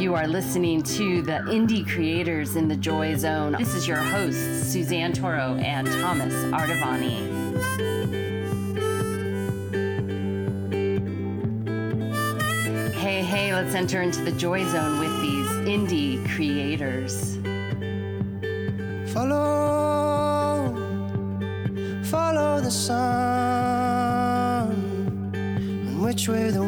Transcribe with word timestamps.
You 0.00 0.14
are 0.14 0.26
listening 0.26 0.82
to 0.82 1.20
the 1.20 1.40
Indie 1.50 1.86
Creators 1.86 2.56
in 2.56 2.68
the 2.68 2.74
Joy 2.74 3.16
Zone. 3.16 3.54
This 3.58 3.74
is 3.74 3.86
your 3.86 3.98
hosts, 3.98 4.72
Suzanne 4.72 5.12
Toro 5.12 5.56
and 5.56 5.86
Thomas 5.86 6.32
Ardavani. 6.32 7.28
Hey, 12.94 13.20
hey, 13.20 13.52
let's 13.52 13.74
enter 13.74 14.00
into 14.00 14.22
the 14.22 14.32
Joy 14.32 14.66
Zone 14.68 15.00
with 15.00 15.20
these 15.20 15.48
indie 15.68 16.26
creators. 16.34 17.36
Follow, 19.12 20.74
follow 22.04 22.58
the 22.62 22.70
sun, 22.70 24.70
and 25.34 26.02
which 26.02 26.26
way 26.26 26.50
the 26.50 26.62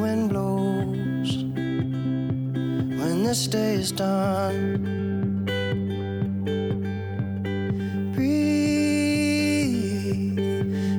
this 3.32 3.46
day 3.46 3.72
is 3.76 3.90
done. 3.92 5.46
Breathe, 8.14 9.56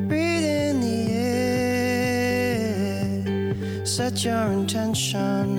breathe 0.07 0.43
in 0.43 0.81
the 0.81 1.11
air, 3.21 3.85
set 3.85 4.25
your 4.25 4.47
intentions, 4.51 5.52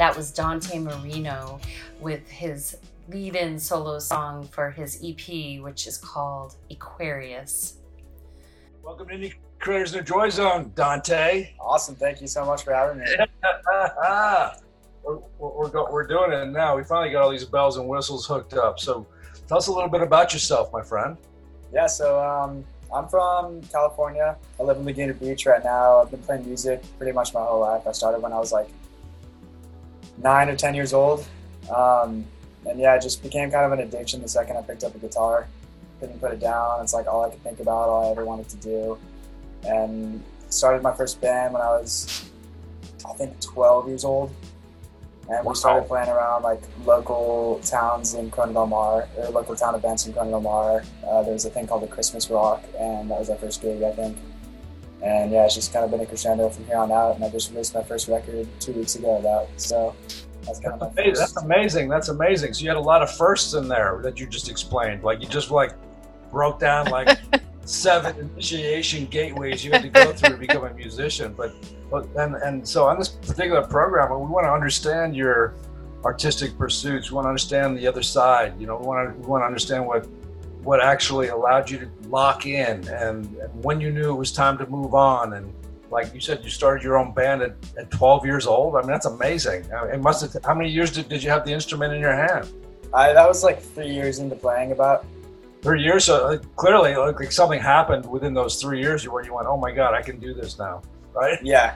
That 0.00 0.16
was 0.16 0.30
Dante 0.30 0.78
Marino 0.78 1.60
with 2.00 2.26
his 2.26 2.78
lead 3.10 3.36
in 3.36 3.58
solo 3.58 3.98
song 3.98 4.48
for 4.48 4.70
his 4.70 4.98
EP, 5.04 5.60
which 5.60 5.86
is 5.86 5.98
called 5.98 6.54
Aquarius. 6.70 7.76
Welcome 8.82 9.08
to 9.08 9.14
Indie 9.14 9.34
Creators 9.58 9.92
in 9.92 9.98
the 9.98 10.04
Joy 10.04 10.30
Zone, 10.30 10.72
Dante. 10.74 11.52
Awesome. 11.60 11.96
Thank 11.96 12.22
you 12.22 12.28
so 12.28 12.46
much 12.46 12.64
for 12.64 12.72
having 12.72 13.00
me. 13.00 13.04
we're, 15.04 15.18
we're, 15.38 15.68
we're, 15.68 15.92
we're 15.92 16.06
doing 16.06 16.32
it 16.32 16.46
now. 16.46 16.78
We 16.78 16.84
finally 16.84 17.12
got 17.12 17.20
all 17.20 17.30
these 17.30 17.44
bells 17.44 17.76
and 17.76 17.86
whistles 17.86 18.26
hooked 18.26 18.54
up. 18.54 18.80
So 18.80 19.06
tell 19.48 19.58
us 19.58 19.66
a 19.66 19.72
little 19.72 19.90
bit 19.90 20.00
about 20.00 20.32
yourself, 20.32 20.72
my 20.72 20.80
friend. 20.80 21.18
Yeah, 21.74 21.88
so 21.88 22.18
um, 22.18 22.64
I'm 22.90 23.06
from 23.06 23.60
California. 23.64 24.38
I 24.58 24.62
live 24.62 24.78
in 24.78 24.86
Laguna 24.86 25.12
Beach 25.12 25.44
right 25.44 25.62
now. 25.62 26.00
I've 26.00 26.10
been 26.10 26.22
playing 26.22 26.46
music 26.46 26.82
pretty 26.96 27.12
much 27.12 27.34
my 27.34 27.44
whole 27.44 27.60
life. 27.60 27.86
I 27.86 27.92
started 27.92 28.22
when 28.22 28.32
I 28.32 28.38
was 28.38 28.50
like 28.50 28.70
nine 30.22 30.48
or 30.48 30.56
10 30.56 30.74
years 30.74 30.92
old. 30.92 31.26
Um, 31.74 32.24
and 32.66 32.78
yeah, 32.78 32.94
it 32.94 33.02
just 33.02 33.22
became 33.22 33.50
kind 33.50 33.64
of 33.64 33.72
an 33.72 33.80
addiction 33.80 34.20
the 34.20 34.28
second 34.28 34.56
I 34.56 34.62
picked 34.62 34.84
up 34.84 34.94
a 34.94 34.98
guitar. 34.98 35.48
Couldn't 35.98 36.20
put 36.20 36.32
it 36.32 36.40
down. 36.40 36.80
It's 36.82 36.94
like 36.94 37.06
all 37.06 37.24
I 37.24 37.30
could 37.30 37.42
think 37.42 37.60
about, 37.60 37.88
all 37.88 38.08
I 38.08 38.10
ever 38.10 38.24
wanted 38.24 38.48
to 38.50 38.56
do. 38.56 38.98
And 39.66 40.22
started 40.48 40.82
my 40.82 40.94
first 40.94 41.20
band 41.20 41.52
when 41.54 41.62
I 41.62 41.68
was, 41.68 42.30
I 43.08 43.12
think, 43.14 43.40
12 43.40 43.88
years 43.88 44.04
old. 44.04 44.30
And 45.28 45.44
Wow. 45.44 45.52
we 45.52 45.54
started 45.54 45.86
playing 45.86 46.08
around 46.08 46.42
like 46.42 46.60
local 46.84 47.60
towns 47.64 48.14
in 48.14 48.30
Corona 48.30 48.52
del 48.52 48.66
Mar, 48.66 49.08
or 49.16 49.28
local 49.28 49.54
town 49.54 49.74
events 49.76 50.06
in 50.06 50.12
Corona 50.12 50.32
del 50.32 50.40
Mar. 50.40 50.82
Uh, 51.06 51.22
there 51.22 51.32
was 51.32 51.44
a 51.44 51.50
thing 51.50 51.66
called 51.66 51.82
the 51.82 51.86
Christmas 51.86 52.28
Rock, 52.30 52.64
and 52.78 53.10
that 53.10 53.18
was 53.18 53.30
our 53.30 53.36
first 53.36 53.62
gig, 53.62 53.82
I 53.82 53.92
think. 53.92 54.16
And 55.02 55.32
yeah, 55.32 55.44
it's 55.46 55.54
just 55.54 55.72
kind 55.72 55.84
of 55.84 55.90
been 55.90 56.00
a 56.00 56.06
crescendo 56.06 56.48
from 56.50 56.66
here 56.66 56.76
on 56.76 56.92
out. 56.92 57.16
And 57.16 57.24
I 57.24 57.30
just 57.30 57.50
released 57.50 57.74
my 57.74 57.82
first 57.82 58.08
record 58.08 58.46
two 58.60 58.72
weeks 58.72 58.96
ago. 58.96 59.16
of 59.16 59.22
That 59.22 59.48
so 59.56 59.94
that's 60.46 60.60
kind 60.60 60.74
of 60.74 60.80
my 60.80 61.02
Hey, 61.02 61.10
first. 61.10 61.20
that's 61.20 61.36
amazing. 61.44 61.88
That's 61.88 62.08
amazing. 62.08 62.54
So 62.54 62.62
you 62.62 62.68
had 62.68 62.76
a 62.76 62.80
lot 62.80 63.02
of 63.02 63.10
firsts 63.10 63.54
in 63.54 63.68
there 63.68 64.00
that 64.02 64.20
you 64.20 64.26
just 64.26 64.48
explained. 64.50 65.02
Like 65.02 65.20
you 65.22 65.28
just 65.28 65.50
like 65.50 65.74
broke 66.30 66.60
down 66.60 66.86
like 66.86 67.18
seven 67.64 68.18
initiation 68.18 69.06
gateways 69.06 69.64
you 69.64 69.70
had 69.70 69.82
to 69.82 69.88
go 69.88 70.12
through 70.12 70.30
to 70.30 70.36
become 70.36 70.64
a 70.64 70.74
musician. 70.74 71.32
But 71.36 71.54
but 71.90 72.06
and 72.16 72.34
and 72.36 72.66
so 72.66 72.86
on 72.86 72.98
this 72.98 73.08
particular 73.08 73.62
program, 73.62 74.10
we 74.10 74.26
want 74.26 74.44
to 74.44 74.52
understand 74.52 75.16
your 75.16 75.54
artistic 76.04 76.56
pursuits. 76.58 77.10
We 77.10 77.14
want 77.16 77.24
to 77.26 77.30
understand 77.30 77.76
the 77.78 77.86
other 77.86 78.02
side. 78.02 78.58
You 78.60 78.66
know, 78.66 78.76
we 78.76 78.86
want 78.86 79.08
to 79.14 79.18
we 79.20 79.26
want 79.26 79.42
to 79.42 79.46
understand 79.46 79.86
what 79.86 80.06
what 80.62 80.82
actually 80.82 81.28
allowed 81.28 81.70
you 81.70 81.78
to 81.78 81.88
lock 82.08 82.46
in 82.46 82.86
and, 82.88 83.26
and 83.26 83.64
when 83.64 83.80
you 83.80 83.90
knew 83.90 84.10
it 84.10 84.14
was 84.16 84.32
time 84.32 84.58
to 84.58 84.66
move 84.66 84.94
on. 84.94 85.34
And 85.34 85.52
like 85.90 86.12
you 86.14 86.20
said 86.20 86.42
you 86.44 86.50
started 86.50 86.82
your 86.82 86.98
own 86.98 87.12
band 87.12 87.42
at, 87.42 87.54
at 87.78 87.90
12 87.90 88.24
years 88.26 88.46
old. 88.46 88.76
I 88.76 88.80
mean 88.80 88.88
that's 88.88 89.06
amazing. 89.06 89.72
I 89.72 89.84
mean, 89.84 89.94
it 89.94 90.02
must 90.02 90.20
have 90.22 90.44
how 90.44 90.54
many 90.54 90.70
years 90.70 90.90
did, 90.92 91.08
did 91.08 91.22
you 91.22 91.30
have 91.30 91.44
the 91.44 91.52
instrument 91.52 91.94
in 91.94 92.00
your 92.00 92.14
hand? 92.14 92.52
I, 92.92 93.12
that 93.12 93.26
was 93.28 93.44
like 93.44 93.62
three 93.62 93.92
years 93.92 94.18
into 94.18 94.36
playing 94.36 94.72
about. 94.72 95.06
three 95.62 95.82
years? 95.82 96.04
So 96.04 96.26
like, 96.26 96.56
clearly 96.56 96.96
like, 96.96 97.20
like 97.20 97.32
something 97.32 97.60
happened 97.60 98.04
within 98.04 98.34
those 98.34 98.60
three 98.60 98.80
years 98.80 99.08
where 99.08 99.24
you 99.24 99.34
went 99.34 99.46
oh 99.46 99.56
my 99.56 99.70
god 99.72 99.94
i 99.94 100.02
can 100.02 100.18
do 100.18 100.34
this 100.34 100.58
now 100.58 100.82
right? 101.14 101.38
Yeah, 101.42 101.74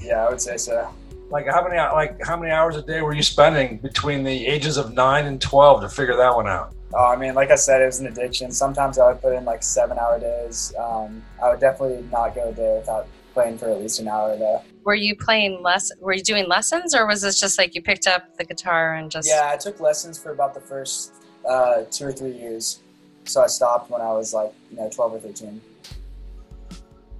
yeah, 0.00 0.24
I 0.24 0.30
would 0.30 0.40
say 0.40 0.56
so. 0.56 0.88
like 1.30 1.46
how 1.46 1.62
many 1.62 1.76
like 1.76 2.24
how 2.24 2.36
many 2.36 2.52
hours 2.52 2.76
a 2.76 2.82
day 2.82 3.02
were 3.02 3.14
you 3.14 3.22
spending 3.22 3.78
between 3.78 4.24
the 4.24 4.46
ages 4.46 4.76
of 4.76 4.92
9 4.92 5.26
and 5.26 5.40
12 5.40 5.82
to 5.82 5.88
figure 5.88 6.16
that 6.16 6.34
one 6.34 6.48
out 6.48 6.74
Oh, 6.94 7.04
I 7.12 7.16
mean, 7.16 7.34
like 7.34 7.50
I 7.50 7.54
said, 7.54 7.82
it 7.82 7.86
was 7.86 8.00
an 8.00 8.06
addiction. 8.06 8.50
Sometimes 8.50 8.98
I 8.98 9.08
would 9.08 9.20
put 9.20 9.34
in 9.34 9.44
like 9.44 9.62
seven 9.62 9.98
hour 9.98 10.18
days. 10.18 10.72
Um, 10.78 11.22
I 11.42 11.50
would 11.50 11.60
definitely 11.60 12.02
not 12.10 12.34
go 12.34 12.48
a 12.48 12.52
day 12.52 12.76
without 12.78 13.06
playing 13.34 13.58
for 13.58 13.68
at 13.70 13.78
least 13.78 14.00
an 14.00 14.08
hour 14.08 14.36
though. 14.36 14.62
Were 14.84 14.94
you 14.94 15.14
playing 15.14 15.62
less? 15.62 15.90
Were 16.00 16.14
you 16.14 16.22
doing 16.22 16.48
lessons, 16.48 16.94
or 16.94 17.06
was 17.06 17.20
this 17.20 17.38
just 17.38 17.58
like 17.58 17.74
you 17.74 17.82
picked 17.82 18.06
up 18.06 18.36
the 18.38 18.44
guitar 18.44 18.94
and 18.94 19.10
just? 19.10 19.28
Yeah, 19.28 19.50
I 19.52 19.58
took 19.58 19.80
lessons 19.80 20.18
for 20.18 20.32
about 20.32 20.54
the 20.54 20.60
first 20.60 21.12
uh, 21.46 21.82
two 21.90 22.06
or 22.06 22.12
three 22.12 22.32
years. 22.32 22.80
So 23.24 23.42
I 23.42 23.48
stopped 23.48 23.90
when 23.90 24.00
I 24.00 24.10
was 24.12 24.32
like, 24.32 24.54
you 24.70 24.78
know, 24.78 24.88
12 24.88 25.14
or 25.14 25.20
13. 25.20 25.60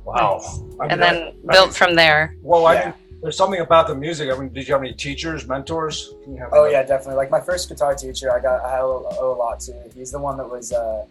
wow 0.04 0.40
I 0.80 0.84
mean, 0.84 0.92
and 0.92 1.02
then 1.02 1.16
I 1.48 1.52
built 1.52 1.66
mean, 1.66 1.74
from 1.74 1.94
there. 1.94 2.34
well 2.42 2.66
I 2.66 2.72
Yeah. 2.74 2.84
mean, 2.86 2.94
there's 3.22 3.36
something 3.36 3.60
about 3.60 3.86
the 3.88 3.94
music 3.94 4.30
i 4.32 4.36
mean 4.38 4.52
did 4.52 4.66
you 4.68 4.72
have 4.74 4.82
any 4.82 4.92
teachers 4.92 5.46
mentors 5.48 6.12
have 6.38 6.50
Oh 6.52 6.64
any- 6.64 6.72
yeah, 6.74 6.82
definitely. 6.82 7.16
Like 7.16 7.30
my 7.30 7.40
first 7.40 7.68
guitar 7.68 7.94
teacher, 7.94 8.32
I 8.32 8.40
got 8.40 8.64
I 8.64 8.78
owe, 8.80 9.06
owe 9.20 9.32
a 9.34 9.38
lot 9.38 9.60
to. 9.60 9.72
He's 9.94 10.12
the 10.12 10.18
one 10.20 10.36
that 10.36 10.48
was 10.48 10.72
uh, 10.72 11.04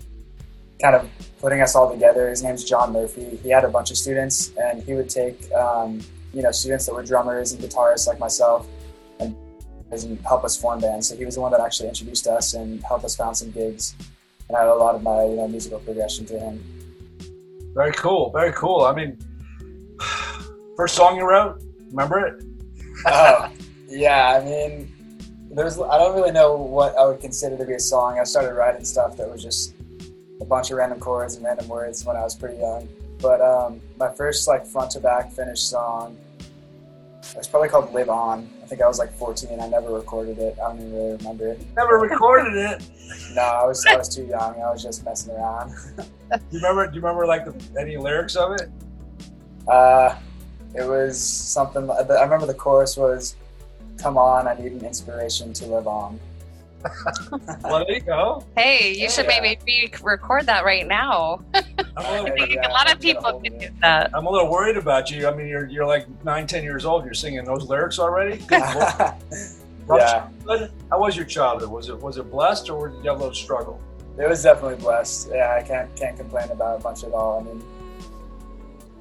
kind 0.82 0.96
of 0.96 1.10
putting 1.42 1.62
us 1.62 1.76
all 1.76 1.92
together. 1.92 2.30
His 2.30 2.44
name's 2.44 2.64
John 2.64 2.94
Murphy. 2.94 3.38
He 3.44 3.50
had 3.50 3.64
a 3.66 3.70
bunch 3.70 3.90
of 3.92 3.98
students, 3.98 4.52
and 4.62 4.82
he 4.84 4.94
would 4.94 5.10
take 5.10 5.52
um, 5.54 6.00
you 6.34 6.42
know 6.44 6.52
students 6.52 6.86
that 6.86 6.94
were 6.94 7.04
drummers 7.04 7.52
and 7.52 7.62
guitarists 7.62 8.08
like 8.08 8.20
myself, 8.20 8.68
and 9.20 9.36
and 9.92 10.20
help 10.22 10.44
us 10.46 10.56
form 10.56 10.80
bands. 10.80 11.10
So 11.10 11.16
he 11.18 11.26
was 11.26 11.36
the 11.36 11.42
one 11.42 11.52
that 11.52 11.62
actually 11.62 11.90
introduced 11.90 12.28
us 12.28 12.54
and 12.54 12.82
helped 12.84 13.04
us 13.06 13.16
found 13.16 13.36
some 13.36 13.52
gigs. 13.52 13.96
And 14.48 14.56
I 14.58 14.62
owe 14.62 14.78
a 14.78 14.80
lot 14.80 14.94
of 14.96 15.02
my 15.04 15.24
you 15.26 15.36
know 15.36 15.48
musical 15.48 15.80
progression 15.80 16.26
to 16.28 16.40
him. 16.40 16.64
Very 17.74 17.92
cool. 17.94 18.32
Very 18.32 18.54
cool. 18.54 18.84
I 18.86 18.94
mean, 18.94 19.18
first 20.78 20.96
song 20.96 21.18
you 21.18 21.28
wrote, 21.28 21.62
remember 21.90 22.26
it? 22.26 22.44
oh, 23.06 23.52
yeah. 23.88 24.40
I 24.40 24.44
mean, 24.44 24.94
there's. 25.52 25.80
I 25.80 25.98
don't 25.98 26.16
really 26.16 26.32
know 26.32 26.56
what 26.56 26.98
I 26.98 27.06
would 27.06 27.20
consider 27.20 27.58
to 27.58 27.66
be 27.66 27.74
a 27.74 27.80
song. 27.80 28.20
I 28.20 28.24
started 28.24 28.54
writing 28.54 28.86
stuff 28.86 29.18
that 29.18 29.30
was 29.30 29.42
just 29.42 29.74
a 30.42 30.46
bunch 30.46 30.72
of 30.72 30.78
random 30.78 31.00
chords 31.00 31.36
and 31.36 31.46
random 31.46 31.68
words 31.68 32.06
when 32.06 32.16
I 32.16 32.22
was 32.22 32.36
pretty 32.36 32.58
young. 32.58 32.88
But 33.20 33.42
um, 33.42 33.82
my 33.98 34.14
first 34.14 34.48
like 34.48 34.66
front 34.66 34.92
to 34.92 35.00
back 35.00 35.32
finished 35.32 35.70
song, 35.70 36.18
it's 37.36 37.48
probably 37.48 37.70
called 37.70 37.94
"Live 37.94 38.10
On." 38.10 38.50
I 38.62 38.66
think 38.68 38.82
I 38.82 38.88
was 38.88 39.00
like 39.00 39.14
14. 39.14 39.62
I 39.62 39.68
never 39.70 39.94
recorded 39.94 40.40
it. 40.40 40.58
I 40.62 40.68
don't 40.68 40.80
even 40.80 40.94
really 40.94 41.16
remember 41.16 41.48
it. 41.48 41.62
Never 41.78 42.00
recorded 42.00 42.54
it. 42.54 42.84
No, 43.34 43.42
I 43.42 43.66
was 43.66 43.86
I 43.86 43.96
was 43.96 44.14
too 44.14 44.26
young. 44.26 44.62
I 44.62 44.70
was 44.70 44.84
just 44.84 45.06
messing 45.06 45.34
around. 45.34 45.74
Do 45.98 46.04
you 46.52 46.60
remember? 46.60 46.86
Do 46.88 46.96
you 46.96 47.02
remember 47.02 47.26
like 47.26 47.46
the, 47.46 47.80
any 47.80 47.98
lyrics 47.98 48.36
of 48.36 48.52
it? 48.54 48.70
Uh, 49.68 50.16
it 50.76 50.88
was 50.88 51.22
something. 51.22 51.90
I 51.90 52.22
remember 52.24 52.46
the 52.46 52.54
chorus 52.54 52.98
was, 52.98 53.36
"Come 53.98 54.18
on, 54.18 54.48
I 54.48 54.54
need 54.56 54.72
an 54.74 54.86
inspiration 54.86 55.54
to 55.54 55.66
live 55.66 55.88
on." 55.88 56.20
Well, 57.64 57.84
there 57.86 57.96
you 57.96 58.02
go. 58.02 58.44
Hey, 58.56 58.94
you 58.94 59.08
Oh, 59.08 59.10
should 59.10 59.26
yeah. 59.26 59.42
maybe 59.42 59.92
record 60.04 60.46
that 60.46 60.64
right 60.64 60.88
now. 60.88 61.42
I'm 61.54 61.64
a 61.98 61.98
I 61.98 62.20
little, 62.22 62.38
think 62.38 62.52
Yeah, 62.54 62.68
a 62.68 62.70
lot 62.70 62.88
I 62.88 62.92
of 62.94 63.00
can 63.00 63.08
get 63.08 63.16
people 63.18 63.32
hold 63.32 63.44
could 63.44 63.60
do 63.60 63.68
that. 63.82 64.12
I'm 64.14 64.26
a 64.26 64.30
little 64.30 64.50
worried 64.50 64.78
about 64.78 65.10
you. 65.12 65.28
I 65.28 65.34
mean, 65.34 65.48
you're 65.48 65.66
you're 65.66 65.86
like 65.88 66.06
nine, 66.24 66.48
ten 66.48 66.64
years 66.64 66.86
old. 66.86 67.04
You're 67.04 67.14
singing 67.16 67.44
those 67.44 67.68
lyrics 67.68 68.00
already. 68.00 68.38
Good 68.48 68.62
lord. 68.62 69.14
Rough 69.88 70.00
yeah, 70.00 70.30
childhood? 70.46 70.72
How 70.90 71.00
was 71.00 71.16
your 71.18 71.26
childhood? 71.26 71.70
Was 71.70 71.90
it 71.90 72.00
was 72.00 72.18
it 72.18 72.30
blessed 72.32 72.70
or 72.70 72.90
did 72.90 73.04
you 73.04 73.10
have 73.10 73.20
a 73.20 73.24
little 73.24 73.34
struggle? 73.36 73.80
it 74.20 74.28
was 74.30 74.42
definitely 74.44 74.76
blessed. 74.78 75.30
Yeah, 75.34 75.56
I 75.60 75.64
can't 75.64 75.94
can't 75.96 76.16
complain 76.18 76.50
about 76.52 76.80
it 76.80 76.84
much 76.84 77.04
at 77.04 77.12
all. 77.12 77.40
I 77.40 77.44
mean, 77.44 77.64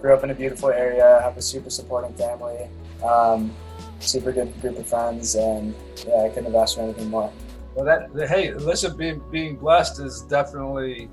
grew 0.00 0.14
up 0.14 0.24
in 0.24 0.30
a 0.30 0.34
beautiful 0.34 0.70
area, 0.70 1.20
have 1.22 1.36
a 1.36 1.42
super 1.42 1.70
supporting 1.70 2.12
family, 2.14 2.68
um, 3.04 3.52
super 4.00 4.32
good 4.32 4.58
group 4.60 4.78
of 4.78 4.86
friends, 4.86 5.34
and 5.34 5.74
yeah, 6.06 6.22
I 6.24 6.28
couldn't 6.28 6.44
have 6.44 6.54
asked 6.54 6.76
for 6.76 6.82
anything 6.82 7.08
more. 7.08 7.32
Well, 7.74 7.84
that 7.84 8.28
hey, 8.28 8.52
listen, 8.54 8.96
being 8.96 9.22
being 9.30 9.56
blessed 9.56 10.00
is 10.00 10.22
definitely 10.22 11.10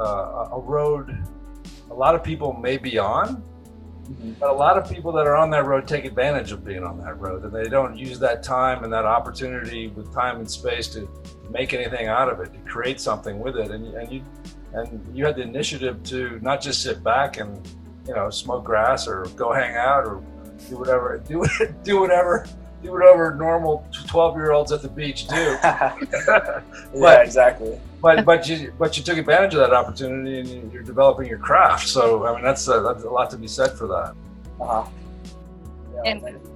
uh, 0.00 0.48
a 0.52 0.60
road. 0.60 1.16
A 1.90 1.94
lot 1.94 2.14
of 2.14 2.24
people 2.24 2.54
may 2.54 2.76
be 2.76 2.98
on, 2.98 3.42
Mhm. 4.10 4.38
But 4.38 4.50
a 4.50 4.52
lot 4.52 4.76
of 4.76 4.90
people 4.90 5.12
that 5.12 5.26
are 5.26 5.36
on 5.36 5.50
that 5.50 5.64
road 5.64 5.86
take 5.86 6.04
advantage 6.04 6.52
of 6.52 6.64
being 6.64 6.82
on 6.82 6.98
that 6.98 7.20
road, 7.20 7.44
and 7.44 7.52
they 7.52 7.68
don't 7.68 7.96
use 7.96 8.18
that 8.18 8.42
time 8.42 8.84
and 8.84 8.92
that 8.92 9.04
opportunity 9.04 9.88
with 9.88 10.12
time 10.12 10.38
and 10.38 10.50
space 10.50 10.88
to 10.88 11.08
make 11.50 11.72
anything 11.72 12.08
out 12.08 12.28
of 12.28 12.40
it, 12.40 12.52
to 12.52 12.58
create 12.60 13.00
something 13.00 13.38
with 13.38 13.56
it. 13.56 13.70
And, 13.70 13.86
and 13.94 14.12
you 14.12 14.22
and 14.74 15.06
you 15.14 15.24
had 15.26 15.36
the 15.36 15.42
initiative 15.42 16.02
to 16.04 16.38
not 16.40 16.60
just 16.60 16.82
sit 16.82 17.04
back 17.04 17.38
and 17.38 17.60
you 18.06 18.14
know 18.14 18.30
smoke 18.30 18.64
grass 18.64 19.06
or 19.06 19.24
go 19.36 19.52
hang 19.52 19.76
out 19.76 20.04
or 20.04 20.22
do 20.68 20.76
whatever 20.78 21.22
do 21.28 21.44
do 21.84 22.00
whatever 22.00 22.46
do 22.82 22.90
whatever 22.92 23.34
normal 23.36 23.86
twelve 24.08 24.34
year 24.36 24.50
olds 24.52 24.72
at 24.72 24.82
the 24.82 24.88
beach 24.88 25.28
do. 25.28 25.34
yeah, 26.94 27.20
exactly. 27.22 27.78
but 28.00 28.24
but 28.24 28.48
you 28.48 28.72
but 28.78 28.96
you 28.96 29.02
took 29.04 29.18
advantage 29.18 29.54
of 29.54 29.60
that 29.60 29.72
opportunity 29.72 30.40
and 30.40 30.48
you- 30.48 30.70
you're 30.72 30.82
developing 30.82 31.28
your 31.28 31.38
craft. 31.38 31.86
So 31.88 32.26
I 32.26 32.34
mean 32.34 32.42
that's 32.42 32.66
a, 32.68 32.80
that's 32.80 33.04
a 33.04 33.10
lot 33.10 33.30
to 33.30 33.36
be 33.36 33.46
said 33.46 33.72
for 33.78 33.86
that. 33.88 34.14
Uh-huh. 34.60 34.84
Yeah, 35.94 36.10
And- 36.10 36.22
thank 36.22 36.36
you. 36.36 36.48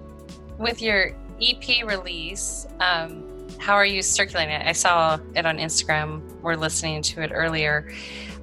With 0.59 0.81
your 0.81 1.13
EP 1.41 1.85
release, 1.87 2.67
um, 2.81 3.23
how 3.59 3.75
are 3.75 3.85
you 3.85 4.01
circulating 4.03 4.55
it? 4.55 4.67
I 4.67 4.73
saw 4.73 5.19
it 5.35 5.45
on 5.45 5.59
Instagram. 5.59 6.23
We're 6.41 6.57
listening 6.57 7.03
to 7.03 7.21
it 7.23 7.31
earlier. 7.33 7.93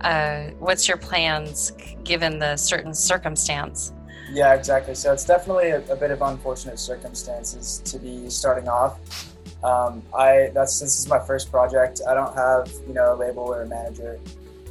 Uh, 0.04 0.52
what's 0.60 0.88
your 0.88 0.98
plans 0.98 1.72
given 2.04 2.40
the 2.40 2.58
certain 2.58 2.94
circumstance? 2.94 3.94
Yeah, 4.32 4.54
exactly. 4.54 4.96
So 4.96 5.14
it's 5.14 5.26
definitely 5.26 5.70
a, 5.70 5.80
a 5.92 5.96
bit 5.96 6.12
of 6.12 6.22
unfortunate 6.22 6.80
circumstances 6.80 7.82
to 7.86 8.00
be 8.00 8.30
starting 8.30 8.68
off. 8.68 9.00
Um, 9.64 10.04
I 10.14 10.52
that's 10.54 10.80
this 10.80 11.00
is 11.00 11.08
my 11.08 11.20
first 11.20 11.50
project. 11.50 12.02
I 12.08 12.14
don't 12.14 12.34
have 12.36 12.70
you 12.88 12.94
know 12.94 13.14
a 13.14 13.16
label 13.16 13.44
or 13.44 13.62
a 13.62 13.68
manager 13.68 14.20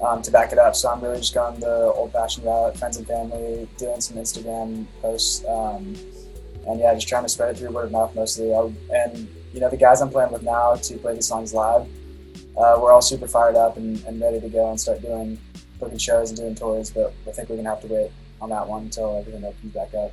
um, 0.03 0.21
to 0.23 0.31
back 0.31 0.53
it 0.53 0.59
up, 0.59 0.77
so 0.77 0.91
I'm 0.91 1.01
really 1.01 1.19
just 1.19 1.33
going 1.33 1.61
the 1.61 1.93
old-fashioned 1.95 2.45
route, 2.45 2.77
friends 2.77 2.97
and 2.97 3.07
family, 3.07 3.69
doing 3.79 4.01
some 4.01 4.17
Instagram 4.17 4.87
posts, 5.01 5.45
um, 5.47 5.95
and 6.67 6.81
yeah, 6.81 6.93
just 6.95 7.09
trying 7.09 7.23
to 7.23 7.29
spread 7.29 7.55
it 7.55 7.59
through 7.59 7.71
word 7.71 7.87
of 7.87 7.93
mouth 7.93 8.15
mostly. 8.15 8.53
I, 8.53 8.71
and 8.91 9.29
you 9.55 9.61
know 9.61 9.71
the 9.71 9.77
guys 9.77 10.03
I'm 10.03 10.11
playing 10.11 10.33
with 10.33 10.43
now 10.43 10.75
to 10.75 10.97
play 10.99 11.15
the 11.15 11.23
songs 11.23 11.55
live, 11.55 11.87
uh, 12.57 12.79
we're 12.81 12.93
all 12.93 13.03
super 13.03 13.27
fired 13.27 13.57
up 13.57 13.77
and, 13.77 14.03
and 14.05 14.21
ready 14.21 14.41
to 14.41 14.49
go 14.49 14.71
and 14.71 14.81
start 14.81 15.01
doing 15.01 15.39
booking 15.79 15.99
shows 15.99 16.31
and 16.31 16.39
doing 16.39 16.55
tours. 16.55 16.91
But 16.91 17.13
I 17.27 17.33
think 17.33 17.49
we're 17.49 17.57
gonna 17.57 17.71
have 17.71 17.81
to 17.83 17.89
wait 17.89 18.11
on 18.41 18.51
that 18.51 18.67
one 18.67 18.83
until 18.83 19.19
everything 19.19 19.45
opens 19.45 19.73
back 19.73 19.95
up. 19.95 20.13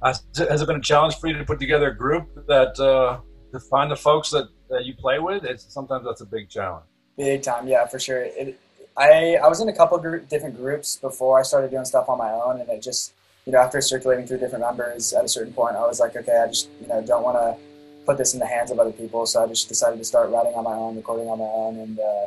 Uh, 0.00 0.14
has 0.48 0.60
it 0.60 0.66
been 0.66 0.76
a 0.76 0.80
challenge 0.80 1.16
for 1.16 1.28
you 1.28 1.38
to 1.38 1.44
put 1.44 1.60
together 1.60 1.88
a 1.88 1.96
group 1.96 2.46
that 2.46 2.78
uh, 2.80 3.20
to 3.52 3.60
find 3.60 3.90
the 3.90 3.96
folks 3.96 4.30
that, 4.30 4.48
that 4.68 4.84
you 4.84 4.94
play 4.94 5.18
with? 5.18 5.44
It's 5.44 5.72
sometimes 5.72 6.04
that's 6.04 6.22
a 6.22 6.26
big 6.26 6.48
challenge. 6.48 6.84
Big 7.16 7.42
time, 7.42 7.68
yeah, 7.68 7.86
for 7.86 7.98
sure. 7.98 8.22
It, 8.22 8.58
I 8.96 9.36
I 9.36 9.48
was 9.48 9.60
in 9.60 9.68
a 9.68 9.72
couple 9.72 9.98
group, 9.98 10.28
different 10.28 10.56
groups 10.56 10.96
before 10.96 11.38
I 11.38 11.42
started 11.42 11.70
doing 11.70 11.84
stuff 11.84 12.08
on 12.08 12.18
my 12.18 12.30
own, 12.30 12.60
and 12.60 12.68
it 12.68 12.82
just 12.82 13.12
you 13.46 13.52
know 13.52 13.58
after 13.58 13.80
circulating 13.80 14.26
through 14.26 14.38
different 14.38 14.64
members 14.64 15.12
at 15.12 15.24
a 15.24 15.28
certain 15.28 15.52
point, 15.52 15.76
I 15.76 15.86
was 15.86 16.00
like, 16.00 16.16
okay, 16.16 16.42
I 16.42 16.48
just 16.48 16.68
you 16.80 16.88
know 16.88 17.02
don't 17.02 17.22
want 17.22 17.36
to 17.36 17.71
put 18.04 18.18
this 18.18 18.34
in 18.34 18.40
the 18.40 18.46
hands 18.46 18.70
of 18.70 18.78
other 18.78 18.92
people, 18.92 19.26
so 19.26 19.42
I 19.42 19.46
just 19.46 19.68
decided 19.68 19.98
to 19.98 20.04
start 20.04 20.30
writing 20.30 20.54
on 20.54 20.64
my 20.64 20.74
own, 20.74 20.96
recording 20.96 21.28
on 21.28 21.38
my 21.38 21.44
own, 21.44 21.78
and 21.78 21.98
uh, 22.00 22.26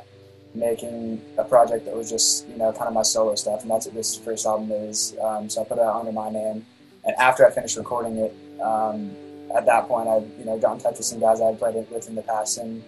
making 0.53 1.22
a 1.38 1.44
project 1.44 1.86
that 1.86 1.96
was 1.96 2.10
just 2.10 2.48
you 2.48 2.58
know 2.58 2.72
kind 2.72 2.88
of 2.88 2.94
my 2.94 3.03
solo 3.03 3.36
stuff, 3.36 3.62
and 3.62 3.72
that's 3.72 3.86
what 3.86 3.96
this 3.96 4.15
first 4.15 4.46
album 4.46 4.72
is. 4.72 5.15
Um, 5.22 5.50
so 5.50 5.62
I 5.62 5.65
put 5.65 5.77
it 5.77 5.84
out 5.84 6.00
under 6.00 6.12
my 6.12 6.29
name, 6.29 6.65
and 7.03 7.15
after 7.17 7.46
I 7.46 7.51
finished 7.51 7.77
recording 7.77 8.17
it, 8.17 8.36
um, 8.62 9.12
at 9.55 9.65
that 9.65 9.88
point 9.88 10.08
I 10.08 10.17
you 10.39 10.46
know 10.46 10.58
got 10.58 10.74
in 10.74 10.79
touch 10.79 10.98
with 10.98 11.05
some 11.05 11.20
guys 11.20 11.41
I 11.41 11.48
had 11.48 11.60
played 11.60 11.75
with 11.75 12.08
in 12.08 12.15
the 12.15 12.22
past, 12.22 12.58
and 12.58 12.84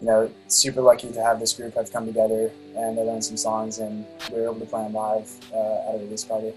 you 0.00 0.06
know 0.06 0.30
super 0.48 0.80
lucky 0.80 1.12
to 1.12 1.22
have 1.22 1.40
this 1.40 1.52
group 1.52 1.74
have 1.74 1.92
come 1.92 2.06
together 2.06 2.50
and 2.76 2.98
they 2.98 3.02
learned 3.02 3.24
some 3.24 3.36
songs, 3.36 3.78
and 3.78 4.06
we 4.32 4.40
were 4.40 4.44
able 4.44 4.60
to 4.60 4.66
play 4.66 4.82
them 4.82 4.94
live 4.94 5.30
uh, 5.52 5.88
at 5.88 5.96
a 5.96 5.98
release 5.98 6.24
party. 6.24 6.52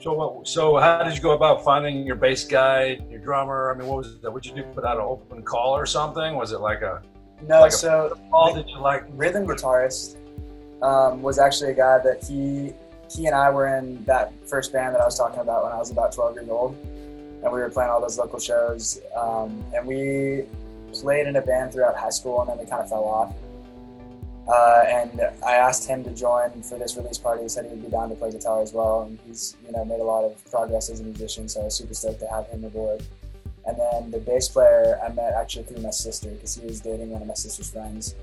So, 0.00 0.42
so 0.44 0.76
how 0.76 1.02
did 1.02 1.14
you 1.14 1.22
go 1.22 1.30
about 1.32 1.64
finding 1.64 2.04
your 2.06 2.16
bass 2.16 2.44
guy, 2.44 2.98
your 3.10 3.20
drummer? 3.20 3.72
I 3.74 3.78
mean, 3.78 3.88
what 3.88 3.98
was 3.98 4.20
that? 4.20 4.30
What 4.30 4.42
did 4.42 4.54
you 4.56 4.62
do? 4.62 4.68
Put 4.70 4.84
out 4.84 4.96
an 4.98 5.02
open 5.02 5.42
call 5.42 5.74
or 5.76 5.86
something? 5.86 6.36
Was 6.36 6.52
it 6.52 6.60
like 6.60 6.82
a 6.82 7.00
No, 7.46 7.60
Like 7.60 7.72
a- 7.72 7.74
so 7.74 8.18
call? 8.30 8.54
Did 8.54 8.68
you 8.68 8.78
like? 8.78 9.04
rhythm 9.12 9.46
guitarist 9.46 10.16
um, 10.82 11.22
was 11.22 11.38
actually 11.38 11.70
a 11.70 11.74
guy 11.74 11.98
that 11.98 12.22
he 12.24 12.74
he 13.10 13.26
and 13.26 13.34
I 13.34 13.50
were 13.50 13.68
in 13.78 14.04
that 14.04 14.32
first 14.46 14.72
band 14.72 14.94
that 14.94 15.00
I 15.00 15.04
was 15.04 15.16
talking 15.16 15.40
about 15.40 15.64
when 15.64 15.72
I 15.72 15.78
was 15.78 15.90
about 15.90 16.12
12 16.12 16.34
years 16.34 16.48
old, 16.48 16.76
and 16.82 17.42
we 17.52 17.60
were 17.60 17.70
playing 17.70 17.90
all 17.90 18.00
those 18.00 18.18
local 18.18 18.38
shows, 18.40 19.00
um, 19.16 19.64
and 19.74 19.86
we 19.86 20.44
played 20.92 21.26
in 21.26 21.36
a 21.36 21.40
band 21.42 21.72
throughout 21.72 21.96
high 21.96 22.10
school, 22.10 22.40
and 22.40 22.50
then 22.50 22.58
we 22.58 22.64
kind 22.66 22.82
of 22.82 22.88
fell 22.88 23.04
off. 23.04 23.32
Uh, 24.46 24.84
and 24.86 25.20
I 25.44 25.54
asked 25.54 25.88
him 25.88 26.04
to 26.04 26.10
join 26.10 26.62
for 26.62 26.78
this 26.78 26.96
release 26.96 27.16
party. 27.16 27.42
He 27.42 27.48
said 27.48 27.64
he 27.64 27.70
would 27.70 27.82
be 27.82 27.90
down 27.90 28.10
to 28.10 28.14
play 28.14 28.30
guitar 28.30 28.60
as 28.60 28.72
well, 28.72 29.02
and 29.02 29.18
he's 29.26 29.56
you 29.64 29.72
know 29.72 29.84
made 29.84 30.00
a 30.00 30.04
lot 30.04 30.24
of 30.24 30.42
progress 30.50 30.90
as 30.90 31.00
a 31.00 31.04
musician. 31.04 31.48
So 31.48 31.62
I 31.62 31.64
was 31.64 31.74
super 31.74 31.94
stoked 31.94 32.20
to 32.20 32.28
have 32.28 32.46
him 32.48 32.64
aboard. 32.64 33.02
And 33.66 33.78
then 33.78 34.10
the 34.10 34.18
bass 34.18 34.48
player 34.48 35.00
I 35.02 35.08
met 35.10 35.32
actually 35.32 35.64
through 35.64 35.82
my 35.82 35.90
sister 35.90 36.28
because 36.30 36.54
he 36.54 36.66
was 36.66 36.80
dating 36.80 37.10
one 37.10 37.22
of 37.22 37.28
my 37.28 37.34
sister's 37.34 37.70
friends, 37.70 38.14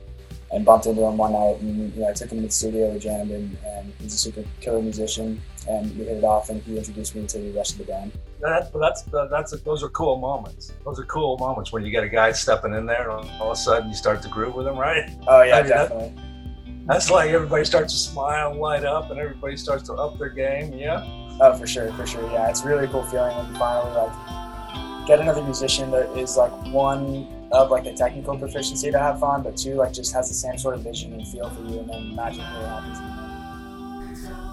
and 0.54 0.66
bumped 0.66 0.86
into 0.86 1.02
him 1.02 1.18
one 1.18 1.32
night 1.32 1.58
and 1.62 1.94
you 1.96 2.02
know 2.02 2.10
I 2.10 2.14
took 2.14 2.30
him 2.32 2.40
to 2.40 2.48
the 2.48 2.52
studio, 2.52 2.92
we 2.92 3.00
jammed, 3.00 3.32
and, 3.32 3.58
and 3.66 3.94
he's 4.00 4.14
a 4.14 4.18
super 4.18 4.44
killer 4.60 4.82
musician, 4.82 5.42
and 5.70 5.98
we 5.98 6.06
hit 6.06 6.18
it 6.18 6.24
off, 6.24 6.50
and 6.50 6.62
he 6.64 6.78
introduced 6.78 7.16
me 7.16 7.26
to 7.28 7.38
the 7.38 7.52
rest 7.52 7.74
of 7.74 7.78
the 7.80 7.86
band. 7.86 8.12
That, 8.42 8.72
that's 8.74 9.04
that's 9.04 9.52
those 9.62 9.84
are 9.84 9.90
cool 9.90 10.18
moments. 10.18 10.74
Those 10.84 11.00
are 11.00 11.06
cool 11.06 11.38
moments 11.38 11.72
when 11.72 11.86
you 11.86 11.92
get 11.92 12.04
a 12.04 12.10
guy 12.10 12.32
stepping 12.32 12.74
in 12.74 12.86
there, 12.86 13.10
and 13.10 13.30
all 13.40 13.52
of 13.52 13.54
a 13.54 13.56
sudden 13.56 13.90
you 13.90 13.96
start 13.96 14.22
to 14.24 14.30
groove 14.30 14.56
with 14.56 14.68
him, 14.68 14.78
right? 14.78 15.10
Oh 15.28 15.42
yeah, 15.44 15.58
I 15.58 15.62
mean, 15.62 15.70
that- 15.70 15.90
definitely. 15.90 16.24
That's 16.88 17.12
like 17.12 17.30
everybody 17.30 17.64
starts 17.64 17.94
to 17.94 18.00
smile 18.00 18.52
and 18.52 18.60
light 18.60 18.84
up, 18.84 19.12
and 19.12 19.20
everybody 19.20 19.56
starts 19.56 19.84
to 19.84 19.94
up 19.94 20.18
their 20.18 20.30
game. 20.30 20.74
Yeah. 20.74 21.06
Oh, 21.40 21.56
for 21.56 21.68
sure, 21.68 21.94
for 21.94 22.06
sure. 22.08 22.30
Yeah, 22.32 22.50
it's 22.50 22.64
a 22.64 22.68
really 22.68 22.88
cool 22.88 23.04
feeling 23.04 23.38
when 23.38 23.48
you 23.54 23.60
finally 23.60 23.96
like 23.96 25.08
get 25.08 25.20
another 25.20 25.44
musician 25.44 25.92
that 25.92 26.10
is 26.18 26.38
like 26.38 26.52
one 26.74 27.28
of 27.52 27.70
like 27.72 27.84
the 27.84 27.94
technical 27.94 28.38
proficiency 28.38 28.92
to 28.92 29.00
have 29.00 29.20
fun, 29.20 29.44
but 29.44 29.58
two 29.58 29.76
like 29.76 29.94
just 29.94 30.14
has 30.14 30.28
the 30.30 30.34
same 30.34 30.58
sort 30.58 30.76
of 30.76 30.82
vision 30.82 31.14
and 31.14 31.28
feel 31.28 31.50
for 31.50 31.62
you, 31.64 31.80
and 31.80 31.90
then 31.90 32.16
magic 32.16 32.44
really 32.54 32.66
happens. 32.68 33.00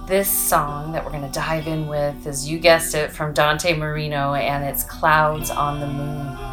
This 0.08 0.30
song 0.30 0.92
that 0.92 1.04
we're 1.04 1.10
going 1.12 1.26
to 1.26 1.30
dive 1.30 1.66
in 1.66 1.86
with 1.86 2.26
is, 2.26 2.48
you 2.48 2.58
guessed 2.58 2.94
it, 2.94 3.12
from 3.12 3.34
Dante 3.34 3.74
Marino, 3.74 4.32
and 4.32 4.64
it's 4.64 4.82
Clouds 4.82 5.50
on 5.50 5.80
the 5.80 5.86
Moon. 5.86 6.47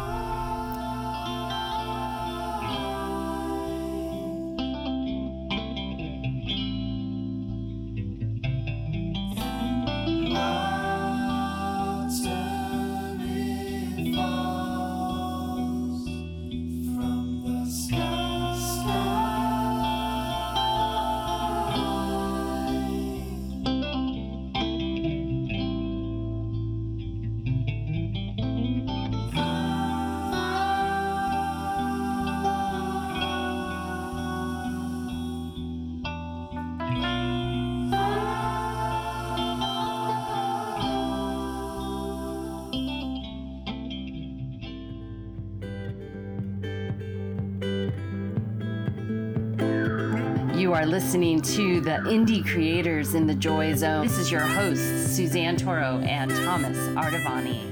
Listening 51.06 51.40
to 51.40 51.80
the 51.82 51.92
Indie 52.10 52.44
Creators 52.44 53.14
in 53.14 53.28
the 53.28 53.34
Joy 53.36 53.72
Zone. 53.76 54.08
This 54.08 54.18
is 54.18 54.28
your 54.28 54.40
hosts, 54.40 55.14
Suzanne 55.14 55.56
Toro 55.56 56.00
and 56.04 56.32
Thomas 56.32 56.76
Artavani. 56.98 57.62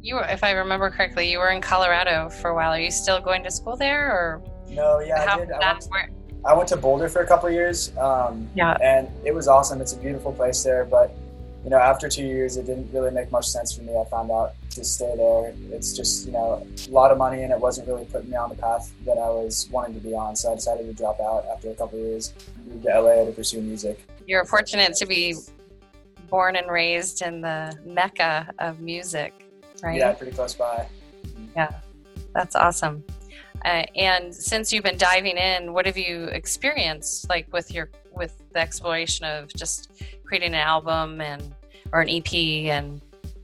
You 0.00 0.14
were, 0.14 0.24
if 0.24 0.42
I 0.42 0.52
remember 0.52 0.88
correctly, 0.88 1.30
you 1.30 1.40
were 1.40 1.50
in 1.50 1.60
Colorado 1.60 2.30
for 2.30 2.48
a 2.48 2.54
while. 2.54 2.70
Are 2.72 2.80
you 2.80 2.90
still 2.90 3.20
going 3.20 3.42
to 3.44 3.50
school 3.50 3.76
there, 3.76 4.10
or 4.10 4.42
No, 4.70 5.00
yeah, 5.00 5.26
how 5.28 5.36
I 5.36 5.44
did. 5.44 5.52
I 5.52 5.58
that 5.58 5.74
went, 5.74 5.90
where? 5.90 6.10
I 6.46 6.54
went 6.54 6.68
to 6.70 6.78
Boulder 6.78 7.10
for 7.10 7.20
a 7.20 7.26
couple 7.26 7.48
of 7.48 7.52
years, 7.52 7.94
um, 7.98 8.48
Yeah. 8.54 8.78
and 8.82 9.10
it 9.26 9.34
was 9.34 9.46
awesome. 9.46 9.82
It's 9.82 9.92
a 9.92 9.98
beautiful 9.98 10.32
place 10.32 10.62
there, 10.62 10.86
but 10.86 11.14
you 11.64 11.68
know, 11.70 11.76
after 11.78 12.08
two 12.08 12.24
years, 12.24 12.56
it 12.56 12.64
didn't 12.64 12.90
really 12.94 13.10
make 13.10 13.30
much 13.30 13.46
sense 13.46 13.74
for 13.76 13.82
me. 13.82 13.92
I 13.94 14.06
found 14.08 14.30
out 14.30 14.54
to 14.72 14.84
stay 14.84 15.14
there. 15.16 15.54
It's 15.70 15.96
just 15.96 16.26
you 16.26 16.32
know 16.32 16.66
a 16.88 16.90
lot 16.90 17.10
of 17.10 17.18
money, 17.18 17.42
and 17.42 17.52
it 17.52 17.58
wasn't 17.58 17.88
really 17.88 18.04
putting 18.06 18.30
me 18.30 18.36
on 18.36 18.50
the 18.50 18.56
path 18.56 18.92
that 19.04 19.18
I 19.18 19.28
was 19.28 19.68
wanting 19.70 19.94
to 19.94 20.00
be 20.00 20.14
on. 20.14 20.36
So 20.36 20.52
I 20.52 20.54
decided 20.54 20.86
to 20.86 20.92
drop 20.92 21.20
out 21.20 21.44
after 21.52 21.70
a 21.70 21.74
couple 21.74 21.98
of 21.98 22.04
years, 22.04 22.32
moved 22.66 22.84
to 22.84 23.00
LA 23.00 23.24
to 23.24 23.32
pursue 23.32 23.60
music. 23.60 24.04
You're 24.26 24.44
fortunate 24.44 24.94
to 24.96 25.06
be 25.06 25.36
born 26.28 26.56
and 26.56 26.70
raised 26.70 27.22
in 27.22 27.40
the 27.40 27.76
mecca 27.84 28.48
of 28.58 28.80
music, 28.80 29.46
right? 29.82 29.98
Yeah, 29.98 30.12
pretty 30.12 30.32
close 30.32 30.54
by. 30.54 30.86
Yeah, 31.54 31.70
that's 32.34 32.56
awesome. 32.56 33.04
Uh, 33.64 33.84
and 33.94 34.34
since 34.34 34.72
you've 34.72 34.82
been 34.82 34.98
diving 34.98 35.36
in, 35.36 35.72
what 35.72 35.86
have 35.86 35.96
you 35.96 36.24
experienced, 36.24 37.28
like 37.28 37.46
with 37.52 37.72
your 37.72 37.90
with 38.12 38.42
the 38.52 38.58
exploration 38.58 39.24
of 39.24 39.52
just 39.54 39.90
creating 40.24 40.48
an 40.48 40.60
album 40.60 41.20
and 41.20 41.54
or 41.92 42.00
an 42.00 42.08
EP 42.08 42.32
and 42.34 43.00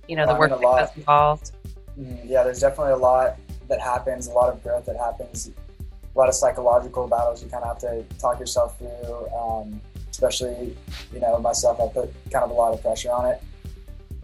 you 0.08 0.16
know 0.16 0.26
the 0.26 0.34
work 0.34 0.50
mean, 0.50 0.58
a 0.58 0.60
that 0.60 0.66
lot. 0.66 0.88
goes 0.88 0.96
involved? 0.96 1.52
Mhm. 1.98 2.20
Yeah, 2.24 2.42
there's 2.42 2.60
definitely 2.60 2.92
a 2.92 2.96
lot 2.96 3.36
that 3.68 3.80
happens, 3.80 4.28
a 4.28 4.32
lot 4.32 4.52
of 4.52 4.62
growth 4.62 4.86
that 4.86 4.96
happens, 4.96 5.50
a 6.14 6.18
lot 6.18 6.28
of 6.28 6.34
psychological 6.34 7.06
battles 7.06 7.42
you 7.42 7.50
kind 7.50 7.62
of 7.64 7.68
have 7.68 7.78
to 7.78 8.02
talk 8.18 8.40
yourself 8.40 8.78
through. 8.78 9.28
Um, 9.30 9.80
especially, 10.10 10.76
you 11.12 11.20
know, 11.20 11.38
myself, 11.38 11.80
I 11.80 11.86
put 11.88 12.12
kind 12.32 12.44
of 12.44 12.50
a 12.50 12.54
lot 12.54 12.74
of 12.74 12.82
pressure 12.82 13.12
on 13.12 13.26
it. 13.26 13.40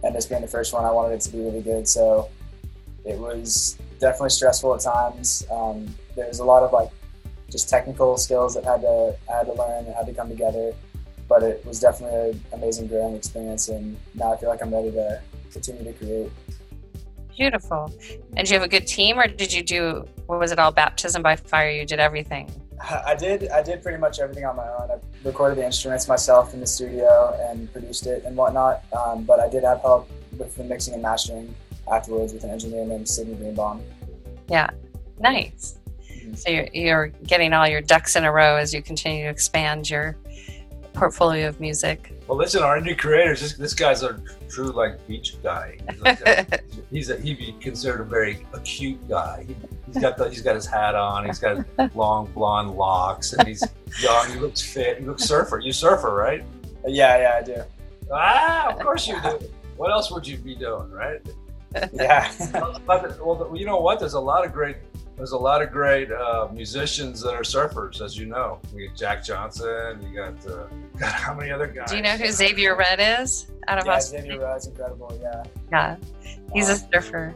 And 0.03 0.15
this 0.15 0.27
being 0.27 0.41
the 0.41 0.49
first 0.49 0.73
one, 0.73 0.85
I 0.85 0.91
wanted 0.91 1.15
it 1.15 1.21
to 1.23 1.31
be 1.31 1.39
really 1.39 1.63
good. 1.63 1.89
So 1.89 2.29
it 3.05 3.17
was 3.19 3.79
definitely 4.01 4.31
stressful 4.31 4.75
at 4.75 4.81
times. 4.81 5.47
Um, 5.51 5.95
there 6.17 6.27
was 6.27 6.41
a 6.41 6.45
lot 6.45 6.63
of 6.63 6.73
like 6.73 6.91
just 7.49 7.69
technical 7.69 8.17
skills 8.17 8.55
that 8.55 8.65
had 8.65 8.81
to 8.81 9.15
I 9.31 9.37
had 9.39 9.47
to 9.47 9.53
learn 9.53 9.85
and 9.87 9.95
had 9.95 10.07
to 10.07 10.13
come 10.15 10.29
together. 10.29 10.75
But 11.29 11.43
it 11.43 11.65
was 11.65 11.81
definitely 11.81 12.31
an 12.31 12.59
amazing 12.59 12.89
growing 12.89 13.15
experience, 13.15 13.69
and 13.69 13.97
now 14.15 14.35
I 14.35 14.37
feel 14.37 14.51
like 14.51 14.63
I'm 14.63 14.75
ready 14.75 14.91
to 14.93 15.21
continue 15.55 15.85
to 15.85 15.93
create. 15.95 16.31
Beautiful. 17.37 17.91
And 18.37 18.47
do 18.47 18.55
you 18.55 18.61
have 18.61 18.67
a 18.67 18.71
good 18.71 18.87
team, 18.87 19.19
or 19.19 19.27
did 19.27 19.53
you 19.53 19.63
do? 19.63 20.07
What 20.27 20.39
was 20.39 20.53
it 20.53 20.59
all 20.59 20.71
baptism 20.71 21.23
by 21.23 21.37
fire? 21.37 21.71
You 21.71 21.87
did 21.87 21.99
everything. 21.99 22.51
I 23.07 23.15
did. 23.15 23.49
I 23.49 23.63
did 23.63 23.83
pretty 23.83 23.99
much 23.99 24.21
everything 24.21 24.45
on 24.45 24.57
my 24.57 24.69
own. 24.69 24.91
I 24.91 24.99
recorded 25.25 25.59
the 25.59 25.65
instruments 25.65 26.07
myself 26.07 26.55
in 26.55 26.61
the 26.61 26.67
studio 26.67 27.37
and 27.49 27.73
produced 27.73 28.07
it 28.07 28.25
and 28.25 28.37
whatnot. 28.37 28.85
Um, 28.93 29.25
but 29.25 29.41
I 29.41 29.49
did 29.49 29.65
have 29.65 29.81
help 29.81 30.11
with 30.37 30.55
the 30.57 30.65
mixing 30.65 30.95
and 30.95 31.03
mastering 31.03 31.55
afterwards 31.91 32.33
with 32.33 32.45
an 32.45 32.51
engineer 32.51 32.85
named 32.85 33.09
Sidney 33.09 33.35
Greenbaum. 33.35 33.83
Yeah, 34.49 34.71
nice. 35.19 35.79
Mhm. 36.03 36.37
So 36.39 36.51
you're, 36.51 36.69
you're 36.73 37.07
getting 37.27 37.53
all 37.53 37.67
your 37.67 37.81
ducks 37.81 38.17
in 38.17 38.25
a 38.25 38.33
row 38.33 38.57
as 38.57 38.73
you 38.75 38.83
continue 38.83 39.25
to 39.25 39.31
expand 39.31 39.91
your 39.91 40.17
portfolio 40.95 41.49
of 41.49 41.61
music. 41.61 42.13
Well, 42.27 42.39
listen, 42.39 42.63
our 42.63 42.81
indie 42.81 42.97
creators. 42.97 43.41
This, 43.41 43.55
this 43.55 43.75
guy's 43.75 44.03
a 44.03 44.19
true 44.49 44.71
like 44.71 45.07
beach 45.07 45.37
guy. 45.43 45.77
He's, 45.91 46.01
like 46.01 46.21
a, 46.21 46.61
he's 46.91 47.11
a, 47.11 47.21
he'd 47.21 47.39
be 47.39 47.55
considered 47.61 48.01
a 48.01 48.05
very 48.05 48.47
acute 48.55 49.07
guy. 49.09 49.45
He, 49.47 49.57
he's 49.87 50.01
got 50.01 50.17
the, 50.17 50.31
he's 50.31 50.41
got 50.41 50.55
his 50.55 50.67
hat 50.67 50.95
on. 50.95 51.27
He's 51.27 51.39
got 51.39 51.65
long 51.95 52.27
blonde 52.33 52.71
locks, 52.71 53.35
and 53.35 53.47
he's 53.47 53.63
young. 54.01 54.31
He 54.31 54.39
looks 54.39 54.63
fit. 54.63 54.99
He 55.01 55.05
looks 55.05 55.25
surfer. 55.25 55.59
You 55.59 55.73
surfer, 55.73 56.15
right? 56.15 56.43
Yeah, 56.87 57.19
yeah, 57.19 57.39
I 57.39 57.43
do. 57.43 57.63
Ah, 58.13 58.73
of 58.73 58.79
course 58.79 59.07
you 59.07 59.21
do. 59.21 59.39
What 59.77 59.91
else 59.91 60.11
would 60.11 60.27
you 60.27 60.37
be 60.39 60.55
doing, 60.55 60.91
right? 60.91 61.21
Yeah. 61.93 62.31
But, 62.87 63.25
well, 63.25 63.51
you 63.55 63.67
know 63.67 63.81
what? 63.81 63.99
There's 64.01 64.15
a 64.15 64.21
lot 64.21 64.45
of 64.45 64.53
great. 64.53 64.77
There's 65.17 65.33
a 65.33 65.39
lot 65.39 65.63
of 65.63 65.71
great 65.71 66.11
uh, 66.11 66.49
musicians 66.53 67.21
that 67.23 67.35
are 67.35 67.43
surfers, 67.43 68.01
as 68.01 68.19
you 68.19 68.27
know. 68.27 68.59
We 68.75 68.89
got 68.89 68.97
Jack 68.97 69.25
Johnson. 69.25 70.01
You 70.03 70.15
got 70.17 70.47
uh, 70.47 70.67
God, 70.99 71.13
how 71.13 71.35
many 71.35 71.53
other 71.53 71.69
guys? 71.69 71.91
Do 71.91 71.97
you 71.97 72.03
know 72.03 72.17
who 72.17 72.31
Xavier 72.33 72.75
Rudd 72.75 72.99
is? 73.01 73.47
Out 73.69 73.79
of 73.79 73.87
yeah, 73.87 73.93
Australia. 73.93 74.33
Xavier 74.33 74.47
Rudd's 74.47 74.67
incredible. 74.67 75.19
Yeah. 75.23 75.45
Yeah, 75.71 75.97
he's 76.53 76.69
a 76.69 76.77
surfer. 76.77 77.35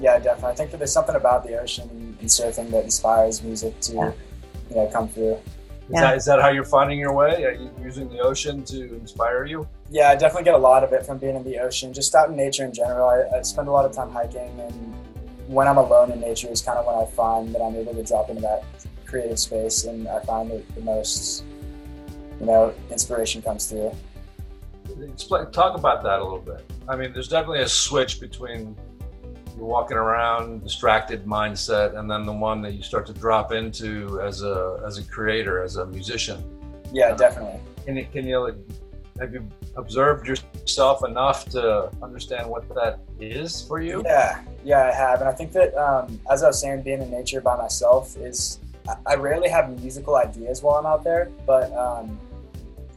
Yeah, 0.00 0.18
definitely. 0.18 0.52
I 0.52 0.54
think 0.54 0.70
that 0.70 0.78
there's 0.78 0.92
something 0.92 1.16
about 1.16 1.46
the 1.46 1.60
ocean 1.60 1.90
and 2.20 2.28
surfing 2.28 2.70
that 2.70 2.84
inspires 2.84 3.42
music 3.42 3.78
to, 3.80 3.92
Yeah. 3.92 4.12
you 4.70 4.76
know, 4.76 4.86
come 4.86 5.08
through. 5.08 5.34
Is, 5.34 5.40
Yeah. 5.90 6.00
that, 6.02 6.16
is 6.16 6.24
that 6.24 6.40
how 6.40 6.48
you're 6.48 6.64
finding 6.64 6.98
your 6.98 7.12
way? 7.12 7.44
Are 7.44 7.52
you 7.52 7.70
using 7.82 8.08
the 8.08 8.20
ocean 8.20 8.64
to 8.64 8.94
inspire 8.94 9.44
you? 9.44 9.68
Yeah, 9.90 10.10
I 10.10 10.14
definitely 10.14 10.44
get 10.44 10.54
a 10.54 10.58
lot 10.58 10.84
of 10.84 10.92
it 10.92 11.04
from 11.04 11.18
being 11.18 11.34
in 11.34 11.42
the 11.42 11.58
ocean. 11.58 11.92
Just 11.92 12.14
out 12.14 12.30
in 12.30 12.36
nature 12.36 12.64
in 12.64 12.72
general. 12.72 13.08
I, 13.08 13.38
I 13.38 13.42
spend 13.42 13.66
a 13.66 13.72
lot 13.72 13.84
of 13.84 13.92
time 13.92 14.10
hiking, 14.10 14.58
and 14.60 14.94
when 15.48 15.66
I'm 15.66 15.78
alone 15.78 16.12
in 16.12 16.20
nature 16.20 16.48
is 16.48 16.62
kind 16.62 16.78
of 16.78 16.86
when 16.86 16.94
I 16.94 17.10
find 17.10 17.52
that 17.54 17.60
I'm 17.60 17.74
able 17.74 17.94
to 17.94 18.04
drop 18.04 18.30
into 18.30 18.42
that 18.42 18.64
creative 19.04 19.38
space, 19.38 19.84
and 19.84 20.06
I 20.06 20.20
find 20.20 20.50
that 20.52 20.74
the 20.76 20.80
most, 20.82 21.44
you 22.38 22.46
know, 22.46 22.72
inspiration 22.90 23.42
comes 23.42 23.66
through. 23.66 23.90
Explain, 25.02 25.50
talk 25.50 25.76
about 25.76 26.04
that 26.04 26.20
a 26.20 26.22
little 26.22 26.38
bit. 26.38 26.64
I 26.88 26.94
mean, 26.94 27.12
there's 27.12 27.28
definitely 27.28 27.62
a 27.62 27.68
switch 27.68 28.20
between 28.20 28.76
you're 29.56 29.66
walking 29.66 29.96
around 29.96 30.62
distracted 30.62 31.26
mindset 31.26 31.98
and 31.98 32.10
then 32.10 32.24
the 32.24 32.32
one 32.32 32.62
that 32.62 32.74
you 32.74 32.82
start 32.82 33.06
to 33.06 33.12
drop 33.12 33.52
into 33.52 34.20
as 34.20 34.42
a 34.42 34.80
as 34.86 34.98
a 34.98 35.02
creator, 35.02 35.62
as 35.62 35.76
a 35.76 35.86
musician. 35.86 36.42
Yeah, 36.92 37.14
definitely. 37.14 37.60
Can 37.84 37.96
you, 37.96 38.06
can 38.12 38.26
you 38.26 38.54
have 39.20 39.32
you 39.34 39.46
observed 39.76 40.26
yourself 40.26 41.04
enough 41.04 41.44
to 41.50 41.90
understand 42.02 42.48
what 42.48 42.68
that 42.74 43.00
is 43.20 43.60
for 43.62 43.80
you? 43.80 44.02
Yeah, 44.04 44.42
yeah, 44.64 44.86
I 44.86 44.92
have, 44.92 45.20
and 45.20 45.28
I 45.28 45.32
think 45.32 45.52
that 45.52 45.74
um, 45.76 46.20
as 46.30 46.42
I 46.42 46.48
was 46.48 46.60
saying, 46.60 46.82
being 46.82 47.02
in 47.02 47.10
nature 47.10 47.40
by 47.40 47.56
myself 47.56 48.16
is 48.16 48.58
I- 49.06 49.14
rarely 49.16 49.48
have 49.48 49.80
musical 49.80 50.16
ideas 50.16 50.62
while 50.62 50.76
I'm 50.76 50.86
out 50.86 51.04
there, 51.04 51.30
but 51.46 51.72
um, 51.72 52.18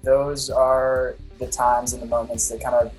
those 0.04 0.50
are 0.50 1.16
the 1.40 1.48
times 1.48 1.94
and 1.94 2.02
the 2.02 2.06
moments 2.08 2.48
that 2.50 2.62
kind 2.62 2.76
of 2.76 2.92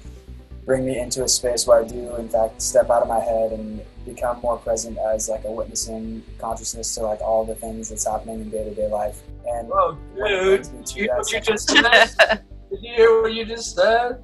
bring 0.67 0.85
me 0.87 0.99
into 0.99 1.23
a 1.25 1.29
space 1.29 1.67
where 1.67 1.81
I 1.83 1.85
do, 1.85 2.15
in 2.17 2.29
fact, 2.29 2.61
step 2.63 2.91
out 2.91 3.03
of 3.03 3.09
my 3.09 3.21
head 3.21 3.53
and 3.53 3.83
become 4.05 4.39
more 4.43 4.59
present 4.59 4.99
as 4.99 5.29
like 5.29 5.45
a 5.45 5.51
witnessing 5.51 6.23
consciousness 6.39 6.95
to 6.95 7.03
like 7.03 7.21
all 7.21 7.45
the 7.45 7.55
things 7.55 7.89
that's 7.89 8.07
happening 8.07 8.41
in 8.41 8.51
day 8.51 8.65
to 8.65 8.75
day 8.75 8.87
life. 8.89 9.23
And 9.47 9.71
Oh, 9.73 9.97
dude, 10.15 10.71
brings 10.71 10.73
me 10.73 10.83
to 10.85 10.99
you 11.01 11.07
know 11.07 11.13
that 11.15 11.19
what 11.19 11.33
you 11.33 11.41
just? 11.41 12.54
Did 12.75 12.83
you 12.83 12.95
hear 12.97 13.23
what 13.23 13.33
you 13.33 13.45
just 13.45 13.77
said? 13.77 14.21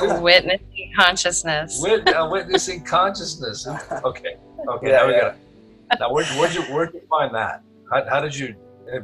Witnessing 0.22 0.92
consciousness. 0.96 1.80
Wit- 1.82 2.08
uh, 2.14 2.28
witnessing 2.30 2.82
consciousness. 2.84 3.66
Okay, 4.04 4.36
okay, 4.68 4.88
Yeah, 4.90 4.96
now 4.96 5.06
we 5.06 5.12
yeah. 5.12 5.20
got 5.20 5.34
it. 5.34 6.00
Now, 6.00 6.12
where'd, 6.12 6.26
where'd 6.38 6.54
you 6.54 6.62
where'd 6.62 6.94
you 6.94 7.02
find 7.10 7.34
that? 7.34 7.62
How, 7.92 8.04
how 8.08 8.20
did 8.20 8.34
you? 8.34 8.54
uh, 8.92 9.00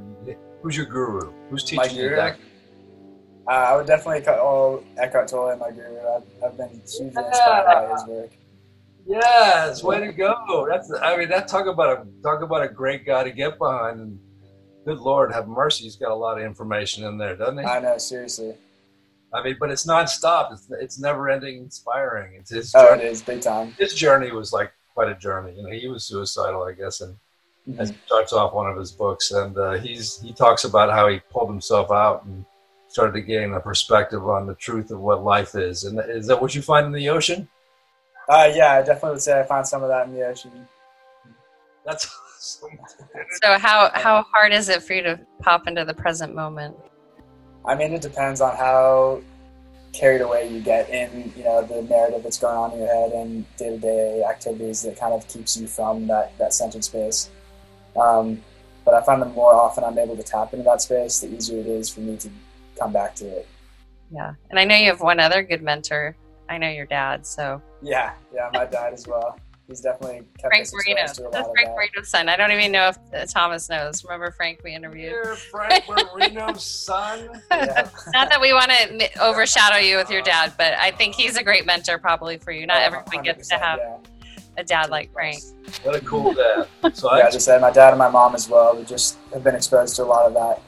Who's 0.63 0.77
your 0.77 0.87
guru? 0.87 1.31
Who's 1.51 1.63
My 1.77 1.85
teaching 1.85 1.99
you 2.03 2.09
guru? 2.09 2.17
that? 2.17 2.39
Uh, 3.47 3.51
I 3.51 3.77
would 3.77 3.87
definitely 3.87 4.23
call 4.23 4.83
Eckhart 4.97 5.29
Tolle 5.29 5.57
my 5.57 5.71
guru. 5.71 5.99
I've, 5.99 6.23
I've 6.45 6.57
been 6.57 6.69
hugely 6.71 7.07
inspired 7.09 7.67
by 7.67 7.93
his 7.93 8.05
work. 8.07 8.31
Yes, 9.07 9.83
way 9.83 10.01
to 10.01 10.13
go. 10.13 10.67
That's 10.71 10.91
I 11.03 11.17
mean 11.17 11.29
that 11.29 11.49
talk 11.49 11.67
about 11.67 11.99
a 12.01 12.23
talk 12.23 12.43
about 12.43 12.63
a 12.63 12.69
great 12.69 13.05
guy 13.05 13.25
to 13.25 13.31
get 13.31 13.59
behind. 13.59 14.01
And 14.01 14.19
good 14.87 14.99
Lord, 14.99 15.33
have 15.33 15.49
mercy. 15.49 15.85
He's 15.85 15.97
got 15.97 16.11
a 16.11 16.15
lot 16.15 16.39
of 16.39 16.45
information 16.45 17.05
in 17.05 17.19
there, 17.19 17.37
doesn't 17.37 17.59
he? 17.59 17.65
I 17.65 17.81
know, 17.81 17.99
seriously. 17.99 18.55
I 19.33 19.43
mean, 19.43 19.57
but 19.61 19.71
it's 19.71 19.87
nonstop. 19.87 20.53
It's 20.53 20.69
it's 20.71 20.99
never 20.99 21.29
ending, 21.31 21.59
inspiring. 21.59 22.35
It's 22.35 22.51
his 22.51 22.73
Oh, 22.75 22.95
it 22.95 23.01
journey. 23.01 23.17
big 23.27 23.41
time. 23.43 23.75
His 23.79 23.95
journey 23.95 24.33
was 24.33 24.53
like 24.53 24.73
quite 24.95 25.09
a 25.09 25.15
journey. 25.15 25.55
You 25.57 25.63
know, 25.63 25.71
he 25.71 25.87
was 25.89 26.05
suicidal, 26.05 26.65
I 26.65 26.73
guess, 26.73 27.01
and 27.01 27.17
Mhm. 27.69 27.79
as 27.81 27.91
he 27.91 27.97
starts 28.07 28.33
off 28.33 28.53
one 28.55 28.69
of 28.71 28.77
his 28.77 28.91
books, 28.91 29.31
and 29.31 29.57
uh, 29.57 29.73
he's 29.75 30.21
he 30.21 30.33
talks 30.33 30.65
about 30.65 30.91
how 30.91 31.07
he 31.09 31.21
pulled 31.31 31.49
himself 31.51 31.91
out 31.93 32.25
and 32.25 32.45
started 32.89 33.13
to 33.13 33.21
gain 33.21 33.53
a 33.55 33.61
perspective 33.61 34.27
on 34.29 34.47
the 34.47 34.55
truth 34.57 34.91
of 34.91 34.99
what 34.99 35.23
life 35.23 35.55
is. 35.55 35.85
And 35.85 36.01
is 36.11 36.27
that 36.27 36.41
what 36.43 36.55
you 36.57 36.63
find 36.63 36.87
in 36.87 36.93
the 36.93 37.09
ocean? 37.09 37.49
Uh, 38.29 38.51
yeah, 38.53 38.73
I 38.73 38.83
definitely 38.83 39.11
would 39.11 39.23
say 39.23 39.39
I 39.39 39.45
found 39.45 39.67
some 39.69 39.83
of 39.85 39.89
that 39.91 40.07
in 40.09 40.15
the 40.15 40.27
ocean. 40.27 40.67
That's 41.85 42.07
awesome. 42.37 42.79
So 43.43 43.59
how 43.59 43.91
how 43.95 44.23
hard 44.33 44.53
is 44.53 44.69
it 44.69 44.83
for 44.83 44.95
you 44.95 45.03
to 45.03 45.21
pop 45.41 45.69
into 45.69 45.85
the 45.85 45.95
present 45.95 46.35
moment? 46.35 46.75
I 47.65 47.75
mean, 47.75 47.93
it 47.93 48.03
depends 48.03 48.41
on 48.41 48.57
how 48.57 49.23
carried 49.93 50.21
away 50.21 50.49
you 50.49 50.61
get 50.61 50.89
in, 50.89 51.33
you 51.37 51.45
know, 51.45 51.63
the 51.63 51.83
narrative 51.83 52.23
that's 52.23 52.39
going 52.39 52.57
on 52.57 52.73
in 52.73 52.79
your 52.79 52.89
head 52.89 53.13
and 53.13 53.45
day-to-day 53.57 54.23
activities 54.29 54.83
that 54.83 54.99
kind 54.99 55.13
of 55.13 55.27
keeps 55.29 55.57
you 55.57 55.67
from 55.67 56.07
that, 56.07 56.37
that 56.39 56.55
centered 56.55 56.85
space. 56.85 57.31
Um, 57.97 58.43
but 58.85 58.95
I 58.95 59.03
find 59.03 59.21
the 59.21 59.27
more 59.27 59.55
often 59.55 59.85
I'm 59.85 59.99
able 59.99 60.17
to 60.17 60.23
tap 60.23 60.53
into 60.53 60.65
that 60.65 60.81
space, 60.81 61.21
the 61.21 61.35
easier 61.35 61.61
it 61.61 61.67
is 61.67 61.89
for 61.89 62.01
me 62.01 62.17
to 62.19 62.31
come 62.79 62.93
back 62.93 63.15
to 63.17 63.27
it. 63.27 63.49
Yeah. 64.13 64.35
And 64.49 64.59
I 64.59 64.65
know 64.65 64.77
you 64.77 64.87
have 64.87 65.01
one 65.01 65.21
other 65.21 65.43
good 65.43 65.63
mentor. 65.63 66.17
I 66.49 66.59
know 66.59 66.69
your 66.69 66.87
dad, 66.87 67.27
so 67.27 67.61
Yeah, 67.83 68.13
yeah, 68.35 68.51
my 68.53 68.65
dad 68.65 68.93
as 68.93 69.07
well. 69.07 69.39
He's 69.71 69.81
definitely 69.81 70.23
kept 70.37 70.53
Frank 70.53 70.63
us 70.63 70.75
Marino. 70.75 71.07
to 71.07 71.29
a 71.29 71.31
That's 71.31 71.47
of 71.47 71.55
Frank. 71.55 71.71
Marino's 71.77 72.09
son. 72.09 72.29
I 72.29 72.37
don't 72.37 72.51
even 72.51 72.73
know 72.73 72.89
if 72.89 72.99
uh, 73.15 73.25
Thomas 73.25 73.69
knows. 73.69 74.03
Remember 74.03 74.33
Frank 74.33 74.63
we 74.65 74.75
interviewed? 74.75 75.13
You're 75.13 75.37
Frank 75.37 75.85
Marino's 75.89 76.65
son. 76.65 77.41
Yeah. 77.53 77.89
Not 78.13 78.31
that 78.31 78.41
we 78.41 78.53
want 78.53 78.71
to 78.71 79.23
overshadow 79.23 79.77
you 79.77 79.97
with 79.97 80.11
your 80.11 80.23
dad, 80.23 80.55
but 80.57 80.75
I 80.75 80.91
think 80.91 81.15
he's 81.15 81.37
a 81.37 81.45
great 81.45 81.67
mentor 81.67 81.99
probably 81.99 82.39
for 82.39 82.53
you. 82.53 82.67
Not 82.67 82.83
everybody 82.83 83.19
gets 83.23 83.49
to 83.49 83.59
have 83.59 83.79
yeah. 83.79 83.99
a 84.57 84.65
dad 84.65 84.91
like 84.91 85.13
Frank. 85.13 85.41
What 85.83 85.95
a 85.95 86.01
cool 86.01 86.35
dad. 86.35 86.67
So 86.97 87.15
Yeah, 87.15 87.25
I 87.25 87.27
I 87.29 87.31
just 87.31 87.45
said 87.45 87.61
my 87.61 87.71
dad 87.71 87.91
and 87.91 87.99
my 87.99 88.09
mom 88.09 88.35
as 88.35 88.49
well. 88.49 88.77
We 88.77 88.85
just 88.85 89.19
have 89.33 89.45
been 89.45 89.55
exposed 89.55 89.95
to 89.97 90.03
a 90.03 90.07
lot 90.07 90.27
of 90.27 90.35
that. 90.35 90.63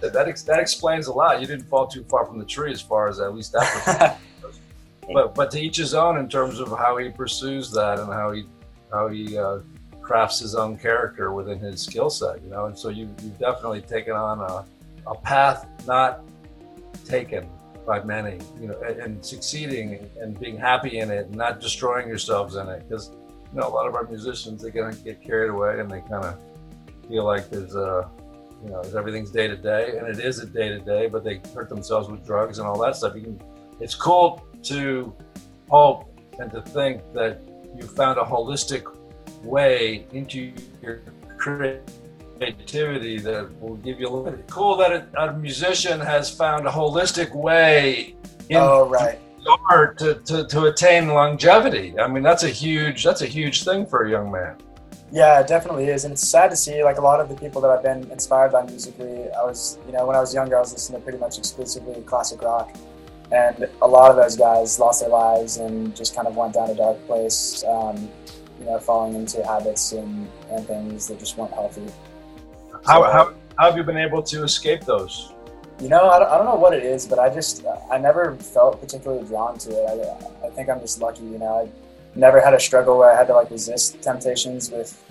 that, 0.00 0.12
that, 0.12 0.28
ex- 0.28 0.42
that 0.42 0.60
explains 0.60 1.06
a 1.06 1.12
lot. 1.12 1.40
You 1.40 1.46
didn't 1.46 1.66
fall 1.66 1.86
too 1.86 2.04
far 2.04 2.26
from 2.26 2.38
the 2.38 2.44
tree 2.44 2.72
as 2.72 2.82
far 2.82 3.08
as 3.08 3.20
at 3.20 3.34
least 3.34 3.52
that. 3.52 4.18
but 5.12 5.34
but 5.34 5.50
to 5.52 5.60
each 5.60 5.76
his 5.76 5.94
own 5.94 6.18
in 6.18 6.28
terms 6.28 6.60
of 6.60 6.68
how 6.68 6.96
he 6.96 7.10
pursues 7.10 7.70
that 7.72 7.98
and 7.98 8.12
how 8.12 8.32
he 8.32 8.44
how 8.92 9.08
he 9.08 9.36
uh, 9.36 9.58
crafts 10.00 10.38
his 10.38 10.54
own 10.54 10.76
character 10.78 11.32
within 11.32 11.58
his 11.58 11.80
skill 11.80 12.10
set. 12.10 12.42
You 12.42 12.50
know, 12.50 12.66
and 12.66 12.78
so 12.78 12.88
you 12.88 13.14
you've 13.22 13.38
definitely 13.38 13.82
taken 13.82 14.14
on 14.14 14.40
a 14.40 14.64
a 15.10 15.14
path 15.16 15.66
not 15.86 16.22
taken 17.04 17.48
by 17.86 18.02
many. 18.02 18.38
You 18.60 18.68
know, 18.68 18.80
and, 18.82 19.00
and 19.00 19.24
succeeding 19.24 20.10
and 20.20 20.38
being 20.38 20.56
happy 20.56 20.98
in 20.98 21.10
it 21.10 21.26
and 21.26 21.36
not 21.36 21.60
destroying 21.60 22.08
yourselves 22.08 22.56
in 22.56 22.68
it 22.68 22.88
because 22.88 23.10
you 23.52 23.60
know 23.60 23.68
a 23.68 23.74
lot 23.74 23.86
of 23.86 23.94
our 23.94 24.04
musicians 24.04 24.62
they 24.62 24.70
kind 24.70 24.92
of 24.92 25.04
get 25.04 25.22
carried 25.22 25.50
away 25.50 25.80
and 25.80 25.90
they 25.90 26.00
kind 26.00 26.24
of 26.24 26.38
feel 27.08 27.24
like 27.24 27.50
there's 27.50 27.74
a 27.74 28.10
you 28.64 28.70
know 28.70 28.80
everything's 28.96 29.30
day 29.30 29.46
to 29.46 29.56
day 29.56 29.96
and 29.98 30.08
it 30.08 30.18
is 30.18 30.38
a 30.38 30.46
day 30.46 30.68
to 30.68 30.78
day 30.78 31.06
but 31.06 31.22
they 31.22 31.40
hurt 31.54 31.68
themselves 31.68 32.08
with 32.08 32.24
drugs 32.24 32.58
and 32.58 32.66
all 32.66 32.78
that 32.80 32.96
stuff 32.96 33.14
you 33.14 33.22
can 33.22 33.40
it's 33.80 33.94
cool 33.94 34.44
to 34.64 35.14
hope 35.68 36.10
and 36.38 36.50
to 36.50 36.62
think 36.62 37.02
that 37.14 37.40
you 37.76 37.82
found 37.82 38.18
a 38.18 38.22
holistic 38.22 38.84
way 39.42 40.06
into 40.12 40.52
your 40.82 41.00
creativity 41.36 43.18
that 43.18 43.60
will 43.60 43.76
give 43.76 44.00
you 44.00 44.06
a 44.06 44.10
little 44.10 44.30
bit. 44.30 44.46
cool 44.48 44.76
that 44.76 44.92
a, 44.92 45.22
a 45.22 45.32
musician 45.38 46.00
has 46.00 46.30
found 46.30 46.66
a 46.66 46.70
holistic 46.70 47.34
way 47.34 48.14
in 48.48 48.56
oh, 48.56 48.88
right. 48.88 49.18
art 49.70 49.98
to, 49.98 50.14
to, 50.26 50.46
to 50.46 50.64
attain 50.66 51.08
longevity 51.08 51.98
i 51.98 52.06
mean 52.06 52.22
that's 52.22 52.44
a 52.44 52.48
huge 52.48 53.04
that's 53.04 53.22
a 53.22 53.26
huge 53.26 53.64
thing 53.64 53.86
for 53.86 54.04
a 54.04 54.10
young 54.10 54.30
man 54.30 54.56
Yeah, 55.12 55.38
it 55.38 55.46
definitely 55.46 55.86
is, 55.86 56.04
and 56.04 56.12
it's 56.12 56.26
sad 56.26 56.50
to 56.50 56.56
see. 56.56 56.82
Like 56.82 56.98
a 56.98 57.00
lot 57.00 57.20
of 57.20 57.28
the 57.28 57.36
people 57.36 57.60
that 57.60 57.70
I've 57.70 57.84
been 57.84 58.10
inspired 58.10 58.50
by 58.50 58.64
musically, 58.64 59.30
I 59.30 59.44
was, 59.44 59.78
you 59.86 59.92
know, 59.92 60.06
when 60.06 60.16
I 60.16 60.20
was 60.20 60.34
younger, 60.34 60.56
I 60.56 60.60
was 60.60 60.72
listening 60.72 60.98
to 61.00 61.04
pretty 61.04 61.18
much 61.18 61.38
exclusively 61.38 62.02
classic 62.02 62.42
rock, 62.42 62.74
and 63.32 63.68
a 63.82 63.86
lot 63.86 64.10
of 64.10 64.16
those 64.16 64.36
guys 64.36 64.78
lost 64.78 65.00
their 65.00 65.10
lives 65.10 65.56
and 65.56 65.94
just 65.96 66.14
kind 66.14 66.26
of 66.28 66.36
went 66.36 66.54
down 66.54 66.70
a 66.70 66.74
dark 66.74 67.04
place. 67.06 67.64
Um, 67.66 68.10
you 68.60 68.66
know, 68.66 68.78
falling 68.78 69.14
into 69.16 69.44
habits 69.44 69.90
and, 69.92 70.28
and 70.50 70.64
things 70.64 71.08
that 71.08 71.18
just 71.18 71.36
weren't 71.36 71.52
healthy. 71.52 71.86
how, 72.86 73.02
So- 73.02 73.10
how, 73.10 73.34
how 73.58 73.66
have 73.66 73.76
you 73.76 73.82
been 73.82 73.96
able 73.98 74.22
to 74.22 74.44
escape 74.44 74.82
those 74.84 75.32
You 75.80 75.88
know, 75.88 76.08
I 76.08 76.20
don't, 76.20 76.28
I 76.30 76.36
don't 76.36 76.46
know 76.46 76.54
what 76.54 76.72
it 76.72 76.84
is, 76.84 77.04
but 77.04 77.18
I 77.18 77.28
just 77.34 77.64
I 77.90 77.98
never 77.98 78.36
felt 78.36 78.80
particularly 78.80 79.26
drawn 79.26 79.58
to 79.58 79.70
it. 79.70 79.84
I, 80.42 80.46
I 80.46 80.50
think 80.50 80.68
I'm 80.70 80.80
just 80.80 81.00
lucky. 81.00 81.24
You 81.24 81.38
know, 81.38 81.66
I 81.66 81.68
never 82.18 82.40
had 82.40 82.54
a 82.54 82.60
struggle 82.60 82.96
where 82.96 83.10
I 83.12 83.16
had 83.16 83.26
to 83.26 83.34
like 83.34 83.50
resist 83.50 84.00
temptations 84.00 84.70
with 84.70 85.02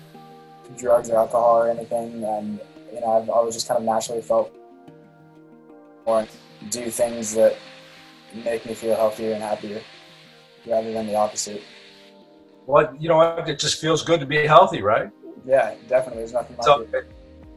drugs 0.78 1.10
or 1.10 1.16
alcohol 1.16 1.58
or 1.58 1.68
anything, 1.68 2.24
and 2.24 2.58
you 2.94 3.00
know, 3.02 3.20
I've 3.20 3.28
always 3.28 3.54
just 3.54 3.68
kind 3.68 3.76
of 3.78 3.84
naturally 3.84 4.22
felt 4.22 4.50
or 6.06 6.26
do 6.70 6.90
things 6.90 7.34
that 7.34 7.56
make 8.44 8.64
me 8.66 8.74
feel 8.74 8.94
healthier 8.96 9.32
and 9.34 9.42
happier, 9.42 9.80
rather 10.66 10.92
than 10.92 11.06
the 11.06 11.14
opposite. 11.14 11.62
well 12.66 12.94
you 12.98 13.08
know 13.08 13.16
what 13.18 13.48
it 13.48 13.58
just 13.58 13.80
feels 13.80 14.02
good 14.02 14.20
to 14.20 14.26
be 14.26 14.38
healthy 14.46 14.82
right 14.82 15.10
Yeah, 15.44 15.74
definitely. 15.88 16.20
There's 16.22 16.32
nothing 16.32 16.56
like 16.56 16.64
So, 16.64 16.72
it. 16.98 17.04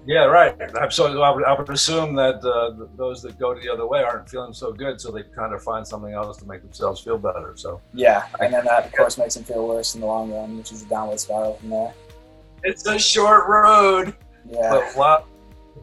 yeah, 0.06 0.26
right. 0.26 0.54
So 0.92 1.02
I 1.22 1.30
would, 1.34 1.46
I 1.46 1.54
would 1.58 1.70
assume 1.70 2.16
that 2.16 2.38
uh, 2.44 2.86
those 2.98 3.22
that 3.24 3.34
go 3.40 3.50
the 3.56 3.70
other 3.74 3.88
way 3.88 4.02
aren't 4.04 4.28
feeling 4.30 4.54
so 4.54 4.68
good, 4.84 5.00
so 5.02 5.08
they 5.16 5.24
kind 5.42 5.54
of 5.56 5.64
find 5.64 5.84
something 5.88 6.14
else 6.14 6.36
to 6.42 6.46
make 6.52 6.62
themselves 6.68 7.00
feel 7.02 7.18
better. 7.18 7.54
So 7.56 7.70
Yeah, 7.94 8.28
and 8.42 8.54
then 8.54 8.64
that 8.66 8.86
of 8.88 8.92
course 9.00 9.18
makes 9.18 9.36
them 9.36 9.46
feel 9.52 9.64
worse 9.68 9.96
in 9.96 10.02
the 10.02 10.08
long 10.08 10.32
run, 10.34 10.58
which 10.58 10.72
is 10.74 10.80
a 10.84 10.90
downward 10.96 11.20
spiral 11.26 11.54
from 11.60 11.70
there. 11.70 11.94
it's 12.64 12.86
a 12.88 13.00
short 13.00 13.44
road, 13.48 14.06
Yeah. 14.58 14.70
but 14.98 15.26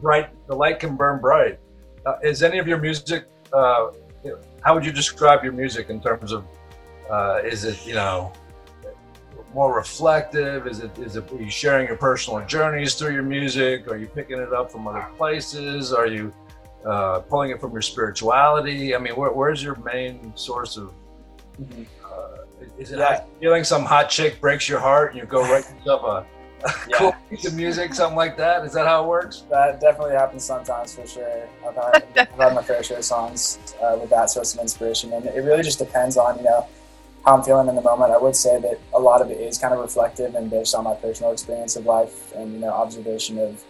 bright. 0.01 0.27
The 0.47 0.55
light 0.63 0.77
can 0.79 0.95
burn 0.95 1.19
bright. 1.21 1.57
Uh, 2.05 2.17
is 2.29 2.43
any 2.43 2.59
of 2.59 2.67
your 2.67 2.77
music? 2.87 3.21
Uh, 3.53 3.87
how 4.65 4.73
would 4.73 4.83
you 4.83 4.91
describe 4.91 5.43
your 5.43 5.53
music 5.53 5.89
in 5.89 6.01
terms 6.01 6.31
of? 6.31 6.43
Uh, 7.09 7.39
is 7.43 7.63
it 7.65 7.85
you 7.85 7.93
know? 7.93 8.33
more 9.53 9.73
reflective? 9.73 10.67
Is 10.67 10.79
it 10.79 10.97
is 10.97 11.15
it 11.15 11.31
are 11.31 11.41
you 11.41 11.49
sharing 11.49 11.87
your 11.87 11.95
personal 11.95 12.45
journeys 12.45 12.95
through 12.95 13.13
your 13.13 13.23
music? 13.23 13.87
Are 13.89 13.95
you 13.95 14.07
picking 14.07 14.39
it 14.39 14.51
up 14.51 14.69
from 14.71 14.87
other 14.87 15.05
places? 15.17 15.93
Are 15.93 16.07
you 16.07 16.33
uh, 16.85 17.19
pulling 17.19 17.51
it 17.51 17.61
from 17.61 17.71
your 17.71 17.81
spirituality? 17.81 18.95
I 18.95 18.97
mean, 18.97 19.15
where, 19.15 19.31
where's 19.31 19.63
your 19.63 19.75
main 19.75 20.35
source 20.35 20.75
of? 20.75 20.91
Mhm. 21.61 21.85
Uh, 22.03 22.65
is 22.77 22.91
it 22.91 22.97
Yeah. 22.97 23.05
like 23.09 23.39
feeling 23.39 23.63
some 23.63 23.85
hot 23.85 24.09
chick 24.09 24.41
breaks 24.41 24.67
your 24.67 24.79
heart 24.79 25.11
and 25.11 25.19
you 25.21 25.25
go 25.25 25.41
write 25.43 25.65
yourself 25.77 26.03
a 26.03 26.25
Yeah. 26.89 26.97
cool 26.97 27.15
piece 27.29 27.45
of 27.45 27.53
music, 27.55 27.93
something 27.93 28.15
like 28.15 28.37
that? 28.37 28.63
Is 28.65 28.73
that 28.73 28.87
how 28.87 29.03
it 29.03 29.07
works? 29.07 29.43
That 29.49 29.79
definitely 29.79 30.13
happens 30.13 30.43
sometimes 30.43 30.95
for 30.95 31.05
sure. 31.07 31.47
I've 31.67 31.75
had, 31.75 32.03
I've 32.17 32.39
had 32.39 32.55
my 32.55 32.63
fair 32.63 32.81
share 32.83 32.97
of 32.97 33.05
songs 33.05 33.59
uh, 33.81 33.97
with 33.99 34.09
that 34.09 34.29
source 34.29 34.53
of 34.55 34.61
inspiration, 34.61 35.13
and 35.13 35.25
it 35.25 35.43
really 35.43 35.63
just 35.63 35.79
depends 35.79 36.17
on 36.17 36.37
you 36.37 36.43
know 36.43 36.65
how 37.25 37.37
I'm 37.37 37.43
feeling 37.43 37.67
in 37.67 37.75
the 37.75 37.81
moment. 37.81 38.11
I 38.11 38.17
would 38.17 38.35
say 38.35 38.59
that 38.61 38.79
a 38.93 38.99
lot 38.99 39.21
of 39.21 39.29
it 39.29 39.39
is 39.39 39.57
kind 39.57 39.73
of 39.73 39.79
reflective 39.79 40.35
and 40.35 40.49
based 40.49 40.73
on 40.75 40.83
my 40.83 40.95
personal 40.95 41.31
experience 41.31 41.75
of 41.75 41.85
life 41.85 42.33
and 42.33 42.53
you 42.53 42.59
know 42.59 42.69
observation 42.69 43.37
of 43.39 43.63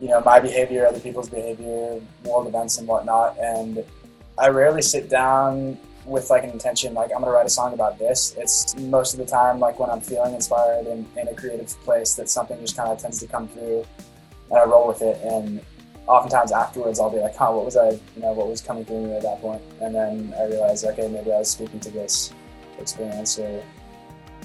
you 0.00 0.08
know 0.08 0.22
my 0.24 0.38
behavior, 0.40 0.86
other 0.86 1.00
people's 1.00 1.28
behavior, 1.28 2.00
world 2.24 2.46
events 2.46 2.78
and 2.78 2.88
whatnot. 2.88 3.36
And 3.38 3.84
I 4.38 4.48
rarely 4.48 4.82
sit 4.82 5.10
down 5.10 5.78
with 6.04 6.30
like 6.30 6.44
an 6.44 6.50
intention 6.50 6.94
like 6.94 7.10
I'm 7.14 7.20
gonna 7.20 7.32
write 7.32 7.46
a 7.46 7.50
song 7.50 7.74
about 7.74 7.98
this. 7.98 8.34
It's 8.38 8.76
most 8.78 9.14
of 9.14 9.18
the 9.18 9.26
time 9.26 9.58
like 9.58 9.78
when 9.78 9.90
I'm 9.90 10.00
feeling 10.00 10.34
inspired 10.34 10.86
and 10.86 11.06
in 11.16 11.28
a 11.28 11.34
creative 11.34 11.68
place 11.84 12.14
that 12.14 12.28
something 12.28 12.58
just 12.60 12.76
kind 12.76 12.90
of 12.90 12.98
tends 12.98 13.20
to 13.20 13.26
come 13.26 13.48
through 13.48 13.84
and 14.50 14.58
I 14.58 14.64
roll 14.64 14.88
with 14.88 15.02
it. 15.02 15.20
And 15.22 15.60
oftentimes 16.06 16.52
afterwards, 16.52 16.98
I'll 17.00 17.10
be 17.10 17.18
like, 17.18 17.36
"Huh, 17.36 17.52
what 17.52 17.64
was 17.64 17.76
I? 17.76 17.90
You 17.90 18.22
know, 18.22 18.32
what 18.32 18.48
was 18.48 18.60
coming 18.60 18.84
through 18.84 19.06
me 19.06 19.12
at 19.14 19.22
that 19.22 19.40
point?" 19.40 19.62
And 19.80 19.94
then 19.94 20.34
I 20.38 20.44
realize, 20.46 20.84
okay, 20.84 21.08
maybe 21.08 21.32
I 21.32 21.38
was 21.38 21.50
speaking 21.50 21.80
to 21.80 21.90
this 21.90 22.32
experience 22.78 23.38
or 23.38 23.62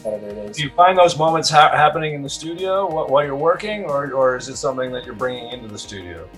whatever 0.04 0.28
it 0.28 0.38
is. 0.38 0.58
Do 0.58 0.64
you 0.64 0.70
find 0.72 0.98
those 0.98 1.18
moments 1.18 1.50
ha- 1.50 1.72
happening 1.72 2.14
in 2.14 2.22
the 2.22 2.30
studio 2.30 2.88
while 2.88 3.24
you're 3.24 3.36
working, 3.36 3.86
or, 3.86 4.12
or 4.14 4.38
is 4.38 4.48
it 4.50 4.58
something 4.58 4.92
that 4.92 5.06
you're 5.06 5.16
bringing 5.16 5.52
into 5.52 5.68
the 5.68 5.80
studio? 5.80 6.30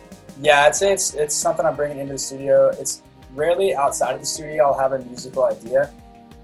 Yeah, 0.41 0.63
I'd 0.63 0.75
say 0.75 0.93
it's 0.93 1.13
it's 1.13 1.36
something 1.36 1.65
I'm 1.65 1.75
bringing 1.75 1.99
into 1.99 2.13
the 2.13 2.19
studio. 2.19 2.69
It's 2.80 3.01
rarely 3.38 3.76
outside 3.76 4.15
of 4.15 4.19
the 4.19 4.26
studio 4.26 4.65
I'll 4.65 4.80
have 4.80 4.91
a 4.91 5.00
musical 5.00 5.45
idea. 5.45 5.93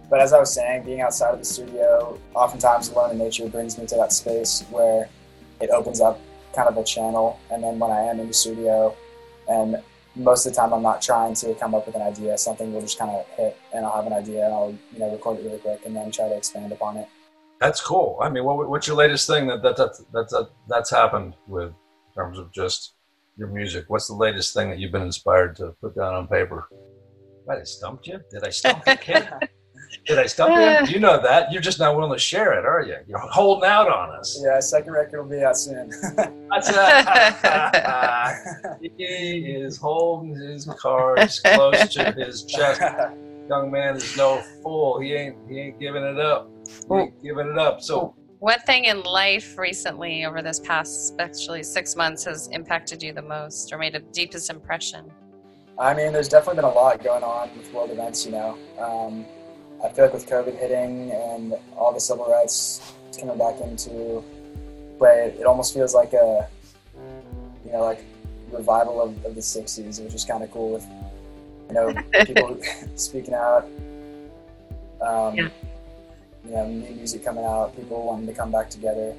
But 0.09 0.21
as 0.21 0.31
I 0.31 0.39
was 0.39 0.53
saying, 0.53 0.83
being 0.83 1.01
outside 1.01 1.33
of 1.33 1.39
the 1.39 1.45
studio, 1.45 2.19
oftentimes 2.35 2.89
alone 2.89 3.11
in 3.11 3.17
nature 3.17 3.49
brings 3.49 3.77
me 3.77 3.87
to 3.87 3.95
that 3.95 4.13
space 4.13 4.63
where 4.69 5.09
it 5.59 5.71
opens 5.71 5.99
up 6.01 6.19
kind 6.55 6.69
of 6.69 6.77
a 6.77 6.83
channel. 6.83 7.39
And 7.51 7.63
then 7.63 7.79
when 7.79 7.89
I 7.89 8.01
am 8.01 8.19
in 8.19 8.27
the 8.27 8.33
studio, 8.33 8.95
and 9.47 9.81
most 10.15 10.45
of 10.45 10.53
the 10.53 10.55
time 10.55 10.71
I'm 10.71 10.83
not 10.83 11.01
trying 11.01 11.33
to 11.35 11.55
come 11.55 11.73
up 11.73 11.87
with 11.87 11.95
an 11.95 12.03
idea, 12.03 12.37
something 12.37 12.71
will 12.71 12.81
just 12.81 12.99
kind 12.99 13.09
of 13.09 13.25
hit, 13.29 13.57
and 13.73 13.85
I'll 13.85 13.95
have 13.95 14.05
an 14.05 14.13
idea, 14.13 14.45
and 14.45 14.53
I'll 14.53 14.77
you 14.91 14.99
know 14.99 15.11
record 15.11 15.39
it 15.39 15.45
really 15.45 15.57
quick, 15.57 15.81
and 15.85 15.95
then 15.95 16.11
try 16.11 16.29
to 16.29 16.37
expand 16.37 16.71
upon 16.71 16.97
it. 16.97 17.07
That's 17.59 17.81
cool. 17.81 18.19
I 18.21 18.29
mean, 18.29 18.43
what, 18.43 18.69
what's 18.69 18.87
your 18.87 18.97
latest 18.97 19.25
thing 19.25 19.47
that 19.47 19.63
that, 19.63 19.77
that, 19.77 19.97
that, 20.11 20.29
that 20.29 20.49
that's 20.67 20.91
happened 20.91 21.35
with 21.47 21.69
in 21.69 22.13
terms 22.13 22.37
of 22.37 22.51
just 22.53 22.93
your 23.37 23.47
music? 23.47 23.85
What's 23.87 24.07
the 24.07 24.15
latest 24.15 24.53
thing 24.53 24.69
that 24.69 24.79
you've 24.79 24.91
been 24.91 25.01
inspired 25.01 25.55
to 25.57 25.75
put 25.81 25.95
down 25.95 26.13
on 26.13 26.27
paper? 26.27 26.67
Might 27.47 27.59
I 27.59 27.63
stumped 27.63 28.07
you? 28.07 28.19
Did 28.31 28.43
I 28.43 28.49
stump 28.49 28.83
you, 28.87 28.95
kid? 28.95 29.29
Did 30.05 30.17
I 30.17 30.25
stump 30.25 30.55
you? 30.55 30.61
Uh. 30.61 30.85
You 30.89 30.99
know 30.99 31.21
that. 31.21 31.51
You're 31.51 31.61
just 31.61 31.79
not 31.79 31.95
willing 31.95 32.13
to 32.13 32.19
share 32.19 32.53
it, 32.53 32.65
are 32.65 32.81
you? 32.81 32.97
You're 33.07 33.19
holding 33.19 33.69
out 33.69 33.89
on 33.89 34.09
us. 34.15 34.41
Yeah, 34.43 34.59
second 34.59 34.93
record 34.93 35.21
will 35.21 35.29
be 35.29 35.43
out 35.43 35.57
soon. 35.57 35.91
He 38.97 39.55
is 39.55 39.77
holding 39.77 40.35
his 40.35 40.65
cards 40.79 41.39
close 41.39 41.93
to 41.95 42.11
his 42.11 42.43
chest. 42.43 42.81
Young 43.49 43.71
man 43.71 43.95
is 43.97 44.15
no 44.15 44.41
fool. 44.61 44.99
He 44.99 45.13
ain't. 45.13 45.37
He 45.49 45.59
ain't 45.59 45.79
giving 45.79 46.03
it 46.03 46.19
up. 46.19 46.49
He 46.89 46.95
ain't 46.95 47.23
giving 47.23 47.49
it 47.49 47.57
up. 47.57 47.81
So 47.81 48.15
What 48.43 48.65
thing 48.65 48.83
in 48.83 49.03
life 49.03 49.57
recently, 49.57 50.25
over 50.25 50.41
this 50.41 50.59
past, 50.59 50.99
especially 50.99 51.63
six 51.63 51.95
months, 51.95 52.25
has 52.25 52.49
impacted 52.51 53.01
you 53.01 53.13
the 53.13 53.21
most 53.21 53.71
or 53.71 53.77
made 53.77 53.95
a 53.95 54.01
deepest 54.01 54.49
impression? 54.49 55.09
I 55.79 55.93
mean, 55.93 56.11
there's 56.11 56.27
definitely 56.27 56.57
been 56.57 56.69
a 56.69 56.73
lot 56.73 57.01
going 57.01 57.23
on 57.23 57.57
with 57.57 57.71
world 57.71 57.91
events, 57.91 58.25
you 58.25 58.33
know. 58.33 58.57
Um, 58.77 59.25
I 59.81 59.87
feel 59.87 60.03
like 60.03 60.13
with 60.13 60.27
COVID 60.27 60.59
hitting 60.59 61.11
and 61.11 61.53
all 61.77 61.93
the 61.93 62.01
civil 62.01 62.25
rights 62.25 62.81
coming 63.17 63.37
back 63.37 63.61
into 63.61 64.21
play, 64.97 65.33
it 65.39 65.45
almost 65.45 65.73
feels 65.73 65.95
like 65.95 66.11
a, 66.11 66.45
you 67.65 67.71
know, 67.71 67.79
like 67.79 68.03
revival 68.51 69.01
of, 69.01 69.23
of 69.23 69.35
the 69.35 69.41
60s, 69.41 70.03
which 70.03 70.13
is 70.13 70.25
kind 70.25 70.43
of 70.43 70.51
cool 70.51 70.73
with, 70.73 70.85
you 71.69 71.75
know, 71.75 71.93
people 72.25 72.59
speaking 72.97 73.35
out. 73.35 73.63
Um, 75.01 75.33
Yeah. 75.37 75.49
You 76.45 76.51
know, 76.51 76.67
new 76.67 76.89
music 76.95 77.23
coming 77.23 77.45
out, 77.45 77.75
people 77.75 78.05
wanting 78.05 78.27
to 78.27 78.33
come 78.33 78.51
back 78.51 78.69
together. 78.69 79.15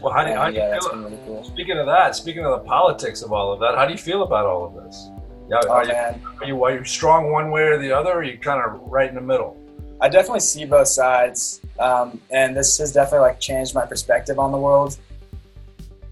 Well, 0.00 0.12
how 0.12 0.24
do 0.24 0.30
you, 0.30 0.36
how 0.36 0.46
do 0.48 0.52
you 0.54 0.58
yeah, 0.58 0.78
feel? 0.78 0.96
really 0.96 1.18
cool. 1.26 1.44
Speaking 1.44 1.78
of 1.78 1.86
that, 1.86 2.16
speaking 2.16 2.44
of 2.44 2.52
the 2.52 2.66
politics 2.68 3.22
of 3.22 3.32
all 3.32 3.52
of 3.52 3.60
that, 3.60 3.76
how 3.76 3.86
do 3.86 3.92
you 3.92 3.98
feel 3.98 4.22
about 4.22 4.46
all 4.46 4.64
of 4.64 4.84
this? 4.84 5.10
Yeah, 5.48 5.60
Oh, 5.64 5.70
are, 5.70 5.86
you, 5.86 5.92
are 5.92 6.46
you 6.46 6.64
are 6.64 6.74
you 6.78 6.84
strong 6.84 7.30
one 7.30 7.50
way 7.50 7.62
or 7.62 7.78
the 7.78 7.92
other? 7.92 8.10
Or 8.10 8.18
are 8.18 8.22
you 8.22 8.38
kind 8.38 8.62
of 8.64 8.80
right 8.90 9.08
in 9.08 9.14
the 9.14 9.20
middle? 9.20 9.56
I 10.00 10.08
definitely 10.08 10.40
see 10.40 10.64
both 10.64 10.88
sides, 10.88 11.60
um, 11.78 12.20
and 12.30 12.56
this 12.56 12.78
has 12.78 12.92
definitely 12.92 13.28
like 13.28 13.38
changed 13.38 13.74
my 13.74 13.86
perspective 13.86 14.38
on 14.38 14.50
the 14.50 14.58
world. 14.58 14.98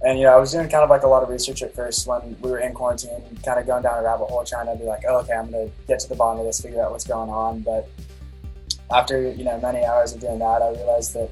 And 0.02 0.18
you 0.18 0.24
know, 0.24 0.34
I 0.34 0.36
was 0.38 0.52
doing 0.52 0.68
kind 0.68 0.84
of 0.84 0.90
like 0.90 1.02
a 1.02 1.08
lot 1.08 1.22
of 1.22 1.28
research 1.28 1.62
at 1.62 1.74
first 1.74 2.06
when 2.06 2.36
we 2.40 2.50
were 2.50 2.60
in 2.60 2.72
quarantine, 2.72 3.20
kind 3.44 3.58
of 3.58 3.66
going 3.66 3.82
down 3.82 3.98
a 3.98 4.02
rabbit 4.02 4.26
hole, 4.26 4.44
trying 4.44 4.66
to 4.66 4.76
be 4.76 4.84
like, 4.84 5.02
oh, 5.08 5.18
okay, 5.20 5.32
I'm 5.32 5.50
gonna 5.50 5.68
get 5.88 6.00
to 6.00 6.08
the 6.08 6.14
bottom 6.14 6.38
of 6.40 6.46
this, 6.46 6.60
figure 6.60 6.82
out 6.82 6.92
what's 6.92 7.06
going 7.06 7.30
on. 7.30 7.60
But 7.60 7.88
after 8.92 9.30
you 9.32 9.44
know 9.44 9.58
many 9.60 9.84
hours 9.84 10.12
of 10.12 10.20
doing 10.20 10.38
that, 10.38 10.62
I 10.62 10.70
realized 10.70 11.14
that 11.14 11.30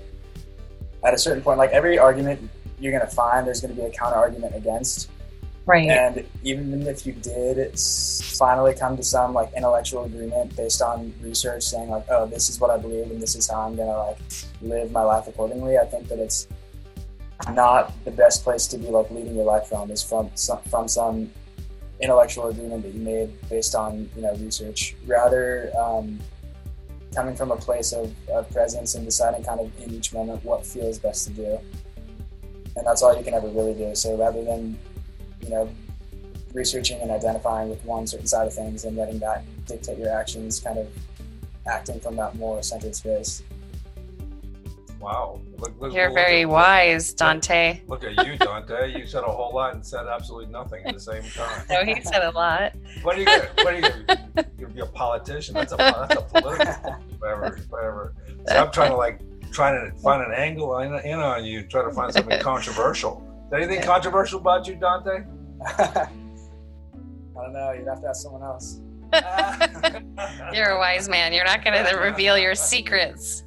at 1.05 1.15
a 1.15 1.19
certain 1.19 1.43
point, 1.43 1.59
like 1.59 1.71
every 1.71 1.99
argument 1.99 2.49
you're 2.79 2.93
gonna 2.93 3.11
find, 3.11 3.47
there's 3.47 3.61
gonna 3.61 3.75
be 3.75 3.83
a 3.83 3.91
counter 3.91 4.17
argument 4.17 4.55
against. 4.55 5.11
Right. 5.67 5.91
And 5.91 6.25
even 6.45 6.87
if 6.87 7.05
you 7.05 7.13
did 7.13 7.79
finally 8.39 8.75
come 8.75 8.97
to 8.97 9.03
some 9.03 9.35
like 9.35 9.53
intellectual 9.55 10.05
agreement 10.05 10.57
based 10.57 10.81
on 10.81 11.13
research 11.21 11.63
saying 11.63 11.91
like, 11.91 12.07
oh, 12.09 12.27
this 12.27 12.49
is 12.49 12.59
what 12.59 12.71
I 12.71 12.79
believe 12.79 13.11
and 13.11 13.21
this 13.21 13.37
is 13.37 13.51
how 13.51 13.61
I'm 13.63 13.77
gonna 13.77 13.99
like 13.99 14.19
live 14.63 14.91
my 14.91 15.03
life 15.03 15.29
accordingly, 15.29 15.77
I 15.77 15.85
think 15.85 16.09
that 16.09 16.19
it's 16.19 16.49
not 17.53 17.93
the 18.05 18.11
best 18.11 18.45
place 18.45 18.67
to 18.69 18.79
be 18.79 18.87
like 18.87 19.11
leading 19.11 19.35
your 19.35 19.45
life 19.45 19.67
from 19.67 19.91
is 19.91 20.03
from 20.03 20.31
some, 20.35 20.63
from 20.63 20.89
some 20.89 21.31
intellectual 22.01 22.47
agreement 22.47 22.83
that 22.83 22.95
you 22.95 23.01
made 23.01 23.49
based 23.49 23.75
on 23.75 24.09
you 24.17 24.23
know 24.23 24.35
research. 24.37 24.97
Rather, 25.07 25.71
um, 25.79 26.19
coming 27.15 27.37
from 27.37 27.51
a 27.51 27.57
place 27.57 27.93
of, 27.93 28.15
of 28.29 28.51
presence 28.51 28.95
and 28.95 29.05
deciding 29.05 29.45
kind 29.45 29.61
of 29.61 29.71
in 29.81 29.95
each 29.95 30.13
moment 30.13 30.45
what 30.45 30.67
feels 30.67 30.99
best 30.99 31.27
to 31.29 31.33
do. 31.33 31.59
And 32.77 32.87
that's 32.87 33.03
all 33.03 33.17
you 33.17 33.25
can 33.25 33.35
ever 33.35 33.49
really 33.49 33.75
do. 33.75 33.95
So 33.95 34.17
rather 34.17 34.45
than 34.45 34.79
you 35.43 35.51
know, 35.51 35.69
researching 36.53 37.01
and 37.01 37.11
identifying 37.11 37.69
with 37.69 37.85
one 37.85 38.07
certain 38.07 38.27
side 38.27 38.47
of 38.47 38.55
things 38.55 38.85
and 38.85 38.97
letting 38.97 39.19
that 39.21 39.45
dictate 39.67 39.99
your 39.99 40.11
actions, 40.11 40.61
kind 40.61 40.79
of 40.79 40.89
acting 41.67 42.01
from 42.01 42.17
that 42.17 42.35
more 42.37 42.63
centered 42.63 42.95
space. 42.95 43.43
Wow. 45.01 45.41
Look, 45.59 45.75
look, 45.81 45.93
You're 45.93 46.09
look 46.09 46.15
very 46.15 46.43
at, 46.43 46.49
wise, 46.49 47.13
Dante. 47.13 47.83
Look 47.87 48.03
at 48.05 48.27
you, 48.27 48.37
Dante. 48.37 48.99
You 48.99 49.07
said 49.07 49.23
a 49.23 49.27
whole 49.27 49.55
lot 49.55 49.75
and 49.75 49.85
said 49.85 50.07
absolutely 50.07 50.53
nothing 50.53 50.85
at 50.85 50.95
the 50.95 51.01
same 51.01 51.23
time. 51.23 51.65
No, 51.71 51.85
he 51.85 52.01
said 52.03 52.23
a 52.23 52.31
lot. 52.31 52.73
What 53.03 53.17
are 53.17 53.21
you 53.21 53.27
gonna? 53.27 53.49
What 53.57 53.75
are 53.75 53.77
you 53.77 53.83
gonna? 53.83 54.47
You're 54.59 54.69
be 54.69 54.81
a 54.81 54.87
politician. 54.87 55.55
That's 55.55 55.73
a 55.73 55.77
that's 55.77 56.17
a 56.17 56.23
political. 56.23 56.93
Whatever, 57.19 57.59
whatever. 57.69 58.15
So 58.49 58.57
I'm 58.57 58.73
trying 58.73 58.91
to 58.91 58.97
like 58.97 59.21
trying 59.53 59.91
to 59.91 59.97
find 59.99 60.23
an 60.23 60.33
angle 60.33 60.79
in, 60.79 60.95
in 61.05 61.19
on 61.19 61.45
you, 61.45 61.63
try 61.63 61.83
to 61.83 61.91
find 61.91 62.13
something 62.13 62.41
controversial. 62.41 63.23
Is 63.45 63.51
there 63.51 63.61
anything 63.61 63.83
controversial 63.83 64.41
about 64.41 64.67
you, 64.67 64.75
Dante? 64.75 65.25
I 65.67 66.09
don't 67.35 67.53
know. 67.53 67.73
You'd 67.73 67.87
have 67.87 68.01
to 68.03 68.09
ask 68.09 68.23
someone 68.23 68.43
else. 68.43 68.81
You're 70.53 70.71
a 70.71 70.79
wise 70.79 71.09
man. 71.09 71.33
You're 71.33 71.45
not 71.45 71.65
going 71.65 71.83
to 71.83 71.97
reveal 71.97 72.37
your 72.37 72.55
secrets. 72.55 73.45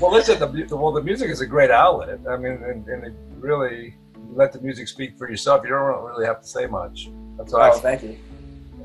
Well, 0.00 0.12
listen. 0.12 0.38
The, 0.38 0.76
well, 0.76 0.92
the 0.92 1.02
music 1.02 1.30
is 1.30 1.40
a 1.40 1.46
great 1.46 1.70
outlet. 1.70 2.20
I 2.28 2.36
mean, 2.36 2.62
and, 2.62 2.86
and 2.88 3.04
it 3.04 3.14
really 3.38 3.96
let 4.34 4.52
the 4.52 4.60
music 4.60 4.88
speak 4.88 5.16
for 5.16 5.28
yourself. 5.30 5.62
You 5.64 5.70
don't 5.70 6.04
really 6.04 6.26
have 6.26 6.40
to 6.40 6.48
say 6.48 6.66
much. 6.66 7.10
That's 7.36 7.52
all. 7.52 7.62
Oh, 7.62 7.78
thank 7.78 8.02
you. 8.02 8.18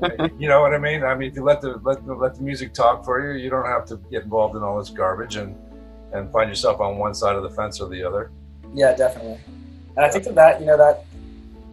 you 0.38 0.48
know 0.48 0.60
what 0.60 0.74
I 0.74 0.78
mean? 0.78 1.04
I 1.04 1.14
mean, 1.14 1.30
if 1.30 1.36
you 1.36 1.44
let 1.44 1.60
the 1.60 1.80
let 1.82 2.04
the, 2.04 2.14
let 2.14 2.34
the 2.34 2.42
music 2.42 2.74
talk 2.74 3.04
for 3.04 3.20
you, 3.20 3.40
you 3.40 3.50
don't 3.50 3.66
have 3.66 3.86
to 3.86 3.96
get 4.10 4.24
involved 4.24 4.56
in 4.56 4.62
all 4.62 4.78
this 4.78 4.90
garbage 4.90 5.36
and 5.36 5.56
and 6.12 6.30
find 6.30 6.48
yourself 6.48 6.80
on 6.80 6.96
one 6.96 7.14
side 7.14 7.36
of 7.36 7.42
the 7.42 7.50
fence 7.50 7.80
or 7.80 7.88
the 7.88 8.02
other. 8.02 8.30
Yeah, 8.72 8.94
definitely. 8.94 9.40
And 9.96 10.04
I 10.04 10.10
think 10.10 10.24
that 10.24 10.34
that, 10.34 10.60
you 10.60 10.66
know, 10.66 10.76
that 10.76 11.04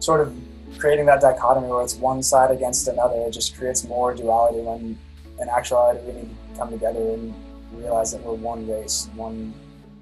sort 0.00 0.20
of 0.20 0.34
creating 0.78 1.06
that 1.06 1.20
dichotomy 1.20 1.68
where 1.68 1.82
it's 1.82 1.94
one 1.94 2.22
side 2.22 2.50
against 2.50 2.88
another, 2.88 3.16
it 3.26 3.30
just 3.30 3.56
creates 3.56 3.84
more 3.84 4.14
duality 4.14 4.60
when 4.60 4.98
in 5.40 5.48
actuality 5.48 6.00
we 6.06 6.12
need 6.12 6.30
to 6.30 6.58
come 6.58 6.70
together 6.70 6.98
and 6.98 7.34
realize 7.78 8.12
that 8.12 8.22
we're 8.22 8.34
one 8.34 8.66
race, 8.68 9.08
one 9.14 9.54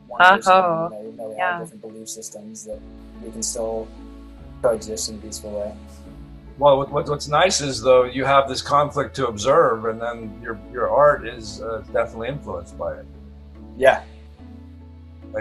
one 0.08 0.26
person, 0.28 0.54
Oh, 0.54 0.88
you 0.90 0.96
know, 0.96 1.02
even 1.02 1.16
though 1.16 1.28
we 1.30 1.36
yeah. 1.36 1.50
have 1.52 1.60
different 1.60 1.82
belief 1.82 2.08
systems 2.08 2.64
that 2.64 2.80
we 3.22 3.30
can 3.30 3.42
still 3.42 3.88
coexist 4.62 5.08
in 5.10 5.16
a 5.16 5.18
peaceful 5.18 5.52
way. 5.52 5.74
Well, 6.58 6.76
what, 6.78 6.90
what, 6.92 7.08
what's 7.08 7.28
nice 7.28 7.60
is 7.60 7.80
though 7.80 8.04
you 8.04 8.24
have 8.24 8.48
this 8.48 8.62
conflict 8.62 9.14
to 9.16 9.28
observe, 9.28 9.86
and 9.86 10.00
then 10.00 10.38
your 10.42 10.60
your 10.72 10.90
art 10.90 11.26
is 11.26 11.62
uh, 11.62 11.82
definitely 11.92 12.28
influenced 12.28 12.76
by 12.78 12.94
it. 12.98 13.06
Yeah, 13.76 14.02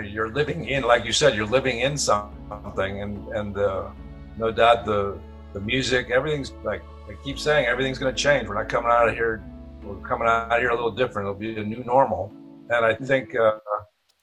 You're 0.03 0.29
living 0.29 0.65
in, 0.65 0.83
like 0.83 1.03
you 1.05 1.11
said, 1.11 1.35
you're 1.35 1.47
living 1.47 1.79
in 1.79 1.97
something, 1.97 3.01
and 3.01 3.27
and 3.29 3.57
uh, 3.57 3.89
no 4.37 4.51
doubt 4.51 4.85
the 4.85 5.19
the 5.53 5.59
music, 5.61 6.09
everything's 6.11 6.53
like 6.63 6.83
I 7.09 7.13
keep 7.23 7.39
saying, 7.39 7.65
everything's 7.65 7.97
going 7.97 8.13
to 8.13 8.21
change. 8.21 8.47
We're 8.47 8.53
not 8.55 8.69
coming 8.69 8.91
out 8.91 9.09
of 9.09 9.15
here. 9.15 9.43
We're 9.83 9.95
coming 10.07 10.27
out 10.27 10.59
here 10.59 10.69
a 10.69 10.75
little 10.75 10.91
different. 10.91 11.27
It'll 11.27 11.39
be 11.39 11.57
a 11.57 11.63
new 11.63 11.83
normal, 11.83 12.31
and 12.69 12.85
I 12.85 12.93
think 12.93 13.35
uh, 13.35 13.59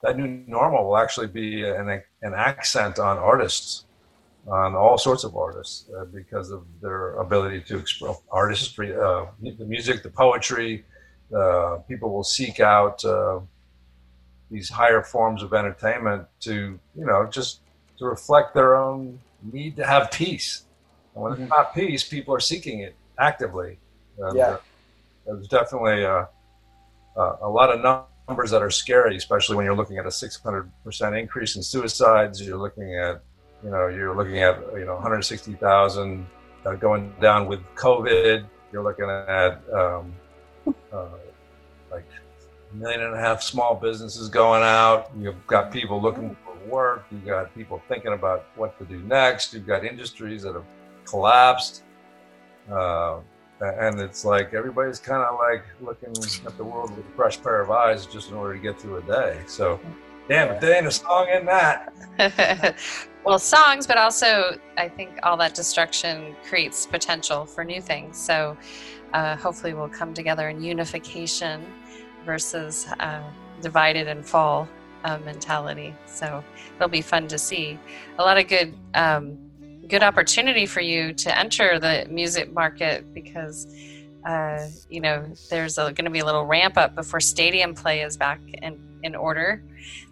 that 0.03 0.17
new 0.17 0.27
normal 0.47 0.85
will 0.85 0.97
actually 0.97 1.27
be 1.27 1.63
an 1.67 1.89
an 2.21 2.33
accent 2.33 2.99
on 2.99 3.17
artists, 3.17 3.85
on 4.47 4.75
all 4.75 4.97
sorts 4.97 5.23
of 5.23 5.35
artists, 5.35 5.89
uh, 5.97 6.05
because 6.05 6.51
of 6.51 6.65
their 6.81 7.15
ability 7.15 7.61
to 7.61 7.77
express 7.77 8.17
artistry, 8.31 8.95
uh, 8.95 9.25
the 9.41 9.65
music, 9.65 10.03
the 10.03 10.09
poetry. 10.09 10.85
Uh, 11.35 11.77
people 11.89 12.09
will 12.13 12.23
seek 12.23 12.61
out 12.61 13.03
uh, 13.03 13.39
these 14.49 14.69
higher 14.69 15.01
forms 15.03 15.43
of 15.43 15.53
entertainment 15.53 16.25
to, 16.39 16.79
you 16.95 17.05
know, 17.05 17.27
just 17.29 17.59
to 17.97 18.05
reflect 18.05 18.53
their 18.53 18.77
own 18.77 19.19
need 19.51 19.75
to 19.75 19.85
have 19.85 20.09
peace. 20.11 20.63
And 21.13 21.23
when 21.23 21.33
Mhm. 21.33 21.39
it's 21.41 21.49
not 21.49 21.73
peace, 21.73 22.07
people 22.07 22.33
are 22.33 22.39
seeking 22.39 22.79
it 22.79 22.95
actively. 23.19 23.77
And, 24.19 24.37
Yeah. 24.37 24.57
Uh, 25.29 25.33
there's 25.33 25.47
definitely 25.47 26.03
a, 26.03 26.27
a, 27.15 27.35
a 27.43 27.49
lot 27.49 27.69
of 27.69 27.81
numbers 28.27 28.51
that 28.51 28.61
are 28.61 28.69
scary, 28.69 29.15
especially 29.15 29.55
when 29.55 29.65
you're 29.65 29.75
looking 29.75 29.97
at 29.97 30.05
a 30.05 30.09
600% 30.09 31.19
increase 31.19 31.55
in 31.55 31.63
suicides. 31.63 32.41
You're 32.41 32.57
looking 32.57 32.95
at, 32.95 33.21
you 33.63 33.69
know, 33.69 33.87
you're 33.87 34.15
looking 34.15 34.39
at, 34.39 34.59
you 34.73 34.85
know, 34.85 34.93
160,000 34.93 36.27
uh, 36.65 36.75
going 36.75 37.13
down 37.21 37.47
with 37.47 37.59
COVID. 37.75 38.45
You're 38.71 38.83
looking 38.83 39.09
at 39.09 39.61
um, 39.73 40.13
uh, 40.93 41.07
like 41.91 42.05
a 42.71 42.75
million 42.75 43.01
and 43.01 43.15
a 43.15 43.19
half 43.19 43.41
small 43.41 43.75
businesses 43.75 44.29
going 44.29 44.63
out. 44.63 45.09
You've 45.17 45.47
got 45.47 45.71
people 45.71 46.01
looking 46.01 46.35
for 46.43 46.55
work. 46.69 47.05
You've 47.11 47.25
got 47.25 47.53
people 47.55 47.81
thinking 47.87 48.13
about 48.13 48.45
what 48.55 48.77
to 48.79 48.85
do 48.85 48.99
next. 48.99 49.53
You've 49.53 49.67
got 49.67 49.85
industries 49.85 50.43
that 50.43 50.53
have 50.53 50.65
collapsed. 51.05 51.83
Uh, 52.69 53.19
and 53.61 53.99
it's 53.99 54.23
like 54.23 54.53
everybody's 54.53 54.99
kind 54.99 55.23
of 55.23 55.39
like 55.39 55.63
looking 55.81 56.13
at 56.45 56.57
the 56.57 56.63
world 56.63 56.95
with 56.95 57.05
a 57.05 57.11
fresh 57.11 57.41
pair 57.41 57.61
of 57.61 57.71
eyes 57.71 58.05
just 58.05 58.29
in 58.29 58.35
order 58.35 58.53
to 58.53 58.59
get 58.59 58.79
through 58.79 58.97
a 58.97 59.01
day. 59.03 59.39
So, 59.47 59.79
damn, 60.27 60.53
if 60.53 60.61
there 60.61 60.75
ain't 60.75 60.87
a 60.87 60.91
song 60.91 61.27
in 61.29 61.45
that. 61.45 61.93
well, 63.23 63.39
songs, 63.39 63.87
but 63.87 63.97
also 63.97 64.59
I 64.77 64.87
think 64.87 65.19
all 65.23 65.37
that 65.37 65.53
destruction 65.53 66.35
creates 66.47 66.85
potential 66.85 67.45
for 67.45 67.63
new 67.63 67.81
things. 67.81 68.17
So 68.17 68.57
uh, 69.13 69.35
hopefully 69.37 69.73
we'll 69.73 69.89
come 69.89 70.13
together 70.13 70.49
in 70.49 70.61
unification 70.61 71.65
versus 72.25 72.87
uh, 72.99 73.23
divided 73.61 74.07
and 74.07 74.25
fall 74.25 74.67
uh, 75.03 75.17
mentality. 75.19 75.95
So 76.05 76.43
it'll 76.75 76.89
be 76.89 77.01
fun 77.01 77.27
to 77.29 77.37
see. 77.37 77.79
A 78.19 78.23
lot 78.23 78.37
of 78.37 78.47
good. 78.47 78.75
Um, 78.93 79.46
good 79.87 80.03
opportunity 80.03 80.65
for 80.65 80.81
you 80.81 81.13
to 81.13 81.37
enter 81.37 81.79
the 81.79 82.05
music 82.09 82.51
market 82.53 83.13
because 83.13 83.67
uh, 84.25 84.67
you 84.89 84.99
know 84.99 85.25
there's 85.49 85.75
going 85.75 85.95
to 86.05 86.09
be 86.09 86.19
a 86.19 86.25
little 86.25 86.45
ramp 86.45 86.77
up 86.77 86.95
before 86.95 87.19
stadium 87.19 87.73
play 87.73 88.01
is 88.01 88.17
back 88.17 88.39
in, 88.61 88.79
in 89.03 89.15
order 89.15 89.63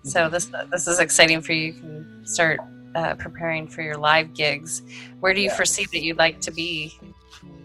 so 0.04 0.30
this 0.30 0.50
this 0.72 0.88
is 0.88 1.00
exciting 1.00 1.42
for 1.42 1.52
you 1.54 1.68
you 1.68 1.74
can 1.74 2.26
start 2.26 2.60
uh, 2.96 3.14
preparing 3.16 3.68
for 3.68 3.82
your 3.82 3.98
live 3.98 4.34
gigs 4.34 4.82
where 5.20 5.34
do 5.34 5.42
you 5.42 5.50
Yeah. 5.50 5.56
foresee 5.56 5.86
that 5.92 6.02
you'd 6.02 6.18
like 6.18 6.40
to 6.42 6.52
be 6.52 6.98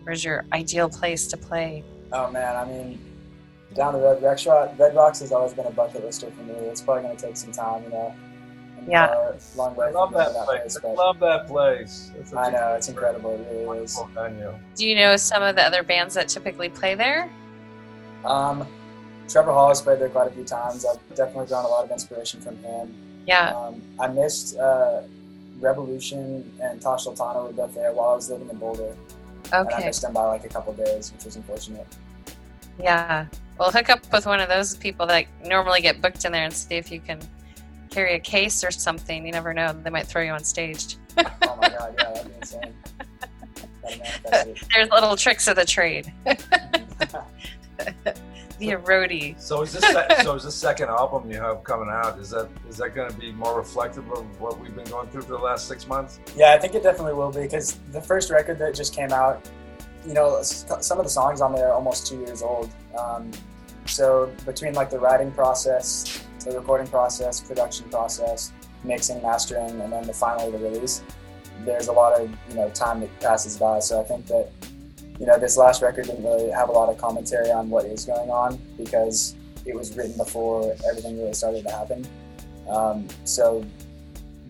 where's 0.03 0.25
your 0.25 0.45
ideal 0.53 0.89
place 0.89 1.27
to 1.29 1.37
play 1.37 1.85
Oh 2.13 2.29
man, 2.33 2.57
I 2.57 2.65
mean, 2.65 2.99
down 3.77 3.93
the 3.93 4.01
road, 4.01 4.21
Red, 4.21 4.41
Red 4.81 4.97
Rocks 4.97 5.21
has 5.21 5.31
always 5.31 5.53
been 5.55 5.67
a 5.67 5.71
bucket 5.71 6.05
lister 6.05 6.29
for 6.29 6.43
me. 6.43 6.55
It's 6.55 6.81
probably 6.81 7.05
going 7.05 7.17
to 7.17 7.25
take 7.25 7.37
some 7.37 7.53
time, 7.53 7.85
you 7.85 7.91
know. 7.91 8.13
And, 8.93 8.93
Yeah. 8.93 9.05
uh, 9.07 9.37
long 9.57 9.77
way 9.77 9.87
I 9.87 9.91
love 9.91 10.09
from 10.11 10.19
going 10.23 10.33
that 10.35 10.41
to 10.41 10.45
place. 10.47 10.79
I 10.85 10.89
love 10.95 11.19
that 11.21 11.47
place. 11.47 12.11
It's 12.19 12.31
such 12.31 12.53
know 12.53 12.75
it's 12.75 12.89
incredible. 12.89 13.35
It 13.35 13.47
really 13.67 13.85
is. 13.85 13.99
venue. 14.15 14.53
do 14.75 14.89
you 14.89 14.97
know 14.97 15.17
some 15.17 15.43
of 15.43 15.55
the 15.55 15.63
other 15.63 15.83
bands 15.83 16.15
that 16.15 16.29
typically 16.29 16.69
play 16.69 16.95
there 16.95 17.31
Um, 18.25 18.67
Trevor 19.29 19.53
Hall 19.53 19.69
has 19.69 19.81
played 19.81 20.01
there 20.01 20.09
quite 20.09 20.27
a 20.27 20.31
few 20.33 20.45
times. 20.45 20.85
I've 20.85 20.99
definitely 21.15 21.47
drawn 21.47 21.65
a 21.65 21.69
lot 21.69 21.85
of 21.85 21.91
inspiration 21.93 22.41
from 22.41 22.57
him. 22.59 22.93
yeah 23.27 23.55
Um, 23.55 23.81
I 24.01 24.09
missed 24.09 24.59
uh, 24.59 25.03
Rebelution 25.61 26.43
and 26.61 26.81
Tash 26.83 27.05
Sultana 27.05 27.43
were 27.45 27.53
both 27.53 27.75
there 27.75 27.93
while 27.93 28.11
I 28.11 28.15
was 28.17 28.29
living 28.31 28.49
in 28.49 28.57
Boulder, 28.57 28.83
Okay. 28.83 29.57
and 29.57 29.69
I 29.69 29.73
okay 29.77 29.87
missed 29.87 30.03
them 30.03 30.15
by 30.15 30.25
like 30.25 30.45
a 30.45 30.49
couple 30.49 30.73
days, 30.73 31.13
which 31.13 31.25
was 31.27 31.37
unfortunate. 31.37 31.87
yeah 32.79 33.27
well 33.59 33.71
hook 33.71 33.91
up 33.91 34.01
with 34.13 34.25
one 34.27 34.41
of 34.41 34.49
those 34.49 34.75
people 34.77 35.07
that 35.07 35.27
normally 35.45 35.81
get 35.83 36.01
booked 36.01 36.25
in 36.25 36.33
there 36.33 36.45
and 36.45 36.53
see 36.55 36.77
if 36.77 36.91
you 36.91 36.99
can 36.99 37.21
carry 37.91 38.15
a 38.15 38.21
case 38.21 38.63
or 38.65 38.71
something 38.71 39.27
you 39.27 39.33
never 39.33 39.53
know 39.53 39.73
they 39.73 39.91
might 39.91 40.07
throw 40.07 40.23
you 40.23 40.31
on 40.31 40.45
stage 40.45 40.97
Oh 41.19 41.59
my 41.61 41.69
god, 41.69 41.95
yeah, 41.99 42.13
that'd 42.13 42.29
be 42.29 42.35
insane. 42.37 42.75
Gotta 43.83 43.99
manifest 43.99 44.47
it. 44.47 44.69
There's 44.75 44.91
little 44.91 45.17
tricks 45.17 45.49
of 45.49 45.57
the 45.57 45.65
trade. 45.65 46.13
Be 48.59 48.73
a 48.73 48.79
roadie. 48.79 49.41
So 49.41 49.63
is 49.63 49.73
this 49.73 49.85
so 50.23 50.35
is 50.35 50.45
this 50.45 50.55
second 50.55 50.91
album 50.91 51.31
you 51.31 51.39
have 51.39 51.65
coming 51.65 51.89
out? 51.89 52.19
Is 52.19 52.29
that 52.31 52.49
is 52.69 52.77
that 52.77 52.95
going 52.95 53.11
to 53.11 53.17
be 53.17 53.33
more 53.33 53.57
reflective 53.57 54.11
of 54.13 54.41
what 54.41 54.61
we've 54.61 54.75
been 54.75 54.85
going 54.85 55.09
through 55.09 55.23
for 55.23 55.33
the 55.33 55.39
last 55.39 55.67
six 55.67 55.89
months? 55.89 56.21
Yeah, 56.37 56.53
I 56.53 56.59
think 56.59 56.75
it 56.75 56.83
definitely 56.83 57.15
will 57.15 57.33
be 57.33 57.41
because 57.41 57.79
the 57.91 58.03
first 58.03 58.31
record 58.31 58.59
that 58.59 58.75
just 58.75 58.95
came 58.95 59.13
out, 59.13 59.49
you 60.07 60.13
know, 60.13 60.43
some 60.43 60.99
of 60.99 61.05
the 61.05 61.11
songs 61.11 61.41
on 61.41 61.55
there 61.55 61.69
are 61.69 61.73
almost 61.73 62.07
two 62.07 62.19
years 62.19 62.43
old. 62.43 62.71
Um, 62.99 63.31
so 63.87 64.31
between 64.45 64.75
like 64.75 64.91
the 64.91 64.99
writing 64.99 65.33
process, 65.33 66.23
the 66.45 66.59
recording 66.59 66.87
process, 66.87 67.41
production 67.41 67.89
process, 67.91 68.53
mixing, 68.85 69.21
mastering, 69.23 69.81
and 69.81 69.93
then 69.93 70.07
the 70.07 70.13
finally 70.13 70.51
the 70.51 70.59
release, 70.59 71.03
there's 71.65 71.89
a 71.89 71.93
lot 71.93 72.19
of 72.19 72.31
you 72.49 72.55
know 72.55 72.71
time 72.71 73.01
that 73.01 73.21
passes 73.21 73.57
by. 73.57 73.79
So 73.81 74.01
I 74.01 74.05
think 74.05 74.27
that 74.27 74.51
you 75.19 75.27
know 75.27 75.39
this 75.39 75.57
last 75.57 75.83
record 75.83 76.07
didn't 76.07 76.25
really 76.25 76.51
have 76.51 76.69
a 76.69 76.73
lot 76.73 76.89
of 76.89 76.99
commentary 76.99 77.51
on 77.51 77.69
what 77.69 77.85
is 77.85 78.05
going 78.05 78.31
on 78.31 78.59
because 78.77 79.35
it 79.67 79.75
was 79.75 79.95
written 79.97 80.17
before 80.17 80.75
everything 80.89 81.19
really 81.19 81.35
started 81.35 81.65
to 81.65 81.71
happen. 81.71 82.07
Um, 82.69 83.09
so 83.25 83.65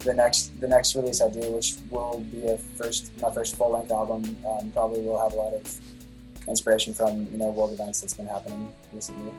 the 0.01 0.15
next 0.15 0.59
the 0.61 0.69
next 0.69 0.95
release 0.95 1.21
I 1.21 1.29
do, 1.29 1.41
which 1.53 1.77
will 1.91 2.25
be 2.31 2.47
a 2.47 2.57
first 2.57 3.11
my 3.21 3.33
first 3.33 3.57
full 3.57 3.73
length 3.73 3.91
album, 3.91 4.37
um, 4.47 4.71
probably 4.73 5.03
will 5.03 5.21
have 5.21 5.33
a 5.33 5.37
lot 5.37 5.55
of 5.55 5.81
inspiration 6.49 6.95
from 6.95 7.27
you 7.31 7.39
know 7.39 7.51
world 7.51 7.73
events 7.73 8.01
that's 8.01 8.15
been 8.15 8.27
happening 8.27 8.73
recently. 8.93 9.33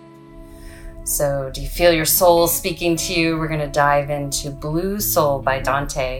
So, 1.03 1.49
do 1.51 1.61
you 1.61 1.67
feel 1.67 1.91
your 1.91 2.05
soul 2.05 2.47
speaking 2.47 2.95
to 2.95 3.13
you? 3.13 3.37
We're 3.37 3.47
going 3.47 3.59
to 3.59 3.67
dive 3.67 4.09
into 4.09 4.51
Blue 4.51 4.99
Soul 4.99 5.41
by 5.41 5.59
Dante. 5.59 6.19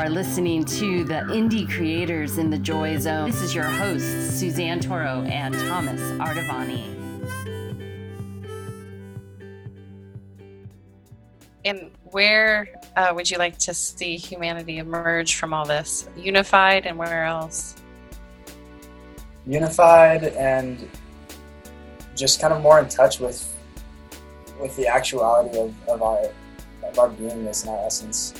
Are 0.00 0.08
listening 0.08 0.64
to 0.64 1.04
the 1.04 1.20
Indie 1.28 1.70
Creators 1.70 2.38
in 2.38 2.48
the 2.48 2.56
Joy 2.56 2.96
Zone. 2.96 3.30
This 3.30 3.42
is 3.42 3.54
your 3.54 3.64
hosts, 3.64 4.38
Suzanne 4.38 4.80
Toro 4.80 5.22
and 5.28 5.54
Thomas 5.54 6.00
Artavani. 6.12 6.96
And 11.66 11.90
where 12.04 12.68
uh, 12.96 13.12
would 13.14 13.30
you 13.30 13.36
like 13.36 13.58
to 13.58 13.74
see 13.74 14.16
humanity 14.16 14.78
emerge 14.78 15.34
from 15.34 15.52
all 15.52 15.66
this? 15.66 16.08
Unified, 16.16 16.86
and 16.86 16.96
where 16.96 17.26
else? 17.26 17.76
unified 19.46 20.24
and 20.24 20.88
just 22.14 22.40
kind 22.40 22.52
of 22.52 22.62
more 22.62 22.78
in 22.78 22.88
touch 22.88 23.20
with 23.20 23.56
with 24.60 24.74
the 24.76 24.86
actuality 24.86 25.58
of, 25.58 25.74
of 25.88 26.02
our 26.02 26.30
of 26.84 26.98
our 26.98 27.08
beingness 27.10 27.62
and 27.62 27.70
our 27.70 27.84
essence 27.86 28.34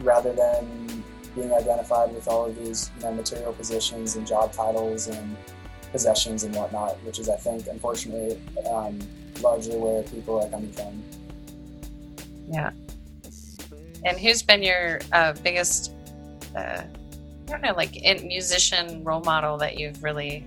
rather 0.00 0.32
than 0.32 1.01
being 1.34 1.52
identified 1.52 2.12
with 2.14 2.28
all 2.28 2.46
of 2.46 2.56
these 2.56 2.90
you 2.96 3.04
know 3.04 3.12
material 3.12 3.52
positions 3.52 4.16
and 4.16 4.26
job 4.26 4.52
titles 4.52 5.08
and 5.08 5.36
possessions 5.90 6.44
and 6.44 6.54
whatnot 6.54 6.96
which 7.04 7.18
is 7.18 7.28
i 7.28 7.36
think 7.36 7.66
unfortunately 7.66 8.38
um, 8.70 8.98
largely 9.42 9.76
where 9.76 10.02
people 10.04 10.42
are 10.42 10.48
coming 10.48 10.72
from 10.72 11.02
Yeah. 12.48 12.70
And 14.04 14.18
who's 14.18 14.42
been 14.42 14.62
your 14.62 15.00
uh, 15.12 15.32
biggest, 15.44 15.92
uh, 16.56 16.82
I 16.82 17.50
don't 17.50 17.62
know, 17.62 17.72
like 17.74 17.96
in 17.96 18.26
musician 18.26 19.04
role 19.04 19.20
model 19.20 19.56
that 19.58 19.78
you've 19.78 20.02
really 20.02 20.44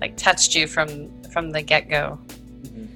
like 0.00 0.16
touched 0.16 0.54
you 0.54 0.66
from 0.66 1.10
from 1.32 1.50
the 1.50 1.62
get 1.62 1.88
go? 1.88 2.18
Mhm. 2.62 2.86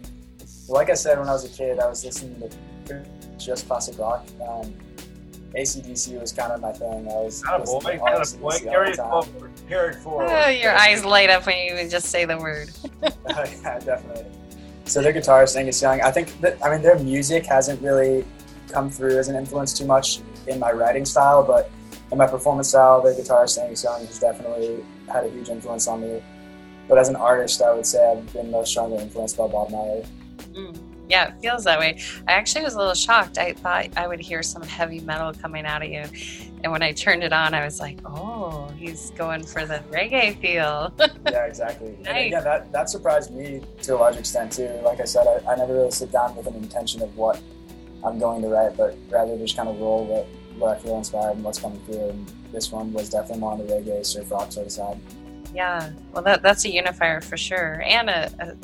Like 0.69 0.91
I 0.91 0.95
said, 0.95 1.19
when 1.19 1.29
I 1.29 1.33
was 1.33 1.45
a 1.45 1.49
kid, 1.49 1.79
I 1.81 1.89
was 1.89 2.05
listening 2.05 2.51
to 2.87 3.05
just 3.39 3.67
classic 3.67 3.99
rock. 3.99 4.27
Um, 4.47 4.75
AC/DC 5.55 6.21
was 6.21 6.33
kind 6.33 6.53
of 6.53 6.61
my 6.61 6.73
thing. 6.73 7.09
I 7.09 7.15
was 7.17 7.43
Not 7.45 7.61
a 7.61 7.65
boy, 7.65 7.75
listening 7.79 7.99
to 7.99 8.05
not 8.05 8.15
a 8.15 8.21
AC/DC 8.21 8.41
boy. 8.41 8.51
all 8.51 8.59
Carry 8.61 8.87
the 8.87 8.93
it 8.93 8.97
time. 8.97 9.23
forward. 9.23 9.51
Carry 9.69 9.89
it 9.95 9.99
forward. 10.01 10.27
Oh, 10.31 10.49
your 10.49 10.77
eyes 10.77 11.05
light 11.05 11.31
up 11.31 11.47
when 11.47 11.57
you 11.59 11.73
even 11.73 11.89
just 11.91 12.07
say 12.09 12.25
the 12.25 12.37
word. 12.39 12.71
yeah, 13.03 13.79
definitely. 13.81 14.27
So 14.85 15.03
their 15.03 15.13
guitarist 15.13 15.57
Angus 15.57 15.81
Young, 15.83 16.01
I 16.01 16.11
think 16.11 16.41
that 16.41 16.59
I 16.65 16.71
mean 16.71 16.83
their 16.83 16.99
music 16.99 17.45
hasn't 17.47 17.81
really 17.83 18.25
come 18.71 18.91
through 18.91 19.19
as 19.19 19.29
an 19.29 19.37
influence 19.37 19.73
too 19.73 19.87
much 19.87 20.21
in 20.47 20.59
my 20.59 20.73
writing 20.73 21.05
style, 21.05 21.43
but 21.43 21.71
in 22.11 22.19
my 22.19 22.27
performance 22.27 22.69
style, 22.69 23.03
their 23.03 23.15
guitarist 23.15 23.59
Angus 23.63 23.85
Young 23.85 24.07
has 24.07 24.19
definitely 24.19 24.85
had 25.13 25.25
a 25.25 25.29
huge 25.31 25.49
influence 25.49 25.87
on 25.87 26.01
me. 26.03 26.23
But 26.89 26.97
as 26.99 27.09
an 27.11 27.17
artist, 27.17 27.61
I 27.61 27.73
would 27.75 27.85
say 27.85 28.11
I've 28.11 28.33
been 28.33 28.51
most 28.51 28.71
strongly 28.71 28.99
influenced 28.99 29.37
by 29.37 29.47
Bob 29.47 29.71
Marley. 29.71 30.05
Mm. 30.55 30.79
Yeah, 31.09 31.29
it 31.29 31.41
feels 31.41 31.65
that 31.65 31.79
way. 31.79 32.01
I 32.27 32.33
actually 32.33 32.65
was 32.65 32.75
a 32.75 32.79
little 32.79 32.95
shocked. 32.95 33.39
I 33.39 33.55
thought 33.55 33.89
I 33.97 34.07
would 34.07 34.21
hear 34.21 34.43
some 34.43 34.63
heavy 34.63 35.01
metal 35.01 35.33
coming 35.33 35.65
out 35.65 35.83
of 35.83 35.89
you. 35.89 36.05
And 36.63 36.73
when 36.73 36.83
I 36.83 36.93
turned 36.93 37.23
it 37.23 37.33
on, 37.33 37.55
I 37.55 37.65
was 37.65 37.81
like, 37.81 37.99
oh, 38.05 38.69
he's 38.77 39.11
going 39.11 39.45
for 39.45 39.65
the 39.65 39.79
reggae 39.91 40.39
feel. 40.41 40.93
yeah, 41.31 41.47
exactly. 41.47 41.95
And 41.95 42.05
Nice. 42.05 42.27
again, 42.27 42.45
that, 42.45 42.73
that 42.73 42.91
surprised 42.91 43.33
me 43.33 43.63
to 43.83 43.95
a 43.95 43.99
large 43.99 44.17
extent 44.17 44.53
too. 44.53 44.69
Like 44.85 45.01
I 45.01 45.05
said, 45.05 45.27
I, 45.27 45.53
I 45.53 45.57
never 45.57 45.73
really 45.75 45.91
sit 45.91 46.13
down 46.13 46.35
with 46.37 46.47
an 46.47 46.55
intention 46.57 47.03
of 47.03 47.17
what 47.17 47.41
I'm 48.05 48.19
going 48.19 48.43
to 48.43 48.49
write, 48.49 48.77
but 48.77 48.97
rather 49.09 49.37
just 49.39 49.57
kind 49.57 49.69
of 49.69 49.81
roll 49.81 50.05
with 50.05 50.27
what 50.59 50.77
I 50.77 50.81
feel 50.81 50.99
inspired 50.99 51.37
and 51.37 51.45
what's 51.45 51.59
coming 51.59 51.81
through. 51.87 52.11
And 52.11 52.33
this 52.53 52.73
one 52.73 52.93
was 52.93 53.09
definitely 53.09 53.41
more 53.41 53.53
on 53.53 53.59
the 53.59 53.73
reggae, 53.73 54.05
surf 54.05 54.31
rock 54.31 54.53
sort 54.53 54.67
of 54.67 54.73
side. 54.73 54.99
Yeah, 55.55 55.93
well, 56.13 56.23
that, 56.25 56.43
that's 56.43 56.65
a 56.65 56.71
unifier 56.71 57.21
for 57.21 57.37
sure. 57.37 57.83
And 57.87 58.11
a, 58.11 58.31
a, 58.41 58.57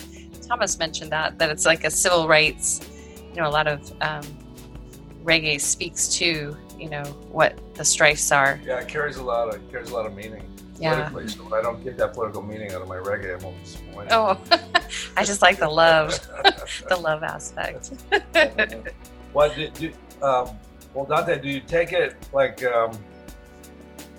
Thomas 0.46 0.78
mentioned 0.78 1.11
that 1.12 1.38
that 1.38 1.50
it's 1.50 1.66
like 1.66 1.85
a 1.85 1.90
civil 1.90 2.28
rights. 2.28 2.80
You 3.35 3.40
know, 3.42 3.48
a 3.48 3.50
lot 3.50 3.66
of 3.66 3.80
um, 4.00 4.22
reggae 5.24 5.61
speaks 5.61 6.09
to 6.16 6.57
you 6.78 6.88
know 6.90 7.02
what 7.30 7.59
the 7.74 7.85
strifes 7.85 8.30
are. 8.33 8.61
Yeah, 8.64 8.80
it 8.80 8.88
carries 8.88 9.16
a 9.16 9.22
lot 9.22 9.54
of 9.54 9.70
carries 9.70 9.90
a 9.90 9.94
lot 9.94 10.07
of 10.07 10.14
meaning 10.14 10.44
Yeah. 10.78 11.09
politically. 11.09 11.28
So 11.28 11.44
when 11.44 11.52
I 11.54 11.62
don't 11.62 11.83
get 11.83 11.96
that 11.98 12.14
political 12.14 12.42
meaning 12.42 12.72
out 12.72 12.83
of 12.83 12.88
my 12.88 12.96
reggae, 12.96 13.38
I'm 13.38 13.44
always 13.44 13.72
disappointed. 13.72 14.12
Oh, 14.12 14.38
I 15.16 15.24
just 15.24 15.42
like 15.42 15.59
the 15.59 15.68
love, 15.68 16.11
the 16.88 16.96
love 16.96 17.22
aspect. 17.22 17.92
Definitely. 18.33 18.92
What 19.33 19.54
did 19.57 19.78
you, 19.80 19.92
um, 20.22 20.50
well, 20.92 21.04
Dante, 21.07 21.40
do 21.40 21.48
you 21.48 21.61
take 21.61 21.92
it 21.92 22.14
like, 22.33 22.64
um, 22.64 22.96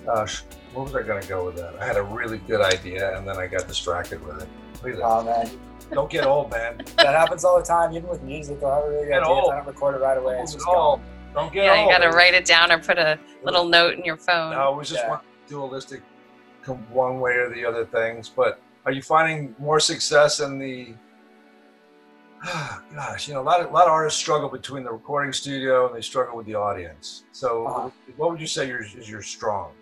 uh, 0.06 0.26
sh- 0.26 0.42
where 0.74 0.84
was 0.84 0.94
I 0.94 1.02
going 1.02 1.22
to 1.22 1.28
go 1.28 1.46
with 1.46 1.56
that? 1.56 1.74
I 1.80 1.86
had 1.86 1.96
a 1.96 2.02
really 2.02 2.38
good 2.38 2.60
idea 2.60 3.16
and 3.16 3.26
then 3.26 3.36
I 3.38 3.46
got 3.46 3.66
distracted 3.66 4.24
with 4.26 4.42
it. 4.42 4.48
Look 4.82 4.92
at 4.92 4.98
that. 4.98 5.04
Oh 5.04 5.22
man, 5.24 5.50
Don't 5.92 6.10
get 6.10 6.24
old, 6.26 6.50
man. 6.50 6.82
that 6.96 7.14
happens 7.14 7.44
all 7.44 7.58
the 7.58 7.64
time, 7.64 7.92
even 7.94 8.08
with 8.08 8.22
music. 8.22 8.58
I'll 8.62 8.74
have 8.74 8.84
a 8.84 8.88
really 8.90 9.04
good 9.04 9.10
Get 9.12 9.22
idea. 9.22 9.34
Old. 9.34 9.52
I 9.52 9.56
don't 9.58 9.66
record 9.66 9.94
it 9.94 9.98
right 9.98 10.18
away, 10.18 10.38
it's 10.40 10.52
Don't 10.52 10.58
just 10.58 10.66
get 10.66 10.76
old. 10.76 10.98
gone. 11.00 11.06
Don't 11.34 11.52
get 11.52 11.64
yeah, 11.64 11.84
you 11.84 11.90
got 11.90 11.98
to 11.98 12.08
write 12.10 12.34
it 12.34 12.44
down 12.44 12.72
or 12.72 12.78
put 12.78 12.98
a 12.98 13.18
little 13.44 13.64
note 13.64 13.94
in 13.94 14.04
your 14.04 14.16
phone. 14.16 14.52
No, 14.52 14.72
it 14.72 14.76
was 14.76 14.88
just 14.88 15.02
Yeah. 15.04 15.10
one 15.10 15.20
dualistic, 15.48 16.02
one 16.90 17.20
way 17.20 17.32
or 17.32 17.50
the 17.54 17.64
other 17.64 17.84
things. 17.84 18.28
But 18.28 18.60
are 18.84 18.92
you 18.92 19.02
finding 19.02 19.54
more 19.58 19.78
success 19.80 20.40
in 20.40 20.58
the? 20.58 20.94
Gosh, 22.94 23.28
you 23.28 23.34
know, 23.34 23.40
a 23.40 23.42
lot 23.42 23.60
of 23.60 23.70
a 23.70 23.72
lot 23.72 23.86
of 23.86 23.92
artists 23.92 24.20
struggle 24.20 24.48
between 24.48 24.84
the 24.84 24.90
recording 24.92 25.32
studio 25.32 25.86
and 25.86 25.96
they 25.96 26.00
struggle 26.02 26.36
with 26.36 26.46
the 26.46 26.54
audience. 26.54 27.24
So, 27.32 27.66
Uh-huh. 27.66 27.90
what 28.16 28.30
would 28.30 28.40
you 28.40 28.46
say 28.46 28.66
your, 28.68 28.82
is 28.82 29.08
your 29.10 29.22
strong? 29.22 29.72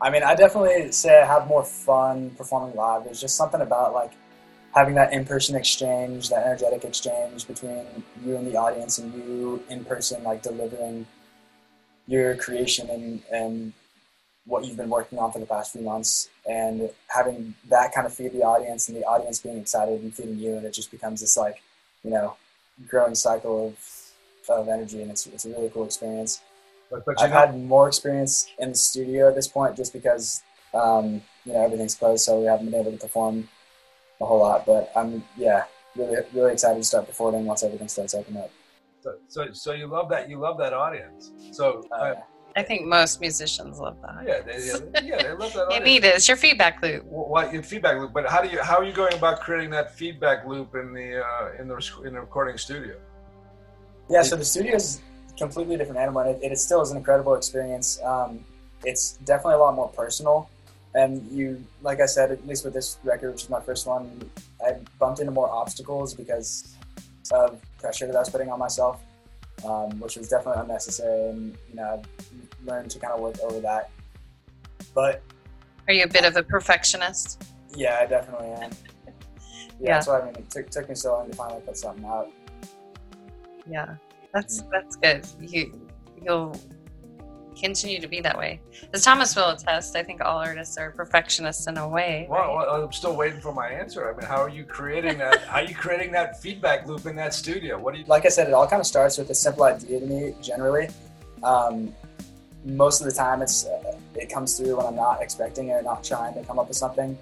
I 0.00 0.10
mean, 0.10 0.22
I 0.22 0.34
definitely 0.34 0.92
say 0.92 1.20
I 1.20 1.26
have 1.26 1.46
more 1.48 1.64
fun 1.64 2.30
performing 2.36 2.74
live. 2.76 3.04
There's 3.04 3.20
just 3.20 3.36
something 3.36 3.60
about 3.60 3.92
like 3.94 4.12
having 4.74 4.94
that 4.94 5.12
in-person 5.12 5.56
exchange, 5.56 6.28
that 6.28 6.46
energetic 6.46 6.84
exchange 6.84 7.46
between 7.46 7.84
you 8.24 8.36
and 8.36 8.46
the 8.46 8.56
audience, 8.56 8.98
and 8.98 9.12
you 9.14 9.62
in 9.68 9.84
person, 9.84 10.22
like 10.22 10.42
delivering 10.42 11.06
your 12.06 12.34
creation 12.36 12.88
and 12.90 13.22
and 13.32 13.72
what 14.46 14.64
you've 14.64 14.78
been 14.78 14.88
working 14.88 15.18
on 15.18 15.30
for 15.30 15.38
the 15.38 15.46
past 15.46 15.72
few 15.72 15.82
months, 15.82 16.30
and 16.48 16.90
having 17.08 17.54
that 17.68 17.92
kind 17.92 18.06
of 18.06 18.14
feed 18.14 18.32
the 18.32 18.42
audience, 18.42 18.88
and 18.88 18.96
the 18.96 19.04
audience 19.04 19.40
being 19.40 19.58
excited 19.58 20.00
and 20.00 20.14
feeding 20.14 20.38
you, 20.38 20.56
and 20.56 20.64
it 20.64 20.72
just 20.72 20.90
becomes 20.90 21.20
this 21.20 21.36
like, 21.36 21.62
you 22.02 22.10
know, 22.10 22.34
growing 22.88 23.14
cycle 23.14 23.68
of 23.68 24.56
of 24.56 24.68
energy, 24.68 25.02
and 25.02 25.10
it's 25.10 25.26
it's 25.26 25.44
a 25.44 25.50
really 25.50 25.70
cool 25.70 25.84
experience. 25.84 26.40
But, 26.90 27.04
but 27.04 27.20
I've 27.20 27.30
know, 27.30 27.36
had 27.36 27.62
more 27.62 27.86
experience 27.86 28.48
in 28.58 28.70
the 28.70 28.74
studio 28.74 29.28
at 29.28 29.34
this 29.34 29.46
point 29.46 29.76
just 29.76 29.92
because 29.92 30.42
um, 30.72 31.20
you 31.44 31.52
know 31.52 31.62
everything's 31.62 31.94
closed, 31.94 32.24
so 32.24 32.40
we 32.40 32.46
haven't 32.46 32.70
been 32.70 32.80
able 32.80 32.92
to 32.92 32.98
perform 32.98 33.48
a 34.20 34.26
whole 34.26 34.40
lot. 34.40 34.66
But 34.66 34.90
I'm 34.96 35.24
yeah, 35.36 35.64
really 35.96 36.16
really 36.32 36.52
excited 36.52 36.78
to 36.78 36.84
start 36.84 37.06
performing 37.06 37.44
once 37.46 37.62
everything 37.62 37.88
starts 37.88 38.14
opening 38.14 38.42
up. 38.42 38.50
so, 39.02 39.14
so 39.28 39.52
so 39.52 39.72
you 39.72 39.86
love 39.86 40.08
that 40.10 40.28
you 40.28 40.38
love 40.38 40.58
that 40.58 40.72
audience. 40.72 41.30
So 41.52 41.86
Uh, 41.92 41.96
uh, 41.96 42.14
I 42.56 42.62
think 42.62 42.86
most 42.86 43.20
musicians 43.20 43.78
love 43.78 43.96
that. 44.02 44.24
yeah, 44.26 44.40
they, 44.40 44.66
yeah, 44.66 45.00
yeah, 45.04 45.22
they 45.22 45.32
love 45.32 45.52
that. 45.52 45.66
You 45.70 45.76
audience. 45.76 45.84
need 45.84 46.04
it. 46.04 46.14
It's 46.16 46.28
your 46.28 46.36
feedback 46.36 46.82
loop. 46.82 47.02
Wh- 47.04 47.30
What 47.34 47.52
your 47.52 47.62
feedback 47.62 47.98
loop? 48.00 48.12
But 48.12 48.28
how 48.28 48.40
do 48.42 48.48
you 48.48 48.60
how 48.62 48.76
are 48.78 48.84
you 48.84 48.92
going 48.92 49.14
about 49.14 49.40
creating 49.40 49.70
that 49.70 49.94
feedback 49.94 50.46
loop 50.46 50.74
in 50.74 50.92
the 50.92 51.22
uh, 51.24 51.60
in 51.60 51.68
the 51.68 51.76
in 52.06 52.14
the 52.14 52.20
recording 52.20 52.56
studio? 52.58 52.96
yeah, 54.10 54.22
so 54.22 54.36
the 54.36 54.44
studio 54.44 54.74
is 54.76 55.00
completely 55.38 55.76
different 55.76 56.00
animal, 56.00 56.22
and 56.22 56.42
it, 56.42 56.52
it 56.52 56.58
still 56.58 56.80
is 56.80 56.90
an 56.90 56.96
incredible 56.96 57.34
experience. 57.34 58.00
Um, 58.02 58.44
it's 58.84 59.18
definitely 59.24 59.54
a 59.54 59.58
lot 59.58 59.74
more 59.74 59.88
personal, 59.88 60.48
and 60.94 61.26
you, 61.30 61.62
like 61.82 62.00
I 62.00 62.06
said, 62.06 62.30
at 62.32 62.46
least 62.46 62.64
with 62.64 62.74
this 62.74 62.98
record, 63.04 63.32
which 63.32 63.44
is 63.44 63.50
my 63.50 63.60
first 63.60 63.86
one, 63.86 64.30
I 64.64 64.76
bumped 64.98 65.20
into 65.20 65.32
more 65.32 65.50
obstacles 65.50 66.14
because 66.14 66.74
of 67.32 67.60
pressure 67.78 68.06
that 68.06 68.16
I 68.16 68.20
was 68.20 68.30
putting 68.30 68.50
on 68.50 68.58
myself, 68.58 69.00
um, 69.64 69.98
which 70.00 70.16
was 70.16 70.28
definitely 70.28 70.62
unnecessary, 70.62 71.30
and 71.30 71.56
you 71.68 71.76
know, 71.76 72.02
I've 72.02 72.66
learned 72.66 72.90
to 72.92 72.98
kind 72.98 73.12
of 73.12 73.20
work 73.20 73.38
over 73.42 73.60
that. 73.60 73.90
But 74.94 75.22
Are 75.86 75.92
you 75.94 76.04
a 76.04 76.08
bit 76.08 76.24
of 76.24 76.36
a 76.36 76.42
perfectionist? 76.42 77.42
yeah, 77.76 77.98
I 78.00 78.06
definitely 78.06 78.48
am. 78.48 78.70
Yeah, 79.80 79.86
Yeah. 79.90 79.94
that's 79.94 80.08
why 80.08 80.20
I 80.20 80.24
mean 80.24 80.34
it 80.34 80.50
took, 80.50 80.70
took 80.70 80.88
me 80.88 80.96
so 80.96 81.12
long 81.12 81.30
to 81.30 81.36
finally 81.36 81.60
put 81.64 81.76
something 81.76 82.04
out. 82.04 82.32
Yeah, 83.70 83.94
that's 84.34 84.62
that's 84.72 84.96
good. 84.96 85.24
You 85.40 85.88
you'll 86.20 86.58
continue 87.58 88.00
to 88.00 88.08
be 88.08 88.20
that 88.20 88.38
way. 88.38 88.60
As 88.92 89.02
Thomas 89.02 89.34
will 89.36 89.50
attest, 89.50 89.96
I 89.96 90.02
think 90.02 90.20
all 90.20 90.38
artists 90.38 90.78
are 90.78 90.90
perfectionists 90.92 91.66
in 91.66 91.76
a 91.76 91.88
way. 91.88 92.26
Well, 92.30 92.40
right? 92.40 92.66
well, 92.68 92.84
I'm 92.84 92.92
still 92.92 93.16
waiting 93.16 93.40
for 93.40 93.52
my 93.52 93.68
answer. 93.68 94.08
I 94.08 94.16
mean, 94.16 94.26
how 94.26 94.42
are 94.42 94.48
you 94.48 94.64
creating 94.64 95.18
that? 95.18 95.42
how 95.48 95.60
are 95.60 95.64
you 95.64 95.74
creating 95.74 96.12
that 96.12 96.40
feedback 96.40 96.86
loop 96.86 97.06
in 97.06 97.16
that 97.16 97.34
studio? 97.34 97.78
What 97.78 97.94
do 97.94 98.00
you? 98.00 98.06
like 98.06 98.24
I 98.26 98.28
said, 98.28 98.48
it 98.48 98.54
all 98.54 98.66
kind 98.66 98.80
of 98.80 98.86
starts 98.86 99.18
with 99.18 99.30
a 99.30 99.34
simple 99.34 99.64
idea 99.64 100.00
to 100.00 100.06
me. 100.06 100.34
Generally, 100.40 100.88
um, 101.42 101.94
most 102.64 103.00
of 103.00 103.06
the 103.06 103.12
time, 103.12 103.42
it's 103.42 103.66
uh, 103.66 103.96
it 104.14 104.28
comes 104.28 104.56
through 104.56 104.76
when 104.76 104.86
I'm 104.86 104.96
not 104.96 105.22
expecting 105.22 105.68
it, 105.68 105.72
or 105.72 105.82
not 105.82 106.04
trying 106.04 106.34
to 106.34 106.42
come 106.44 106.58
up 106.58 106.68
with 106.68 106.76
something, 106.76 107.16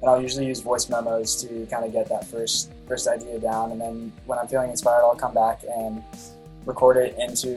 and 0.00 0.10
I'll 0.10 0.20
usually 0.20 0.46
use 0.46 0.60
voice 0.60 0.88
memos 0.88 1.36
to 1.42 1.66
kind 1.70 1.84
of 1.84 1.92
get 1.92 2.08
that 2.08 2.26
first 2.26 2.70
first 2.86 3.08
idea 3.08 3.38
down, 3.38 3.72
and 3.72 3.80
then 3.80 4.12
when 4.26 4.38
I'm 4.38 4.48
feeling 4.48 4.70
inspired, 4.70 5.02
I'll 5.02 5.16
come 5.16 5.34
back 5.34 5.62
and 5.68 6.02
record 6.68 6.98
it 6.98 7.16
into 7.18 7.48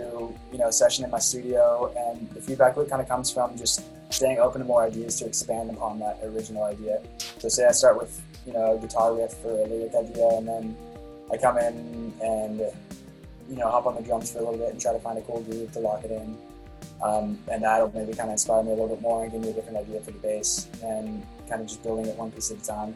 you 0.52 0.58
know 0.58 0.70
a 0.70 0.72
session 0.72 1.04
in 1.04 1.12
my 1.12 1.20
studio, 1.20 1.94
and 2.08 2.30
the 2.32 2.42
feedback 2.42 2.78
loop 2.78 2.90
kind 2.90 3.02
of 3.02 3.08
comes 3.08 3.30
from 3.30 3.58
just 3.58 3.84
staying 4.10 4.40
open 4.40 4.62
to 4.62 4.66
more 4.66 4.84
ideas 4.84 5.18
to 5.20 5.26
expand 5.26 5.70
upon 5.70 6.00
that 6.00 6.18
original 6.24 6.64
idea. 6.64 7.02
So 7.38 7.50
say 7.50 7.68
I 7.68 7.74
start 7.74 8.00
with 8.00 8.22
you 8.48 8.54
know 8.54 8.78
a 8.78 8.80
guitar 8.80 9.14
riff 9.14 9.34
for 9.34 9.52
a 9.52 9.66
lyric 9.68 9.94
idea, 9.94 10.28
and 10.38 10.48
then 10.48 10.78
I 11.32 11.38
come 11.38 11.58
in 11.58 12.14
and 12.24 12.60
you 13.50 13.58
know 13.58 13.70
hop 13.70 13.86
on 13.86 13.96
the 13.96 14.02
drums 14.02 14.32
for 14.32 14.40
a 14.40 14.44
little 14.44 14.58
bit 14.58 14.72
and 14.72 14.82
try 14.82 14.94
to 14.94 15.00
find 15.00 15.18
a 15.18 15.22
cool 15.22 15.42
groove 15.42 15.72
to 15.74 15.80
lock 15.80 16.04
it 16.06 16.12
in. 16.12 16.38
Um, 17.04 17.38
and 17.52 17.64
that'll 17.64 17.92
maybe 17.94 18.14
kind 18.14 18.30
of 18.30 18.34
inspire 18.34 18.64
me 18.64 18.70
a 18.70 18.74
little 18.74 18.88
bit 18.88 19.02
more 19.02 19.24
and 19.24 19.32
give 19.32 19.42
me 19.42 19.50
a 19.50 19.54
different 19.54 19.78
idea 19.78 20.00
for 20.02 20.12
the 20.12 20.20
bass 20.20 20.68
and 20.84 21.26
kind 21.50 21.60
of 21.60 21.68
just 21.68 21.82
building 21.84 22.06
it 22.06 22.16
one 22.16 22.32
piece 22.32 22.52
at 22.52 22.60
a 22.60 22.64
time. 22.64 22.96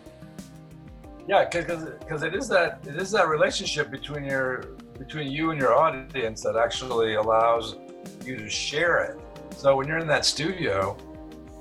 Yeah, 1.28 1.44
because 1.50 2.22
it 2.24 2.36
is 2.36 2.48
that 2.50 2.80
it 2.88 2.96
is 2.96 3.12
that 3.12 3.28
relationship 3.28 3.90
between 3.92 4.26
your 4.26 4.66
between 4.98 5.32
you 5.32 5.52
and 5.52 5.60
your 5.60 5.76
audience 5.76 6.42
that 6.44 6.56
actually 6.56 7.16
allows 7.16 7.78
you 8.24 8.38
to 8.38 8.50
share 8.50 9.04
it. 9.04 9.20
So 9.56 9.76
when 9.76 9.88
you're 9.88 10.00
in 10.00 10.08
that 10.08 10.26
studio, 10.26 10.98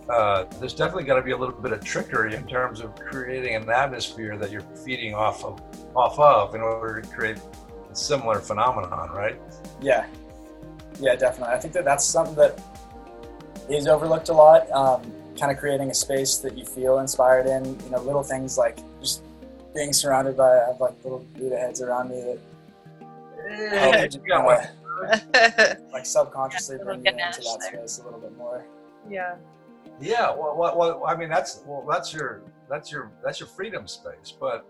uh, 0.09 0.45
there's 0.59 0.74
definitely 0.74 1.05
got 1.05 1.16
to 1.16 1.22
be 1.22 1.30
a 1.30 1.37
little 1.37 1.55
bit 1.55 1.72
of 1.72 1.82
trickery 1.82 2.35
in 2.35 2.47
terms 2.47 2.80
of 2.80 2.95
creating 2.95 3.55
an 3.55 3.68
atmosphere 3.70 4.37
that 4.37 4.51
you're 4.51 4.61
feeding 4.85 5.14
off 5.14 5.45
of 5.45 5.61
off 5.95 6.18
of 6.18 6.55
in 6.55 6.61
order 6.61 7.01
to 7.01 7.09
create 7.09 7.39
a 7.91 7.97
similar 7.97 8.41
phenomenon, 8.41 9.11
right? 9.11 9.41
Yeah, 9.80 10.07
yeah, 11.01 11.16
definitely. 11.16 11.55
I 11.55 11.59
think 11.59 11.72
that 11.74 11.85
that's 11.85 12.05
something 12.05 12.35
that 12.35 12.61
is 13.70 13.87
overlooked 13.87 14.28
a 14.28 14.35
lot. 14.35 14.70
Um, 14.72 15.12
kind 15.39 15.51
of 15.51 15.59
creating 15.59 15.91
a 15.91 15.95
space 15.95 16.37
that 16.39 16.57
you 16.57 16.64
feel 16.64 16.99
inspired 16.99 17.47
in. 17.47 17.64
You 17.64 17.91
know, 17.91 18.03
little 18.03 18.22
things 18.22 18.59
like 18.59 18.78
just 19.01 19.22
being 19.74 19.93
surrounded 19.93 20.37
by 20.37 20.51
I 20.51 20.66
have 20.68 20.80
like 20.80 20.95
little 21.03 21.20
Buddha 21.35 21.57
heads 21.57 21.80
around 21.80 22.11
me 22.11 22.20
that 22.20 22.39
help 23.51 23.95
me 23.95 24.03
just 24.09 24.20
You 24.24 24.28
got 24.28 24.45
one. 24.45 25.82
like 25.92 26.07
subconsciously 26.07 26.76
Little 26.78 26.95
bring 26.95 27.05
you 27.07 27.11
into 27.12 27.40
that 27.42 27.59
there. 27.61 27.86
space 27.86 27.99
a 27.99 28.05
little 28.05 28.20
bit 28.20 28.36
more. 28.36 28.64
yeah. 29.09 29.36
Yeah, 30.01 30.30
well, 30.30 30.57
well, 30.57 30.76
well, 30.76 31.03
I 31.07 31.14
mean 31.16 31.28
that's 31.28 31.62
well, 31.66 31.86
that's 31.88 32.12
your 32.12 32.42
that's 32.68 32.90
your 32.90 33.12
that's 33.22 33.38
your 33.38 33.49
freedom 33.49 33.86
space. 33.86 34.32
But 34.38 34.66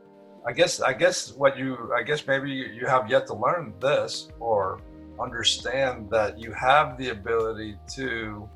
I 0.47 0.53
guess 0.53 0.81
I 0.83 0.93
guess 0.93 1.33
what 1.33 1.57
you 1.57 1.93
I 1.97 2.03
guess 2.03 2.27
maybe 2.27 2.51
you 2.51 2.65
you 2.67 2.87
have 2.87 3.09
yet 3.11 3.27
to 3.29 3.35
learn 3.35 3.73
this 3.81 4.29
or 4.41 4.81
understand 5.21 6.11
that 6.11 6.39
you 6.39 6.53
have 6.53 6.99
the 6.99 7.11
ability 7.11 7.79
to 7.95 8.49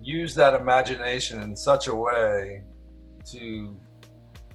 use 0.00 0.34
that 0.34 0.54
imagination 0.54 1.42
in 1.42 1.56
such 1.56 1.86
a 1.88 1.94
way 1.94 2.62
to 3.32 3.76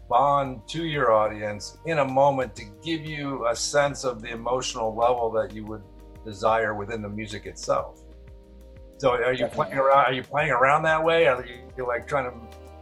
bond 0.10 0.62
to 0.68 0.86
your 0.86 1.12
audience 1.12 1.78
in 1.86 2.00
a 2.00 2.06
moment 2.06 2.56
to 2.56 2.64
give 2.84 3.06
you 3.06 3.48
a 3.48 3.56
sense 3.56 4.04
of 4.04 4.22
the 4.22 4.30
emotional 4.30 4.96
level 4.96 5.32
that 5.32 5.54
you 5.54 5.66
would 5.66 5.84
desire 6.26 6.74
within 6.74 7.02
the 7.02 7.10
music 7.10 7.46
itself. 7.46 8.02
So 8.98 9.12
are 9.12 9.32
you 9.32 9.46
Definitely. 9.46 9.56
playing 9.56 9.78
around? 9.78 10.06
Are 10.06 10.14
you 10.14 10.24
playing 10.24 10.52
around 10.52 10.84
that 10.84 11.04
way? 11.04 11.28
Are 11.28 11.46
you 11.46 11.60
you're 11.76 11.88
like 11.88 12.08
trying 12.08 12.32
to 12.32 12.38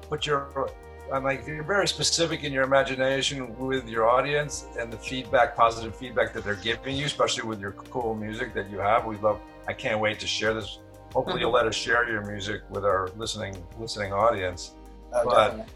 put 0.08 0.26
your? 0.26 0.70
I'm 1.12 1.24
like 1.24 1.46
you're 1.46 1.64
very 1.64 1.88
specific 1.88 2.44
in 2.44 2.54
your 2.54 2.64
imagination 2.64 3.56
with 3.60 3.88
your 3.88 4.10
audience 4.10 4.66
and 4.80 4.92
the 4.92 4.98
feedback, 4.98 5.56
positive 5.56 5.96
feedback 5.96 6.34
that 6.34 6.44
they're 6.44 6.56
giving 6.56 6.96
you, 6.96 7.06
especially 7.06 7.48
with 7.48 7.60
your 7.60 7.74
cool 7.74 8.16
music 8.16 8.54
that 8.54 8.70
you 8.70 8.80
have. 8.80 9.06
We 9.06 9.18
love. 9.18 9.40
I 9.68 9.74
can't 9.74 10.00
wait 10.00 10.20
to 10.20 10.28
share 10.28 10.54
this. 10.54 10.80
Hopefully, 11.14 11.42
you'll 11.42 11.50
mm-hmm. 11.50 11.58
let 11.58 11.68
us 11.68 11.76
share 11.76 12.10
your 12.10 12.24
music 12.26 12.62
with 12.70 12.86
our 12.86 13.10
listening 13.18 13.56
listening 13.78 14.14
audience. 14.14 14.72
Oh, 15.14 15.24
But- 15.26 15.48
definitely. 15.48 15.74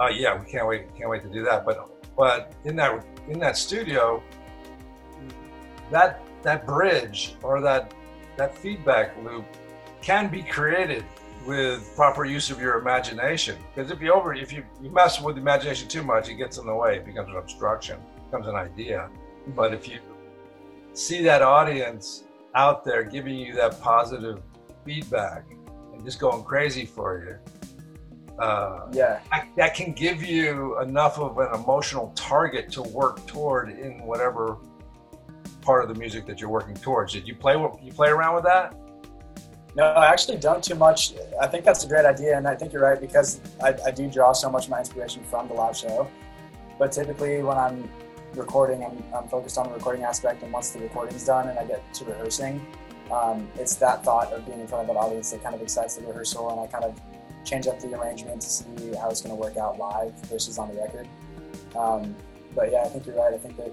Uh, 0.00 0.08
yeah, 0.08 0.38
we 0.38 0.50
can't 0.50 0.66
wait. 0.66 0.94
Can't 0.96 1.10
wait 1.10 1.22
to 1.22 1.28
do 1.28 1.44
that. 1.44 1.66
But 1.66 1.90
but 2.16 2.54
in 2.64 2.74
that 2.76 3.04
in 3.28 3.38
that 3.40 3.56
studio, 3.56 4.22
that 5.90 6.22
that 6.42 6.66
bridge 6.66 7.36
or 7.42 7.60
that 7.60 7.92
that 8.36 8.56
feedback 8.56 9.14
loop 9.22 9.44
can 10.00 10.30
be 10.30 10.42
created 10.42 11.04
with 11.46 11.94
proper 11.96 12.24
use 12.24 12.50
of 12.50 12.60
your 12.60 12.78
imagination. 12.78 13.56
Because 13.74 13.90
if 13.90 14.00
you 14.00 14.12
over 14.12 14.32
if 14.34 14.52
you, 14.52 14.64
you 14.82 14.90
mess 14.90 15.20
with 15.20 15.36
the 15.36 15.42
imagination 15.42 15.88
too 15.88 16.02
much, 16.02 16.28
it 16.28 16.34
gets 16.34 16.56
in 16.56 16.66
the 16.66 16.74
way. 16.74 16.96
It 16.96 17.04
becomes 17.04 17.28
an 17.28 17.36
obstruction. 17.36 17.98
It 18.16 18.30
becomes 18.30 18.46
an 18.46 18.54
idea. 18.54 19.10
But 19.48 19.74
if 19.74 19.86
you 19.86 19.98
see 20.94 21.22
that 21.24 21.42
audience 21.42 22.24
out 22.54 22.84
there 22.84 23.02
giving 23.02 23.36
you 23.36 23.54
that 23.54 23.80
positive 23.80 24.40
feedback 24.84 25.44
and 25.92 26.04
just 26.04 26.18
going 26.20 26.42
crazy 26.44 26.86
for 26.86 27.22
you, 27.22 27.59
uh, 28.40 28.88
Yeah, 28.92 29.20
that, 29.30 29.48
that 29.56 29.74
can 29.74 29.92
give 29.92 30.22
you 30.22 30.80
enough 30.80 31.18
of 31.18 31.38
an 31.38 31.54
emotional 31.54 32.12
target 32.14 32.70
to 32.72 32.82
work 32.82 33.26
toward 33.26 33.70
in 33.70 34.02
whatever 34.04 34.56
part 35.60 35.82
of 35.82 35.88
the 35.92 35.98
music 35.98 36.26
that 36.26 36.40
you're 36.40 36.50
working 36.50 36.74
towards. 36.74 37.12
Did 37.12 37.28
you 37.28 37.34
play 37.34 37.54
you 37.82 37.92
play 37.92 38.08
around 38.08 38.34
with 38.34 38.44
that? 38.44 38.74
No, 39.76 39.84
I 39.84 40.06
actually 40.06 40.38
don't 40.38 40.64
too 40.64 40.74
much. 40.74 41.12
I 41.40 41.46
think 41.46 41.64
that's 41.64 41.84
a 41.84 41.88
great 41.88 42.04
idea, 42.04 42.36
and 42.36 42.48
I 42.48 42.56
think 42.56 42.72
you're 42.72 42.82
right 42.82 43.00
because 43.00 43.40
I, 43.62 43.76
I 43.86 43.90
do 43.92 44.10
draw 44.10 44.32
so 44.32 44.50
much 44.50 44.64
of 44.64 44.70
my 44.70 44.80
inspiration 44.80 45.22
from 45.24 45.46
the 45.46 45.54
live 45.54 45.76
show. 45.76 46.08
But 46.78 46.90
typically, 46.92 47.42
when 47.42 47.56
I'm 47.56 47.88
recording, 48.34 48.84
I'm, 48.84 49.02
I'm 49.14 49.28
focused 49.28 49.58
on 49.58 49.68
the 49.68 49.74
recording 49.74 50.02
aspect, 50.02 50.42
and 50.42 50.52
once 50.52 50.70
the 50.70 50.80
recording's 50.80 51.24
done 51.24 51.48
and 51.48 51.58
I 51.58 51.64
get 51.64 51.94
to 51.94 52.04
rehearsing, 52.04 52.66
um, 53.12 53.48
it's 53.56 53.76
that 53.76 54.02
thought 54.02 54.32
of 54.32 54.44
being 54.46 54.60
in 54.60 54.66
front 54.66 54.84
of 54.84 54.90
an 54.90 54.96
audience 54.96 55.30
that 55.30 55.42
kind 55.42 55.54
of 55.54 55.62
excites 55.62 55.96
the 55.96 56.06
rehearsal, 56.06 56.50
and 56.50 56.60
I 56.60 56.66
kind 56.66 56.84
of 56.84 57.00
change 57.44 57.66
up 57.66 57.80
the 57.80 57.98
arrangement 57.98 58.40
to 58.42 58.48
see 58.48 58.94
how 59.00 59.10
it's 59.10 59.20
going 59.22 59.34
to 59.34 59.40
work 59.40 59.56
out 59.56 59.78
live 59.78 60.12
versus 60.26 60.58
on 60.58 60.68
the 60.74 60.80
record. 60.80 61.08
Um, 61.76 62.14
but 62.54 62.70
yeah, 62.72 62.82
I 62.82 62.88
think 62.88 63.06
you're 63.06 63.16
right. 63.16 63.32
I 63.32 63.38
think 63.38 63.56
that 63.56 63.72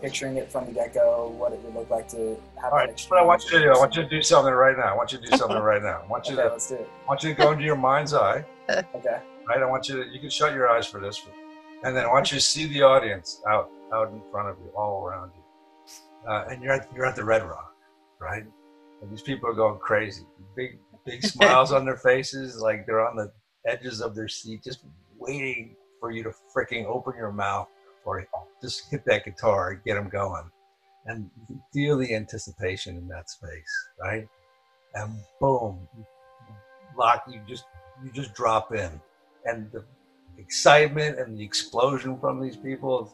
picturing 0.00 0.36
it 0.36 0.50
from 0.50 0.66
the 0.66 0.72
get-go, 0.72 1.34
what 1.38 1.52
it 1.52 1.60
would 1.62 1.74
look 1.74 1.90
like 1.90 2.08
to 2.08 2.36
have 2.62 2.72
All 2.72 2.78
that 2.78 2.88
right, 2.88 3.06
but 3.08 3.18
I 3.18 3.22
want 3.22 3.44
you 3.44 3.50
to 3.58 3.64
do. 3.64 3.70
I 3.72 3.78
want 3.78 3.96
you 3.96 4.02
to 4.02 4.08
do 4.08 4.22
something 4.22 4.52
right 4.52 4.76
now. 4.76 4.92
I 4.92 4.96
want 4.96 5.12
you 5.12 5.18
to 5.18 5.26
do 5.30 5.36
something 5.36 5.58
right 5.58 5.82
now. 5.82 6.02
I 6.04 6.06
want 6.06 6.28
you 6.28 6.34
Okay, 6.38 6.42
to. 6.44 6.48
let's 6.50 6.68
do 6.68 6.74
it. 6.76 6.88
I 7.04 7.06
want 7.08 7.22
you 7.22 7.30
to 7.30 7.34
go 7.34 7.52
into 7.52 7.64
your 7.64 7.76
mind's 7.76 8.14
eye. 8.14 8.44
Okay. 8.94 9.20
Right. 9.48 9.62
I 9.62 9.64
want 9.66 9.88
you 9.88 10.02
to. 10.02 10.10
You 10.10 10.18
can 10.18 10.28
shut 10.28 10.52
your 10.52 10.68
eyes 10.68 10.88
for 10.88 11.00
this, 11.00 11.22
and 11.84 11.96
then 11.96 12.04
I 12.04 12.08
want 12.08 12.32
you 12.32 12.38
to 12.38 12.44
see 12.44 12.66
the 12.66 12.82
audience 12.82 13.40
out 13.48 13.70
out 13.94 14.10
in 14.10 14.20
front 14.32 14.48
of 14.48 14.56
you, 14.58 14.70
all 14.76 15.06
around 15.06 15.30
you, 15.36 16.28
uh, 16.28 16.46
and 16.50 16.60
you're 16.60 16.72
at 16.72 16.88
you're 16.92 17.06
at 17.06 17.14
the 17.14 17.22
Red 17.24 17.44
Rock, 17.44 17.72
right? 18.18 18.42
And 19.02 19.12
these 19.12 19.22
people 19.22 19.48
are 19.48 19.52
going 19.54 19.78
crazy. 19.78 20.26
Big 20.56 20.80
big 21.06 21.24
smiles 21.24 21.72
on 21.76 21.84
their 21.84 21.96
faces, 21.96 22.60
like 22.60 22.84
they're 22.84 23.06
on 23.06 23.16
the 23.16 23.32
edges 23.66 24.02
of 24.02 24.14
their 24.14 24.28
seat, 24.28 24.62
just 24.62 24.84
waiting 25.18 25.74
for 26.00 26.10
you 26.10 26.22
to 26.22 26.32
freaking 26.54 26.84
open 26.84 27.14
your 27.16 27.32
mouth 27.32 27.68
or 28.04 28.26
just 28.62 28.90
hit 28.90 29.04
that 29.06 29.24
guitar 29.24 29.70
and 29.70 29.84
get 29.84 29.94
them 29.94 30.08
going. 30.08 30.44
And 31.06 31.30
you 31.38 31.46
can 31.46 31.62
feel 31.72 31.96
the 31.96 32.14
anticipation 32.14 32.96
in 32.96 33.08
that 33.08 33.30
space, 33.30 33.88
right? 34.00 34.28
And 34.94 35.14
boom, 35.40 35.86
lock 36.96 37.24
you 37.30 37.40
just 37.46 37.64
you 38.02 38.10
just 38.10 38.34
drop 38.34 38.74
in 38.74 39.00
and 39.44 39.70
the 39.72 39.84
excitement 40.38 41.18
and 41.18 41.38
the 41.38 41.44
explosion 41.44 42.18
from 42.18 42.40
these 42.40 42.56
people 42.56 43.04
is 43.04 43.12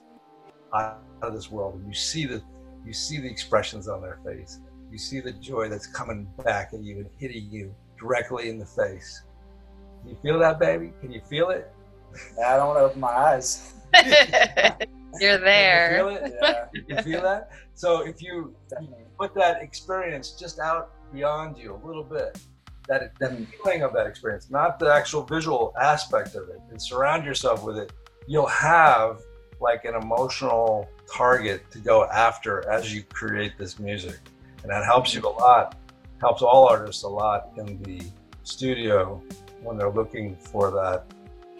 out 0.74 1.02
of 1.22 1.34
this 1.34 1.50
world 1.50 1.74
and 1.74 1.86
you 1.86 1.94
see 1.94 2.24
the 2.24 2.42
you 2.84 2.92
see 2.92 3.18
the 3.20 3.28
expressions 3.28 3.88
on 3.88 4.00
their 4.00 4.18
face 4.24 4.60
you 4.90 4.98
see 4.98 5.20
the 5.20 5.32
joy 5.32 5.68
that's 5.68 5.86
coming 5.86 6.28
back 6.44 6.70
at 6.72 6.82
you 6.82 6.98
and 6.98 7.08
hitting 7.18 7.48
you 7.50 7.74
directly 8.02 8.50
in 8.50 8.58
the 8.58 8.66
face 8.66 9.22
Can 10.00 10.10
you 10.10 10.16
feel 10.22 10.38
that 10.38 10.58
baby 10.58 10.92
can 11.00 11.12
you 11.12 11.20
feel 11.28 11.50
it 11.50 11.72
I 12.44 12.56
don't 12.56 12.68
want 12.68 12.78
to 12.78 12.84
open 12.84 13.00
my 13.00 13.08
eyes. 13.08 13.72
You're 15.20 15.38
Can 15.38 15.44
there. 15.44 15.96
you 15.96 15.96
feel 15.96 16.08
it 16.08 16.34
Yeah, 16.42 16.64
you 16.88 17.02
feel 17.02 17.22
that 17.22 17.50
so 17.74 18.06
if 18.06 18.22
you 18.22 18.54
definitely. 18.68 19.04
put 19.18 19.34
that 19.34 19.62
experience 19.62 20.32
just 20.32 20.58
out 20.58 20.92
beyond 21.12 21.58
you 21.58 21.74
a 21.74 21.86
little 21.86 22.04
bit. 22.04 22.38
That 22.88 23.12
that 23.20 23.32
mm-hmm. 23.32 23.44
feeling 23.62 23.82
of 23.82 23.92
that 23.92 24.06
experience, 24.06 24.50
not 24.50 24.78
the 24.78 24.92
actual 24.92 25.22
visual 25.22 25.72
aspect 25.80 26.34
of 26.34 26.48
it, 26.48 26.60
and 26.70 26.82
surround 26.82 27.24
yourself 27.24 27.62
with 27.62 27.78
it. 27.78 27.92
You'll 28.26 28.46
have 28.46 29.20
like 29.60 29.84
an 29.84 29.94
emotional 29.94 30.88
target 31.12 31.70
to 31.70 31.78
go 31.78 32.06
after 32.06 32.68
as 32.68 32.92
you 32.92 33.04
create 33.04 33.56
this 33.56 33.78
music, 33.78 34.18
and 34.62 34.72
that 34.72 34.84
helps 34.84 35.14
you 35.14 35.20
a 35.22 35.28
lot. 35.28 35.76
Helps 36.22 36.40
all 36.40 36.68
artists 36.68 37.02
a 37.02 37.08
lot 37.08 37.50
in 37.58 37.82
the 37.82 38.00
studio 38.44 39.20
when 39.60 39.76
they're 39.76 39.90
looking 39.90 40.36
for 40.36 40.70
that 40.70 41.04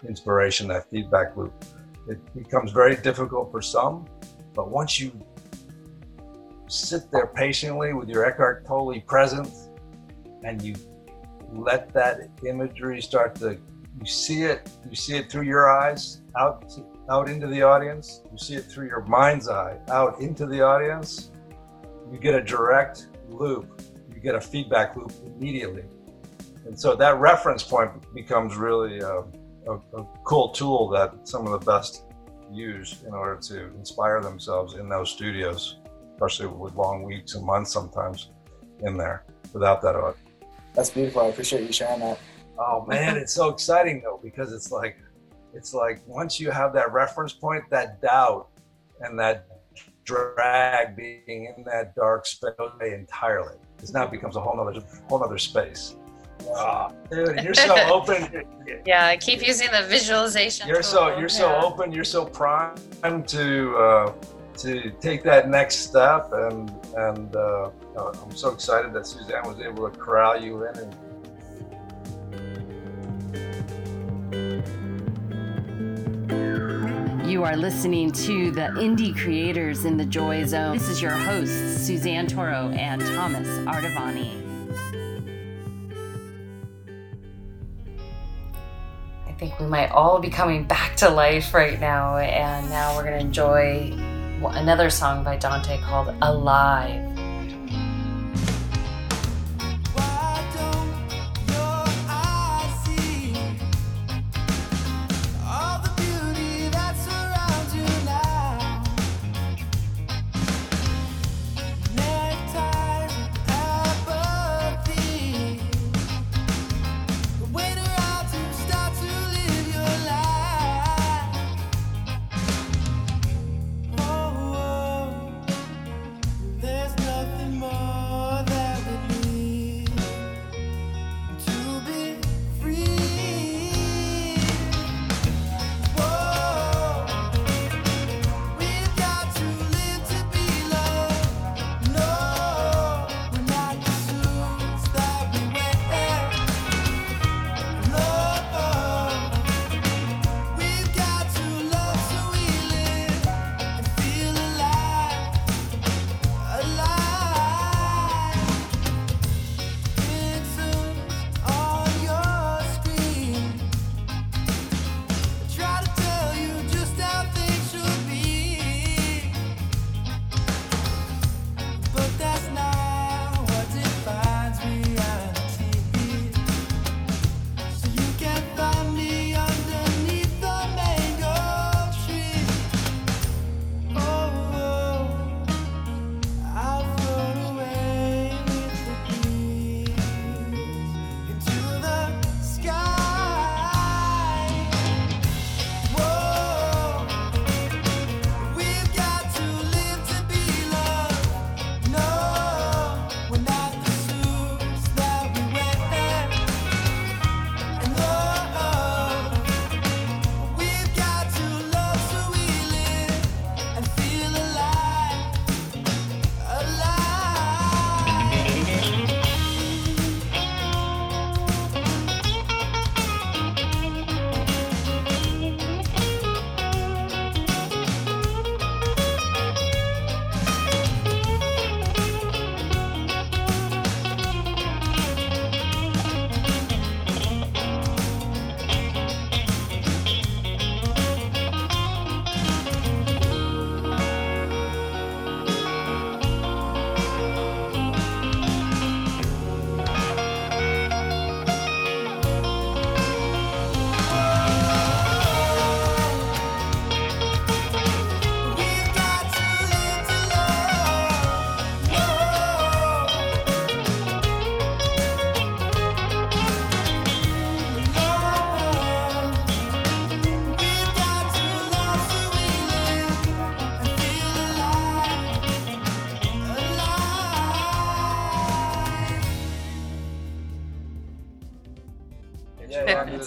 inspiration, 0.09 0.69
that 0.69 0.89
feedback 0.89 1.37
loop. 1.37 1.53
It 2.09 2.19
becomes 2.33 2.71
very 2.71 2.95
difficult 2.95 3.51
for 3.51 3.61
some, 3.61 4.07
but 4.55 4.71
once 4.71 5.01
you 5.01 5.13
sit 6.69 7.11
there 7.11 7.27
patiently 7.27 7.93
with 7.93 8.09
your 8.09 8.25
Eckhart 8.25 8.65
Tolle 8.65 9.01
presence 9.01 9.69
and 10.45 10.63
you 10.63 10.75
let 11.53 11.93
that 11.93 12.31
imagery 12.47 13.03
start 13.03 13.35
to 13.37 13.59
you 14.01 14.07
see 14.07 14.43
it 14.43 14.71
you 14.89 14.97
see 14.97 15.17
it 15.17 15.31
through 15.31 15.43
your 15.43 15.69
eyes 15.71 16.23
out 16.39 16.67
to, 16.71 16.83
out 17.11 17.29
into 17.29 17.47
the 17.47 17.61
audience 17.61 18.23
you 18.33 18.39
see 18.39 18.55
it 18.55 18.65
through 18.65 18.87
your 18.87 19.03
mind's 19.03 19.49
eye 19.49 19.77
out 19.91 20.19
into 20.19 20.47
the 20.47 20.63
audience 20.63 21.31
you 22.11 22.19
get 22.19 22.35
a 22.35 22.43
direct 22.43 23.09
loop 23.29 23.83
get 24.23 24.35
a 24.35 24.41
feedback 24.41 24.97
loop 24.97 25.13
immediately 25.27 25.85
and 26.65 26.79
so 26.79 26.95
that 26.95 27.19
reference 27.19 27.63
point 27.63 27.91
becomes 28.15 28.57
really 28.57 29.01
a, 29.01 29.19
a, 29.69 29.75
a 29.97 30.07
cool 30.25 30.51
tool 30.51 30.89
that 30.89 31.27
some 31.29 31.47
of 31.47 31.53
the 31.53 31.67
best 31.67 32.05
use 32.51 33.03
in 33.07 33.13
order 33.15 33.41
to 33.41 33.67
inspire 33.75 34.21
themselves 34.21 34.75
in 34.75 34.89
those 34.89 35.11
studios 35.11 35.79
especially 36.15 36.47
with 36.47 36.75
long 36.75 37.03
weeks 37.03 37.35
and 37.35 37.45
months 37.45 37.73
sometimes 37.73 38.31
in 38.81 38.97
there 38.97 39.25
without 39.53 39.83
that 39.83 40.15
That's 40.75 40.91
beautiful. 40.91 41.23
I 41.23 41.27
appreciate 41.27 41.67
you 41.67 41.73
sharing 41.73 42.01
that. 42.01 42.19
Oh 42.59 42.85
man, 42.87 43.17
it's 43.17 43.33
so 43.33 43.49
exciting 43.49 44.03
though 44.03 44.21
because 44.23 44.53
it's 44.53 44.71
like 44.71 44.99
it's 45.55 45.75
like 45.75 46.03
once 46.07 46.41
you 46.41 46.51
have 46.51 46.73
that 46.75 46.93
reference 46.93 47.33
point, 47.33 47.65
that 47.71 48.01
doubt 48.01 48.49
and 49.01 49.19
that 49.19 49.47
drag 50.05 50.97
being 50.97 51.53
in 51.57 51.65
that 51.65 51.95
dark 51.95 52.27
space 52.27 52.53
entirely. 52.81 53.57
Because 53.83 53.95
now 53.95 54.05
it 54.05 54.13
becomes 54.13 54.37
a 54.37 54.41
whole 54.41 54.61
other 54.61 54.81
whole 55.09 55.19
nother 55.19 55.39
space. 55.39 55.97
Ah, 56.55 56.93
dude, 57.11 57.43
you're 57.43 57.53
so 57.53 57.75
open. 57.93 58.45
Yeah, 58.87 59.07
I 59.07 59.17
keep 59.17 59.45
using 59.45 59.73
the 59.73 59.83
visualization. 59.89 60.69
You're 60.69 60.85
so 60.85 61.11
tool. 61.11 61.19
you're 61.19 61.29
so 61.29 61.57
open. 61.57 61.91
You're 61.91 62.05
so 62.05 62.25
primed 62.25 63.27
to 63.27 63.77
uh, 63.77 64.13
to 64.59 64.91
take 65.01 65.25
that 65.25 65.49
next 65.49 65.79
step, 65.89 66.31
and 66.33 66.71
and 66.97 67.35
uh, 67.35 67.71
I'm 67.99 68.37
so 68.37 68.51
excited 68.51 68.93
that 68.93 69.05
Suzanne 69.05 69.49
was 69.49 69.59
able 69.59 69.91
to 69.91 69.99
corral 69.99 70.41
you 70.41 70.65
in 70.69 70.79
and 70.79 70.97
You 77.33 77.45
are 77.45 77.57
listening 77.57 78.13
to 78.13 78.51
the 78.51 78.69
Indie 78.77 79.17
Creators 79.17 79.87
in 79.87 79.97
the 79.97 80.05
Joy 80.05 80.45
Zone. 80.45 80.77
This 80.77 80.91
is 80.91 81.01
your 81.01 81.13
hosts, 81.13 81.79
Suzanne 81.79 82.27
Toro 82.27 82.69
and 82.73 83.01
Thomas 83.01 83.49
Artavani. 83.49 84.37
I 89.27 89.33
think 89.39 89.59
we 89.59 89.65
might 89.65 89.91
all 89.93 90.19
be 90.19 90.29
coming 90.29 90.65
back 90.65 90.95
to 90.97 91.09
life 91.09 91.55
right 91.55 91.81
now, 91.81 92.19
and 92.19 92.69
now 92.69 92.95
we're 92.95 93.05
going 93.05 93.19
to 93.19 93.25
enjoy 93.25 93.93
another 94.51 94.91
song 94.91 95.25
by 95.25 95.39
Dante 95.39 95.81
called 95.81 96.15
Alive. 96.21 97.12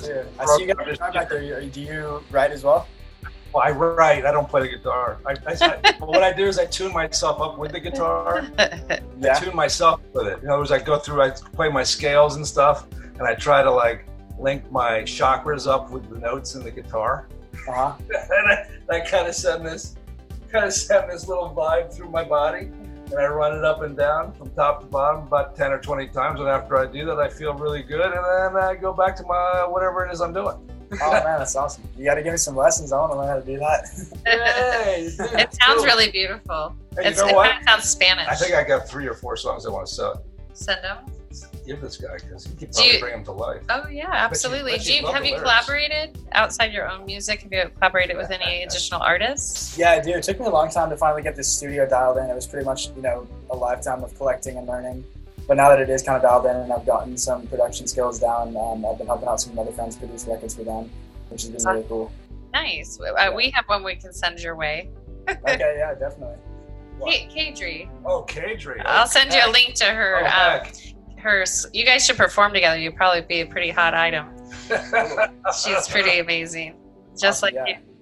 Yeah. 0.08 0.24
I 0.39 0.45
see 0.45 0.64
you 0.66 0.74
got 0.74 0.88
a 0.88 0.91
guitar 0.91 1.12
back 1.12 1.30
there. 1.30 1.66
Do 1.66 1.82
you 1.82 2.24
write 2.32 2.51
as 2.51 2.64
well? 2.64 2.88
Well, 3.53 3.64
I 3.64 3.72
write. 3.72 4.26
I 4.26 4.32
don't 4.32 4.49
play 4.49 4.62
the 4.62 4.68
guitar. 4.78 5.18
I, 5.26 5.32
I, 5.47 5.56
I- 5.84 5.93
what 6.06 6.24
I 6.24 6.34
do 6.34 6.45
is 6.45 6.60
I 6.60 6.66
tune 6.66 6.91
myself 6.93 7.39
up 7.41 7.58
with 7.58 7.72
the 7.72 7.80
guitar. 7.80 8.45
I 8.60 8.99
tune 9.39 9.56
myself 9.56 10.01
with 10.14 10.28
it. 10.28 10.43
In 10.43 10.49
other 10.49 10.60
words, 10.60 10.72
I 10.72 10.80
go 10.80 10.97
through, 10.99 11.22
I 11.22 11.30
play 11.30 11.70
my 11.70 11.84
scales 11.84 12.36
and 12.36 12.45
stuff, 12.45 12.86
and 12.91 13.22
I 13.24 13.34
try 13.36 13.64
to 13.64 13.72
like 13.72 14.08
link 14.38 14.70
my 14.72 14.99
chakras 15.03 15.68
up 15.68 15.89
with 15.89 16.10
the 16.10 16.20
notes 16.20 16.56
in 16.56 16.64
the 16.64 16.72
guitar, 16.72 17.28
Uh-huh. 17.70 17.93
and 18.10 18.47
I, 18.51 18.66
that 18.89 19.08
kind 19.10 19.28
of 19.28 19.34
send 19.36 19.66
this, 19.66 19.95
kind 20.51 20.66
of 20.66 20.74
send 20.74 21.10
this 21.10 21.28
little 21.30 21.49
vibe 21.56 21.93
through 21.93 22.10
my 22.10 22.24
body. 22.26 22.70
And 23.12 23.20
I 23.20 23.26
run 23.28 23.58
it 23.58 23.64
up 23.64 23.82
and 23.82 23.95
down 23.97 24.34
from 24.34 24.49
top 24.51 24.82
to 24.82 24.86
bottom 24.88 25.24
about 25.28 25.56
10 25.56 25.72
or 25.72 25.80
20 25.80 26.08
times. 26.08 26.39
And 26.39 26.49
after 26.49 26.78
I 26.78 26.86
do 26.86 27.06
that, 27.06 27.20
I 27.20 27.30
feel 27.30 27.53
really 27.53 27.84
good. 27.84 28.01
And 28.01 28.14
then 28.14 28.64
I 28.64 28.76
go 28.76 28.93
back 28.93 29.16
to 29.18 29.24
my 29.24 29.66
whatever 29.68 30.06
it 30.06 30.12
is 30.14 30.22
I'm 30.22 30.34
doing. 30.34 30.56
Oh 31.01 31.12
man, 31.12 31.39
that's 31.39 31.56
awesome. 31.56 31.84
You 31.97 32.06
got 32.06 32.16
to 32.16 32.24
give 32.24 32.32
me 32.32 32.38
some 32.38 32.56
lessons. 32.56 32.91
I 32.93 32.99
want 32.99 33.12
to 33.14 33.18
learn 33.18 33.28
how 33.28 33.39
to 33.39 33.45
do 33.45 33.58
that. 33.58 33.86
Hey, 34.26 35.10
dude, 35.18 35.39
it 35.39 35.53
sounds 35.56 35.78
cool. 35.78 35.86
really 35.86 36.12
beautiful. 36.12 36.76
Hey, 36.95 37.10
It's, 37.10 37.20
you 37.20 37.26
know 37.26 37.32
it 37.32 37.36
what? 37.36 37.49
kind 37.51 37.64
of 37.64 37.70
sounds 37.70 37.89
Spanish. 37.89 38.28
I 38.28 38.36
think 38.36 38.53
I 38.53 38.64
got 38.64 38.88
three 38.88 39.08
or 39.08 39.16
four 39.16 39.36
songs 39.36 39.66
I 39.66 39.70
want 39.72 39.88
to 39.88 39.93
sell. 39.93 40.24
Send 40.53 40.84
them. 40.84 40.97
Give 41.66 41.82
this 41.82 41.97
guy 41.97 42.13
because 42.22 42.45
he 42.45 42.51
can 42.55 42.68
Do 42.70 42.74
probably 42.74 42.93
you- 42.93 42.99
bring 42.99 43.13
them 43.13 43.24
to 43.26 43.32
life. 43.32 43.61
Oh 43.70 43.88
yeah, 43.88 44.09
absolutely. 44.11 44.74
bet 44.74 44.82
Do 44.84 44.93
you'd 44.93 45.01
you, 45.01 45.07
have 45.07 45.26
you 45.26 45.32
lyrics. 45.32 45.41
collaborated 45.43 46.18
outside 46.34 46.72
your 46.72 46.88
own 46.89 47.05
music? 47.05 47.41
Have 47.41 47.51
you 47.51 47.70
collaborated 47.76 48.18
with 48.18 48.30
any 48.30 48.63
additional 48.68 49.01
artists? 49.01 49.78
Yeah, 49.78 49.91
I 49.91 49.99
do. 49.99 50.11
It 50.11 50.24
took 50.24 50.39
me 50.39 50.45
a 50.45 50.49
long 50.49 50.70
time 50.70 50.89
to 50.91 50.97
finally 50.97 51.24
get 51.24 51.36
this 51.36 51.51
studio 51.51 51.88
dialed 51.88 52.18
in. 52.18 52.26
It 52.30 52.36
was 52.36 52.45
pretty 52.45 52.66
much, 52.66 52.89
you 52.95 53.01
know, 53.01 53.28
a 53.49 53.55
lifetime 53.55 54.03
of 54.03 54.16
collecting 54.16 54.57
and 54.57 54.68
learning. 54.68 55.03
But 55.47 55.57
now 55.57 55.70
that 55.70 55.80
it 55.80 55.89
is 55.89 56.01
kind 56.03 56.16
of 56.18 56.22
dialed 56.24 56.45
in 56.45 56.55
and 56.55 56.72
I've 56.74 56.86
gotten 56.86 57.18
some 57.18 57.47
production 57.47 57.88
skills 57.88 58.20
down, 58.20 58.55
um, 58.57 58.86
I've 58.86 58.97
been 58.97 59.07
helping 59.07 59.28
out 59.28 59.39
some 59.41 59.57
other 59.57 59.72
friends 59.72 59.95
produce 59.95 60.26
records 60.28 60.55
for 60.55 60.63
them, 60.63 60.89
which 61.30 61.43
has 61.43 61.51
been 61.51 61.63
really 61.74 61.88
cool. 61.88 62.11
Nice. 62.53 62.99
Uh, 62.99 63.32
we 63.36 63.49
have 63.51 63.66
one 63.68 63.84
we 63.84 63.95
can 63.95 64.13
send 64.13 64.39
your 64.39 64.55
way. 64.55 64.89
Okay, 65.30 65.76
yeah, 65.80 65.95
definitely. 65.95 66.36
K- 67.05 67.28
Kadri. 67.51 67.89
Oh, 68.05 68.24
Kadri. 68.28 68.82
I'll 68.86 69.07
send 69.07 69.34
you 69.34 69.41
a 69.43 69.49
link 69.51 69.74
to 69.76 69.86
her. 69.86 70.22
Oh, 70.24 70.59
um, 70.61 70.95
You 71.74 71.86
guys 71.86 72.06
should 72.06 72.18
perform 72.18 72.54
together. 72.54 72.78
You'd 72.78 72.96
probably 72.96 73.22
be 73.22 73.42
a 73.42 73.46
pretty 73.46 73.72
hot 73.72 73.94
item. 73.94 74.30
She's 75.64 75.88
pretty 75.88 76.20
amazing, 76.20 76.76
just 77.20 77.44
Awesome, 77.44 77.56
like 77.56 77.68
yeah. 77.68 77.78
you. 77.78 77.96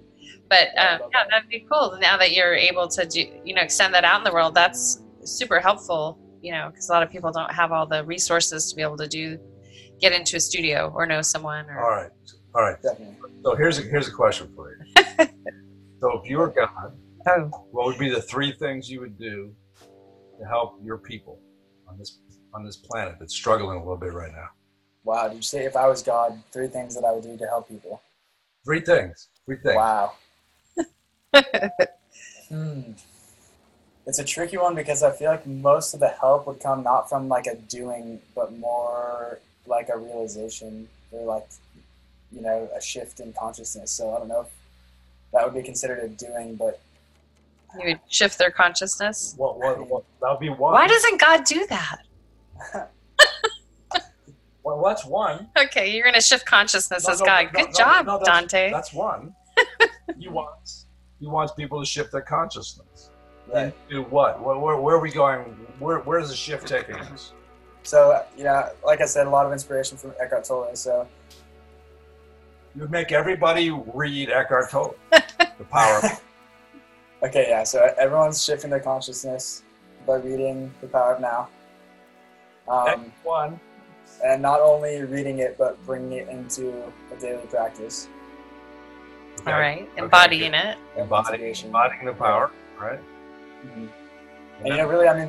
But 0.48 0.68
um, 0.68 0.74
yeah, 0.76 0.98
that. 1.12 1.26
that'd 1.30 1.48
be 1.48 1.66
cool. 1.70 1.98
Now 2.00 2.16
that 2.18 2.32
you're 2.32 2.54
able 2.54 2.86
to 2.88 3.06
do, 3.06 3.26
you 3.44 3.54
know, 3.54 3.62
extend 3.62 3.94
that 3.94 4.04
out 4.04 4.18
in 4.18 4.24
the 4.24 4.32
world, 4.32 4.54
that's 4.54 5.02
super 5.24 5.58
helpful. 5.58 6.18
You 6.42 6.52
know, 6.52 6.68
because 6.70 6.90
a 6.90 6.92
lot 6.92 7.02
of 7.02 7.10
people 7.10 7.32
don't 7.32 7.50
have 7.50 7.72
all 7.72 7.86
the 7.86 8.04
resources 8.04 8.68
to 8.70 8.76
be 8.76 8.82
able 8.82 8.98
to 8.98 9.08
do, 9.08 9.38
get 10.00 10.12
into 10.12 10.36
a 10.36 10.40
studio 10.40 10.92
or 10.94 11.06
know 11.06 11.22
someone. 11.22 11.64
Or 11.70 11.82
All 11.82 11.90
right. 11.90 12.10
All 12.54 12.62
right. 12.62 12.80
Definitely. 12.82 13.16
So 13.42 13.56
here's 13.56 13.78
a, 13.78 13.82
here's 13.82 14.08
a 14.08 14.12
question 14.12 14.52
for 14.54 14.70
you. 14.70 15.04
so 16.00 16.20
if 16.22 16.28
you 16.28 16.38
were 16.38 16.48
God, 16.48 16.68
oh, 17.26 17.66
what 17.70 17.86
would 17.86 17.98
be 17.98 18.10
the 18.10 18.20
three 18.20 18.52
things 18.52 18.90
you 18.90 19.00
would 19.00 19.18
do 19.18 19.54
to 20.38 20.46
help 20.46 20.78
your 20.82 20.98
people 20.98 21.40
on 21.88 21.98
this 21.98 22.18
on 22.54 22.64
this 22.64 22.76
planet 22.76 23.16
that's 23.18 23.34
struggling 23.34 23.76
a 23.76 23.80
little 23.80 23.96
bit 23.96 24.12
right 24.12 24.32
now? 24.32 24.48
Wow, 25.02 25.28
did 25.28 25.36
you 25.36 25.42
say 25.42 25.64
if 25.64 25.76
I 25.76 25.86
was 25.86 26.02
God, 26.02 26.42
three 26.52 26.68
things 26.68 26.94
that 26.94 27.04
I 27.04 27.12
would 27.12 27.24
do 27.24 27.36
to 27.36 27.46
help 27.46 27.68
people? 27.68 28.00
Three 28.64 28.80
things. 28.80 29.28
Three 29.44 29.56
things. 29.56 29.76
Wow. 29.76 30.12
hmm. 32.48 32.92
It's 34.06 34.18
a 34.18 34.24
tricky 34.24 34.56
one 34.56 34.74
because 34.74 35.02
I 35.02 35.10
feel 35.10 35.30
like 35.30 35.46
most 35.46 35.94
of 35.94 36.00
the 36.00 36.08
help 36.08 36.46
would 36.46 36.60
come 36.60 36.82
not 36.82 37.08
from 37.08 37.28
like 37.28 37.46
a 37.46 37.56
doing, 37.56 38.20
but 38.34 38.56
more 38.58 39.40
like 39.66 39.88
a 39.88 39.96
realization 39.96 40.88
or 41.10 41.24
like, 41.24 41.46
you 42.30 42.40
know, 42.40 42.68
a 42.76 42.80
shift 42.80 43.20
in 43.20 43.32
consciousness. 43.32 43.90
So 43.90 44.14
I 44.14 44.18
don't 44.18 44.28
know 44.28 44.42
if 44.42 44.48
that 45.32 45.44
would 45.44 45.54
be 45.54 45.62
considered 45.62 45.98
a 45.98 46.08
doing, 46.08 46.56
but 46.56 46.80
you 47.78 47.88
would 47.88 48.00
shift 48.08 48.38
their 48.38 48.50
consciousness. 48.50 49.34
What, 49.36 49.58
what, 49.58 49.88
what, 49.88 50.04
that 50.20 50.30
would 50.30 50.40
be 50.40 50.48
one. 50.48 50.72
Why 50.72 50.86
doesn't 50.86 51.20
God 51.20 51.44
do 51.44 51.66
that? 51.68 51.98
Well, 54.62 54.82
that's 54.82 55.04
one. 55.04 55.48
Okay, 55.58 55.94
you're 55.94 56.06
gonna 56.06 56.22
shift 56.22 56.46
consciousness 56.46 57.06
No, 57.06 57.12
as 57.12 57.20
no, 57.20 57.26
God. 57.26 57.44
no, 57.52 57.60
Good 57.60 57.66
no, 57.66 57.72
job, 57.78 58.06
no, 58.06 58.18
that's- 58.18 58.26
Dante. 58.40 58.70
That's 58.70 58.92
one. 58.94 59.34
he 60.18 60.28
wants 60.28 60.86
he 61.20 61.26
wants 61.26 61.52
people 61.52 61.80
to 61.80 61.86
shift 61.86 62.10
their 62.12 62.22
consciousness. 62.22 63.10
right. 63.52 63.74
Do 63.90 64.02
what? 64.04 64.42
Where, 64.42 64.56
where, 64.58 64.76
where 64.76 64.94
are 64.96 65.00
we 65.00 65.10
going? 65.12 65.40
Where, 65.78 65.98
where's 66.00 66.28
the 66.30 66.34
shift 66.36 66.66
taking 66.66 66.96
us? 66.96 67.32
So, 67.82 68.24
you 68.36 68.44
know, 68.44 68.70
like 68.84 69.00
I 69.02 69.04
said, 69.04 69.26
a 69.26 69.30
lot 69.30 69.44
of 69.46 69.52
inspiration 69.52 69.98
from 69.98 70.14
Eckhart 70.18 70.44
Tolle. 70.44 70.74
So, 70.74 71.06
You 72.74 72.80
would 72.82 72.90
make 72.90 73.12
everybody 73.12 73.70
read 73.70 74.30
Eckhart 74.30 74.70
Tolle. 74.70 74.96
the 75.10 75.64
power. 75.70 75.98
of 75.98 76.22
okay, 77.22 77.46
yeah, 77.50 77.64
so 77.64 77.94
everyone's 77.98 78.42
shifting 78.42 78.70
their 78.70 78.80
consciousness 78.80 79.62
by 80.06 80.16
reading 80.16 80.72
The 80.80 80.86
Power 80.88 81.14
of 81.14 81.20
Now. 81.20 81.48
Um, 82.68 82.84
Next 82.86 83.24
one. 83.24 83.60
and 84.24 84.40
not 84.42 84.60
only 84.60 85.02
reading 85.02 85.38
it 85.40 85.56
but 85.58 85.82
bringing 85.84 86.12
it 86.12 86.28
into 86.28 86.72
a 87.12 87.16
daily 87.20 87.46
practice 87.46 88.08
Okay. 89.40 89.52
All 89.52 89.58
right, 89.58 89.88
embodying 89.96 90.52
good. 90.52 90.58
it. 90.58 90.78
Embodying, 90.96 91.54
embodying 91.64 92.04
the 92.06 92.12
power, 92.14 92.50
right? 92.80 93.00
and 93.64 93.90
you 94.68 94.76
know 94.76 94.86
really 94.86 95.08
i 95.08 95.18
mean 95.18 95.28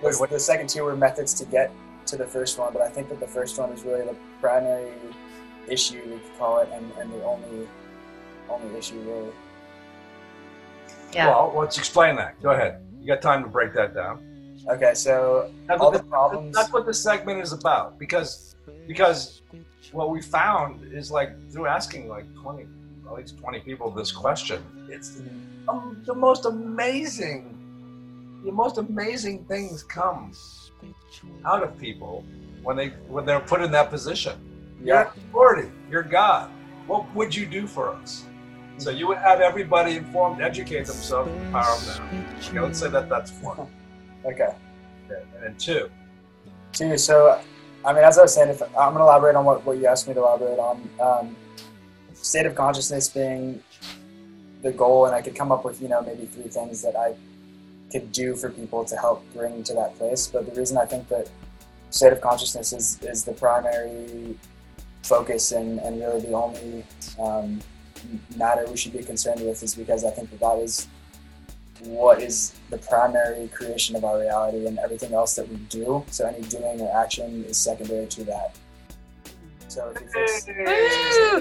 the, 0.00 0.08
Wait, 0.08 0.18
what- 0.18 0.30
the 0.30 0.40
second 0.40 0.68
two 0.68 0.82
were 0.82 0.96
methods 0.96 1.32
to 1.34 1.44
get 1.44 1.70
to 2.06 2.16
the 2.16 2.26
first 2.26 2.58
one 2.58 2.72
but 2.72 2.82
i 2.82 2.88
think 2.88 3.08
that 3.08 3.20
the 3.20 3.26
first 3.26 3.56
one 3.58 3.70
is 3.72 3.82
really 3.84 4.02
the 4.04 4.16
primary 4.40 4.90
issue 5.68 6.02
we 6.04 6.18
could 6.18 6.38
call 6.38 6.58
it 6.60 6.68
and, 6.72 6.90
and 6.98 7.12
the 7.12 7.22
only 7.24 7.68
only 8.50 8.76
issue 8.78 8.98
really 9.00 9.30
Yeah. 11.12 11.28
Well, 11.28 11.54
let's 11.56 11.78
explain 11.78 12.16
that. 12.16 12.42
Go 12.42 12.50
ahead. 12.50 12.82
You 13.00 13.06
got 13.06 13.22
time 13.22 13.42
to 13.44 13.48
break 13.48 13.72
that 13.74 13.94
down. 13.94 14.18
Okay 14.68 14.94
so 14.94 15.50
That's 15.66 15.80
all 15.80 15.90
what, 15.90 15.98
the 15.98 16.02
this, 16.02 16.08
problems 16.08 16.54
that's 16.54 16.72
what 16.72 16.86
this 16.86 17.02
segment 17.02 17.40
is 17.40 17.52
about. 17.52 17.98
Because 17.98 18.56
because 18.86 19.42
what 19.92 20.10
we 20.10 20.20
found 20.22 20.92
is 20.92 21.10
like 21.10 21.30
through 21.50 21.66
asking 21.66 22.08
like 22.08 22.26
twenty, 22.34 22.66
at 23.06 23.14
least 23.14 23.38
twenty 23.38 23.60
people 23.60 23.90
this 23.90 24.12
question, 24.12 24.62
it's 24.88 25.22
um, 25.68 26.02
the 26.06 26.14
most 26.14 26.44
amazing, 26.46 28.42
the 28.44 28.52
most 28.52 28.78
amazing 28.78 29.44
things 29.44 29.82
come 29.82 30.32
out 31.44 31.62
of 31.62 31.78
people 31.78 32.24
when 32.62 32.76
they 32.76 32.88
when 33.08 33.24
they're 33.24 33.40
put 33.40 33.60
in 33.60 33.70
that 33.70 33.90
position. 33.90 34.38
yeah 34.82 34.94
You're 34.94 35.02
authority. 35.02 35.70
You're 35.90 36.02
God. 36.02 36.50
What 36.86 37.14
would 37.14 37.34
you 37.34 37.46
do 37.46 37.66
for 37.66 37.90
us? 37.90 38.24
So 38.76 38.90
you 38.90 39.06
would 39.06 39.18
have 39.18 39.40
everybody 39.40 39.96
informed, 39.96 40.42
educate 40.42 40.86
themselves 40.86 41.30
in 41.30 41.38
the 41.44 41.50
power 41.50 41.74
of 41.74 41.86
now. 41.86 42.08
Okay, 42.48 42.60
let's 42.60 42.78
say 42.78 42.90
that 42.90 43.08
that's 43.08 43.30
one. 43.40 43.68
Okay. 44.24 44.54
And 45.08 45.42
then 45.42 45.56
two. 45.56 45.90
two 46.72 46.98
so 46.98 47.40
i 47.84 47.92
mean 47.92 48.04
as 48.04 48.18
i 48.18 48.22
was 48.22 48.34
saying 48.34 48.48
if 48.48 48.62
i'm 48.62 48.94
going 48.94 48.96
to 48.96 49.02
elaborate 49.02 49.36
on 49.36 49.44
what, 49.44 49.64
what 49.64 49.76
you 49.76 49.86
asked 49.86 50.08
me 50.08 50.14
to 50.14 50.20
elaborate 50.20 50.58
on. 50.58 50.88
Um, 51.00 51.36
state 52.14 52.46
of 52.46 52.54
consciousness 52.54 53.08
being 53.08 53.62
the 54.62 54.72
goal 54.72 55.04
and 55.06 55.14
i 55.14 55.20
could 55.20 55.34
come 55.34 55.52
up 55.52 55.64
with 55.64 55.82
you 55.82 55.88
know 55.88 56.00
maybe 56.00 56.24
three 56.26 56.48
things 56.48 56.80
that 56.80 56.96
i 56.96 57.14
could 57.94 58.10
do 58.10 58.34
for 58.34 58.50
people 58.50 58.84
to 58.84 58.96
help 58.96 59.24
bring 59.32 59.62
to 59.62 59.72
that 59.72 59.94
place. 59.96 60.26
But 60.26 60.46
the 60.46 60.58
reason 60.58 60.76
i 60.78 60.84
think 60.84 61.08
that 61.08 61.28
state 61.90 62.12
of 62.12 62.20
consciousness 62.20 62.72
is, 62.72 62.98
is 63.02 63.24
the 63.24 63.32
primary 63.32 64.36
focus 65.04 65.52
and, 65.52 65.78
and 65.78 66.00
really 66.00 66.20
the 66.22 66.32
only 66.32 66.84
um, 67.20 67.60
matter 68.36 68.66
we 68.68 68.76
should 68.76 68.92
be 68.92 69.02
concerned 69.02 69.40
with 69.40 69.62
is 69.62 69.74
because 69.74 70.02
i 70.04 70.10
think 70.10 70.30
that 70.30 70.40
that 70.40 70.58
is 70.58 70.88
what 71.86 72.22
is 72.22 72.54
the 72.70 72.78
primary 72.78 73.48
creation 73.48 73.96
of 73.96 74.04
our 74.04 74.20
reality 74.20 74.66
and 74.66 74.78
everything 74.78 75.12
else 75.14 75.34
that 75.36 75.48
we 75.48 75.56
do. 75.68 76.04
So 76.10 76.26
any 76.26 76.42
doing 76.48 76.80
or 76.80 76.96
action 76.96 77.44
is 77.44 77.56
secondary 77.56 78.06
to 78.06 78.24
that 78.24 78.56
so 79.74 79.90
if 79.94 80.00
you 80.00 80.06
fix 80.08 80.44
Hey, 80.44 80.54
Woo! 80.56 81.40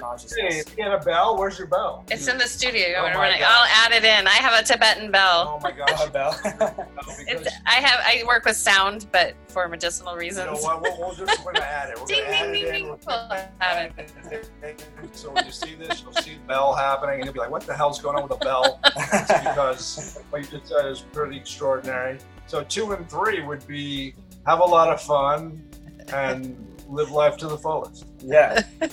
hey, 0.49 0.57
you 0.57 0.83
got 0.83 1.01
a 1.01 1.05
bell? 1.05 1.37
Where's 1.37 1.57
your 1.59 1.67
bell? 1.67 2.03
It's 2.09 2.27
in 2.27 2.37
the 2.39 2.47
studio. 2.47 2.87
Oh 2.97 3.03
want 3.03 3.07
me 3.07 3.11
to 3.13 3.17
my 3.19 3.29
run. 3.29 3.39
I'll 3.43 3.65
add 3.85 3.91
it 3.91 4.03
in. 4.03 4.25
I 4.27 4.31
have 4.31 4.59
a 4.59 4.65
Tibetan 4.65 5.11
bell. 5.11 5.55
Oh 5.55 5.59
my 5.61 5.71
gosh. 5.71 5.89
Oh, 5.93 6.09
bell. 6.09 6.39
It's, 7.27 7.47
I 7.67 7.75
have. 7.75 7.99
I 8.03 8.23
work 8.25 8.45
with 8.45 8.57
sound, 8.57 9.05
but 9.11 9.35
for 9.49 9.67
medicinal 9.67 10.13
you 10.13 10.19
reasons. 10.21 10.47
know 10.47 10.53
what? 10.67 10.81
We'll, 10.81 10.97
we'll 10.99 11.13
just 11.13 11.45
we're 11.45 11.53
gonna 11.53 11.65
add 11.65 11.89
it. 11.91 11.99
We're 11.99 12.05
Ding, 12.07 12.23
gonna 12.23 12.35
add 12.35 12.51
ding, 12.53 12.63
it 12.63 12.71
ding, 12.71 12.73
ding. 12.73 12.87
We'll 12.87 12.99
We'll 13.05 13.39
have 13.59 13.93
it. 13.97 14.89
So 15.13 15.31
when 15.31 15.45
you 15.45 15.51
see 15.51 15.75
this, 15.75 16.01
you'll 16.01 16.13
see 16.13 16.33
the 16.33 16.47
bell 16.47 16.73
happening, 16.73 17.15
and 17.17 17.25
you'll 17.25 17.33
be 17.33 17.39
like, 17.39 17.51
"What 17.51 17.65
the 17.67 17.75
hell's 17.75 18.01
going 18.01 18.15
on 18.17 18.27
with 18.27 18.39
the 18.39 18.43
bell?" 18.45 18.79
It's 18.95 19.27
because 19.43 20.19
what 20.31 20.41
you 20.41 20.59
just 20.59 20.67
said 20.73 20.85
is 20.87 21.01
pretty 21.01 21.37
extraordinary. 21.37 22.17
So 22.47 22.63
two 22.63 22.91
and 22.93 23.07
three 23.09 23.41
would 23.43 23.65
be 23.67 24.15
have 24.47 24.59
a 24.59 24.65
lot 24.65 24.89
of 24.91 24.99
fun 25.01 25.63
and 26.11 26.72
live 26.93 27.11
life 27.11 27.37
to 27.37 27.47
the 27.47 27.57
fullest. 27.57 28.05
yeah 28.23 28.61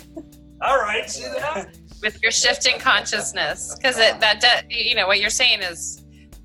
All 0.63 0.77
right, 0.79 1.09
see 1.09 1.23
that? 1.23 1.79
with 2.03 2.23
your 2.23 2.31
shifting 2.33 2.79
consciousness 2.79 3.75
because 3.77 3.97
that 3.97 4.41
de- 4.41 4.89
you 4.89 4.95
know 4.95 5.07
what 5.07 5.21
you're 5.21 5.29
saying 5.31 5.61
is 5.61 6.03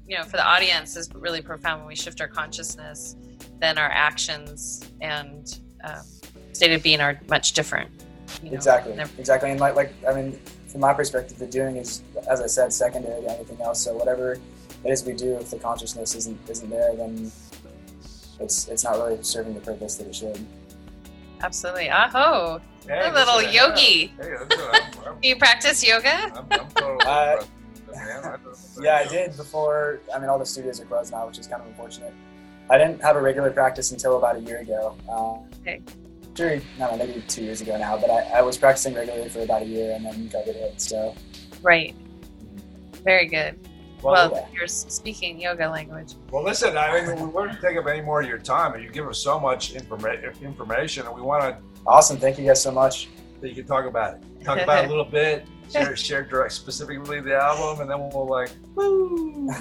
you 0.07 0.17
know 0.17 0.23
for 0.23 0.35
the 0.37 0.45
audience 0.45 0.95
is 0.97 1.09
really 1.15 1.41
profound 1.41 1.79
when 1.81 1.87
we 1.87 1.95
shift 1.95 2.19
our 2.19 2.27
consciousness 2.27 3.15
then 3.59 3.77
our 3.77 3.89
actions 3.89 4.83
and 4.99 5.61
um, 5.85 6.01
state 6.51 6.73
of 6.73 6.83
being 6.83 6.99
are 6.99 7.19
much 7.29 7.53
different 7.53 7.89
you 8.43 8.49
know? 8.49 8.55
exactly 8.55 8.93
They're- 8.93 9.09
exactly 9.17 9.49
and 9.51 9.59
like 9.61 9.75
like 9.75 9.93
i 10.09 10.13
mean 10.13 10.37
from 10.67 10.81
my 10.81 10.93
perspective 10.93 11.39
the 11.39 11.47
doing 11.47 11.77
is 11.77 12.03
as 12.29 12.41
i 12.41 12.47
said 12.47 12.73
secondary 12.73 13.21
to 13.21 13.31
anything 13.31 13.61
else 13.61 13.81
so 13.81 13.95
whatever 13.95 14.33
it 14.33 14.89
is 14.89 15.05
we 15.05 15.13
do 15.13 15.35
if 15.37 15.49
the 15.51 15.57
consciousness 15.59 16.15
isn't 16.15 16.37
isn't 16.49 16.69
there 16.69 16.93
then 16.97 17.31
it's 18.41 18.67
it's 18.67 18.83
not 18.83 18.97
really 18.97 19.23
serving 19.23 19.53
the 19.53 19.61
purpose 19.61 19.95
that 19.95 20.07
it 20.07 20.15
should 20.15 20.45
absolutely 21.45 21.89
aho 21.89 22.59
Hey, 22.87 23.09
a 23.09 23.13
little 23.13 23.37
listen, 23.37 23.53
yogi 23.53 24.13
Hey, 24.19 24.35
I'm, 24.39 24.47
I'm, 25.05 25.17
do 25.21 25.27
you 25.27 25.35
practice 25.37 25.85
yoga 25.87 26.15
I'm, 26.35 26.45
I'm 26.51 26.67
totally 26.69 27.05
Uh. 27.05 27.43
I 27.97 28.37
yeah 28.81 28.95
i 28.95 29.07
did 29.07 29.37
before 29.37 30.01
i 30.13 30.19
mean 30.19 30.29
all 30.29 30.37
the 30.37 30.45
studios 30.45 30.81
are 30.81 30.85
closed 30.85 31.11
now 31.11 31.25
which 31.27 31.39
is 31.39 31.47
kind 31.47 31.61
of 31.61 31.67
unfortunate 31.67 32.13
I 32.69 32.77
didn't 32.77 33.01
have 33.01 33.15
a 33.15 33.21
regular 33.21 33.51
practice 33.51 33.91
until 33.91 34.17
about 34.17 34.37
a 34.37 34.39
year 34.39 34.59
ago. 34.59 34.95
Um, 35.09 35.47
Okay. 35.61 35.81
Actually, 36.31 36.61
no, 36.77 36.95
maybe 36.97 37.23
two 37.27 37.43
years 37.43 37.61
ago 37.61 37.77
now. 37.77 37.97
But 37.97 38.09
I, 38.09 38.39
I 38.39 38.41
was 38.41 38.57
practicing 38.57 38.93
regularly 38.93 39.29
for 39.29 39.41
about 39.41 39.61
a 39.61 39.65
year, 39.65 39.93
and 39.95 40.05
then 40.05 40.29
COVID 40.29 40.55
hit. 40.55 40.81
So 40.81 41.15
Right. 41.61 41.95
Very 43.03 43.27
good. 43.27 43.57
Well, 44.01 44.31
Well, 44.31 44.49
you're 44.53 44.67
speaking 44.67 45.39
yoga 45.41 45.67
language. 45.69 46.13
well, 46.31 46.43
listen. 46.43 46.77
I 46.77 47.01
mean, 47.05 47.15
we 47.19 47.25
wouldn't 47.27 47.59
take 47.61 47.77
up 47.77 47.87
any 47.87 48.01
more 48.01 48.21
of 48.21 48.27
your 48.27 48.37
time, 48.37 48.73
and 48.73 48.83
you 48.83 48.89
give 48.89 49.07
us 49.07 49.17
so 49.17 49.39
much 49.39 49.73
informa- 49.73 50.41
information, 50.41 51.05
and 51.07 51.15
we 51.15 51.21
want 51.21 51.43
to. 51.43 51.57
awesome! 51.87 52.17
Thank 52.17 52.37
you 52.37 52.45
guys 52.45 52.61
so 52.61 52.71
much. 52.71 53.07
That 53.41 53.49
You 53.49 53.55
can 53.55 53.65
talk 53.65 53.85
about 53.85 54.15
it. 54.15 54.43
Talk 54.45 54.59
about 54.59 54.83
it 54.83 54.87
a 54.87 54.89
little 54.89 55.05
bit. 55.05 55.45
Share, 55.71 55.95
share 55.95 56.21
direct 56.23 56.53
specifically 56.53 57.21
the 57.21 57.35
album, 57.35 57.81
and 57.81 57.89
then 57.89 57.97
we'll 58.13 58.27
like, 58.27 58.51
woo! 58.75 59.49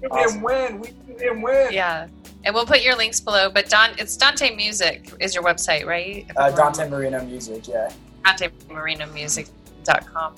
We 0.00 0.08
didn't 0.08 0.12
Awesome. 0.12 0.40
win. 0.40 0.80
We 0.80 0.88
didn't 1.18 1.42
win. 1.42 1.68
Yeah. 1.72 2.08
And 2.44 2.54
we'll 2.54 2.64
put 2.64 2.80
your 2.82 2.96
links 2.96 3.20
below. 3.20 3.50
But 3.50 3.68
Don, 3.68 3.90
it's 3.98 4.16
Dante 4.16 4.56
Music 4.56 5.12
is 5.20 5.34
your 5.34 5.44
website, 5.44 5.84
right? 5.84 6.24
Uh, 6.38 6.50
Dante 6.52 6.88
Marino 6.88 7.22
Music, 7.22 7.68
yeah. 7.68 7.92
Dante 8.24 8.48
Marino 8.70 9.04
Music.com. 9.80 10.34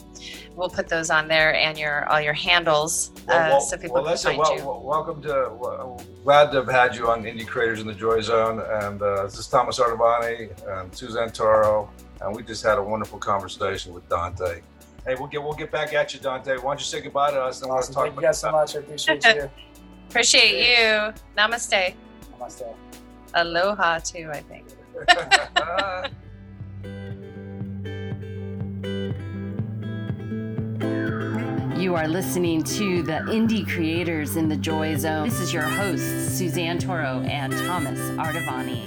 We'll 0.57 0.69
put 0.69 0.89
those 0.89 1.11
on 1.11 1.29
there 1.29 1.55
and 1.55 1.79
your 1.79 2.07
all 2.09 2.21
your 2.21 2.33
handles 2.33 3.11
Well, 3.27 3.37
uh, 3.37 3.49
well, 3.51 3.61
so 3.61 3.77
people 3.77 4.03
well, 4.03 4.05
can 4.05 4.17
find 4.17 4.39
well, 4.39 4.57
you. 4.59 4.65
well, 4.65 4.83
welcome 4.83 5.23
to. 5.23 5.53
Well, 5.59 6.01
glad 6.25 6.51
to 6.53 6.59
have 6.59 6.69
had 6.69 6.95
you 6.95 7.09
on 7.11 7.23
Indie 7.25 7.47
Creators 7.47 7.81
in 7.81 7.87
the 7.87 7.95
Joy 7.95 8.21
Zone, 8.21 8.61
and 8.61 9.01
uh, 9.01 9.25
this 9.25 9.39
is 9.39 9.47
Thomas 9.47 9.79
Artavani 9.79 10.51
and 10.81 10.95
Suzanne 10.95 11.31
Toro, 11.31 11.91
and 12.21 12.35
we 12.35 12.43
just 12.43 12.63
had 12.63 12.79
a 12.79 12.83
wonderful 12.83 13.19
conversation 13.19 13.95
with 13.95 14.09
Dante. 14.09 14.61
Hey, 15.07 15.15
we'll 15.17 15.27
get 15.29 15.43
we'll 15.43 15.55
get 15.55 15.71
back 15.73 15.93
at 15.95 16.15
you, 16.15 16.21
Dante. 16.21 16.57
Why 16.57 16.63
don't 16.63 16.79
you 16.79 16.85
say 16.85 17.01
goodbye 17.01 17.33
to 17.33 17.43
us? 17.43 17.63
And 17.63 17.71
Awesome. 17.71 17.95
we'll 17.95 18.05
Thank 18.05 18.15
talk 18.15 18.23
you 18.23 18.29
guys 18.29 18.41
so 18.41 18.53
much. 18.53 18.77
I 18.77 18.79
appreciate 18.81 19.25
you. 19.25 19.51
Appreciate 20.09 20.69
you. 20.69 21.15
Namaste. 21.39 21.95
Namaste. 22.39 22.75
Aloha 23.33 23.99
too, 24.01 24.31
I 24.31 24.43
think. 24.43 24.67
You 31.83 31.97
are 31.97 32.07
listening 32.07 32.63
to 32.79 33.03
the 33.03 33.15
Indie 33.27 33.69
Creators 33.69 34.37
in 34.37 34.49
the 34.49 34.57
Joy 34.57 34.97
Zone. 34.97 35.29
This 35.29 35.41
is 35.41 35.53
your 35.53 35.65
hosts, 35.65 36.07
Suzanne 36.39 36.79
Toro 36.79 37.23
and 37.23 37.53
Thomas 37.67 37.99
Artavani. 38.13 38.87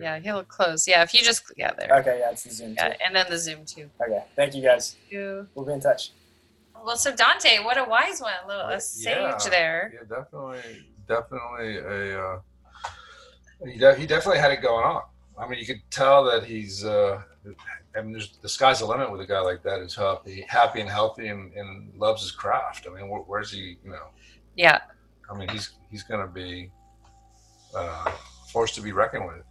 Yeah, 0.00 0.18
he'll 0.18 0.42
close. 0.42 0.88
Yeah, 0.88 1.04
if 1.04 1.14
you 1.14 1.22
just 1.22 1.44
yeah 1.56 1.70
there. 1.78 2.00
Okay, 2.00 2.18
yeah, 2.18 2.32
it's 2.32 2.42
the 2.42 2.50
Zoom. 2.50 2.74
Yeah, 2.74 2.88
Too. 2.88 2.94
and 3.06 3.14
then 3.14 3.26
the 3.30 3.38
Zoom 3.38 3.64
too. 3.64 3.88
Okay, 4.02 4.24
thank 4.34 4.56
you 4.56 4.62
guys. 4.64 4.96
You- 5.08 5.46
We'll 5.54 5.64
be 5.64 5.74
in 5.74 5.80
touch. 5.80 6.10
Well, 6.84 6.96
so 6.96 7.14
Dante, 7.14 7.62
what 7.62 7.78
a 7.78 7.84
wise 7.84 8.20
one. 8.20 8.32
A 8.44 8.48
little 8.48 8.66
a 8.70 8.80
sage 8.80 9.14
Yeah. 9.44 9.50
there. 9.50 9.92
Yeah, 9.94 10.16
definitely, 10.18 10.84
definitely 11.06 11.76
a. 11.76 12.24
Uh, 12.34 12.40
he, 13.64 13.78
de- 13.78 13.94
he 13.94 14.06
definitely 14.08 14.40
had 14.40 14.50
it 14.50 14.62
going 14.62 14.84
on. 14.84 15.02
I 15.38 15.46
mean, 15.46 15.60
you 15.60 15.66
could 15.66 15.80
tell 15.92 16.24
that 16.24 16.42
he's. 16.42 16.84
Uh, 16.84 17.22
I 17.96 18.02
mean, 18.02 18.12
there's, 18.12 18.36
the 18.42 18.48
sky's 18.48 18.80
the 18.80 18.86
limit 18.86 19.10
with 19.10 19.20
a 19.20 19.26
guy 19.26 19.40
like 19.40 19.62
that 19.62 19.80
who's 19.80 19.94
happy, 19.94 20.44
happy 20.48 20.80
and 20.80 20.88
healthy, 20.88 21.28
and, 21.28 21.52
and 21.54 21.92
loves 21.98 22.22
his 22.22 22.30
craft. 22.30 22.86
I 22.88 22.94
mean, 22.94 23.08
where, 23.08 23.20
where's 23.22 23.50
he? 23.50 23.78
You 23.84 23.90
know, 23.90 24.08
Yeah, 24.56 24.80
I 25.30 25.36
mean, 25.36 25.48
he's 25.48 25.70
he's 25.90 26.02
going 26.02 26.20
to 26.20 26.32
be 26.32 26.70
uh, 27.74 28.12
forced 28.52 28.74
to 28.76 28.82
be 28.82 28.92
reckoned 28.92 29.26
with. 29.26 29.42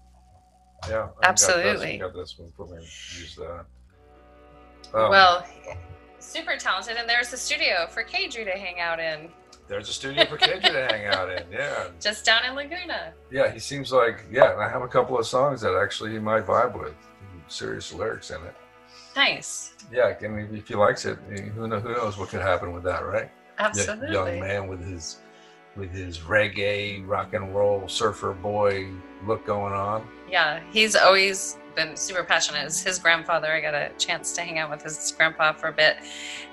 Yeah, 0.88 0.90
I 0.90 1.06
think 1.06 1.12
God 1.12 1.12
bless- 1.12 1.30
Absolutely. 1.30 1.98
God 1.98 2.14
bless 2.14 2.38
him 2.38 2.54
for 2.56 2.68
me 2.68 2.82
use 2.82 3.36
that. 3.38 3.66
Um, 4.94 5.10
well, 5.10 5.46
super 6.20 6.56
talented. 6.58 6.98
And 6.98 7.10
there's 7.10 7.34
a 7.34 7.38
studio 7.38 7.88
for 7.90 8.04
Kadri 8.04 8.46
to 8.46 8.58
hang 8.58 8.80
out 8.80 9.00
in, 9.00 9.30
there's 9.68 9.90
a 9.90 9.94
studio 9.94 10.26
for 10.26 10.38
Kendra 10.38 10.62
to 10.62 10.96
hang 10.96 11.08
out 11.08 11.30
in. 11.30 11.44
Yeah, 11.52 11.88
just 12.00 12.26
down 12.26 12.46
in 12.46 12.56
Laguna. 12.56 13.14
Yeah, 13.32 13.52
he 13.52 13.60
seems 13.60 13.92
like 13.92 14.26
yeah. 14.32 14.54
And 14.54 14.62
I 14.62 14.70
have 14.70 14.82
a 14.82 14.88
couple 14.88 15.18
of 15.20 15.26
songs 15.26 15.62
that 15.62 15.76
actually 15.76 16.12
he 16.12 16.20
might 16.20 16.46
vibe 16.46 16.80
with, 16.80 16.96
serious 17.48 17.94
lyrics 17.94 18.30
in 18.30 18.38
it. 18.44 18.56
Nice. 19.16 19.74
Yeah, 19.92 20.14
I 20.22 20.28
mean, 20.28 20.50
if 20.54 20.68
he 20.68 20.76
likes 20.76 21.06
it, 21.06 21.18
who 21.56 21.68
knows, 21.68 21.82
who 21.84 21.94
knows 21.94 22.18
what 22.18 22.30
could 22.30 22.42
happen 22.42 22.72
with 22.72 22.84
that, 22.84 23.06
right? 23.06 23.32
Absolutely. 23.60 24.12
young 24.12 24.40
man 24.40 24.68
with 24.68 24.86
his 24.86 25.18
with 25.76 25.92
his 25.92 26.20
reggae, 26.20 27.08
rock 27.08 27.34
and 27.34 27.56
roll, 27.56 27.88
surfer 27.88 28.34
boy 28.34 28.90
look 29.26 29.46
going 29.46 29.74
on. 29.74 30.08
Yeah, 30.30 30.60
he's 30.72 30.96
always 30.96 31.58
been 31.78 31.96
super 31.96 32.24
passionate. 32.24 32.66
As 32.66 32.82
his 32.82 33.00
grandfather, 33.00 33.50
I 33.50 33.62
got 33.62 33.74
a 33.74 33.92
chance 33.98 34.34
to 34.34 34.42
hang 34.42 34.58
out 34.58 34.70
with 34.70 34.82
his 34.82 35.14
grandpa 35.16 35.54
for 35.54 35.68
a 35.68 35.72
bit, 35.72 35.98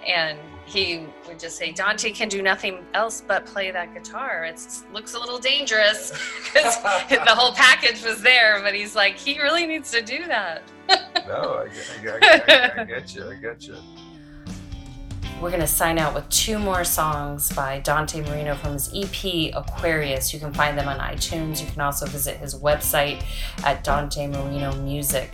and 0.07 0.39
he 0.67 1.07
would 1.27 1.41
just 1.41 1.57
say, 1.57 1.73
"Dante 1.73 2.13
can 2.13 2.29
do 2.29 2.43
nothing 2.43 2.85
else 2.95 3.23
but 3.27 3.45
play 3.47 3.73
that 3.73 3.93
guitar. 3.95 4.45
It 4.45 4.61
looks 4.93 5.15
a 5.15 5.19
little 5.19 5.39
dangerous 5.39 6.13
because 6.45 6.81
the 7.09 7.35
whole 7.35 7.55
package 7.55 8.05
was 8.05 8.23
there, 8.23 8.61
but 8.63 8.75
he's 8.75 8.95
like, 8.95 9.17
he 9.17 9.41
really 9.41 9.67
needs 9.67 9.91
to 9.91 10.03
do 10.03 10.27
that." 10.27 10.63
No, 11.27 11.65
I, 11.65 11.71
I, 12.07 12.19
I, 12.23 12.81
I 12.83 12.85
get 12.85 13.15
you. 13.15 13.31
I 13.31 13.35
get 13.35 13.67
you. 13.67 13.77
We're 15.45 15.51
going 15.51 15.61
to 15.61 15.67
sign 15.67 15.99
out 15.99 16.15
with 16.15 16.27
two 16.31 16.59
more 16.59 16.85
songs 16.85 17.53
by 17.53 17.81
Dante 17.81 18.23
Marino 18.23 18.55
from 18.55 18.73
his 18.73 18.91
EP 18.95 19.55
Aquarius. 19.55 20.33
You 20.33 20.41
can 20.41 20.55
find 20.55 20.79
them 20.79 20.89
on 20.89 20.99
iTunes. 20.99 21.61
You 21.61 21.71
can 21.71 21.83
also 21.83 22.07
visit 22.07 22.39
his 22.39 22.55
website 22.55 23.23
at 23.63 23.85
Dante 23.85 24.27
Marino 24.27 24.75
Music. 24.77 25.33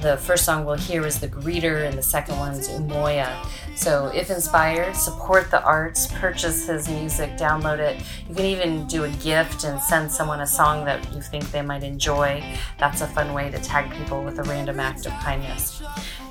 The 0.00 0.16
first 0.16 0.46
song 0.46 0.64
we'll 0.64 0.76
hear 0.76 1.04
is 1.04 1.20
The 1.20 1.28
Greeter, 1.28 1.86
and 1.86 1.98
the 1.98 2.02
second 2.02 2.38
one's 2.38 2.70
Umoya. 2.70 3.36
So, 3.76 4.06
if 4.14 4.30
inspired, 4.30 4.96
support 4.96 5.50
the 5.50 5.62
arts, 5.62 6.06
purchase 6.06 6.66
his 6.66 6.88
music, 6.88 7.36
download 7.36 7.80
it. 7.80 8.02
You 8.30 8.34
can 8.34 8.46
even 8.46 8.86
do 8.86 9.04
a 9.04 9.10
gift 9.10 9.64
and 9.64 9.78
send 9.78 10.10
someone 10.10 10.40
a 10.40 10.46
song 10.46 10.86
that 10.86 11.12
you 11.12 11.20
think 11.20 11.50
they 11.50 11.60
might 11.60 11.82
enjoy. 11.82 12.42
That's 12.78 13.02
a 13.02 13.06
fun 13.08 13.34
way 13.34 13.50
to 13.50 13.58
tag 13.58 13.90
people 13.92 14.24
with 14.24 14.38
a 14.38 14.42
random 14.44 14.80
act 14.80 15.04
of 15.04 15.12
kindness 15.20 15.82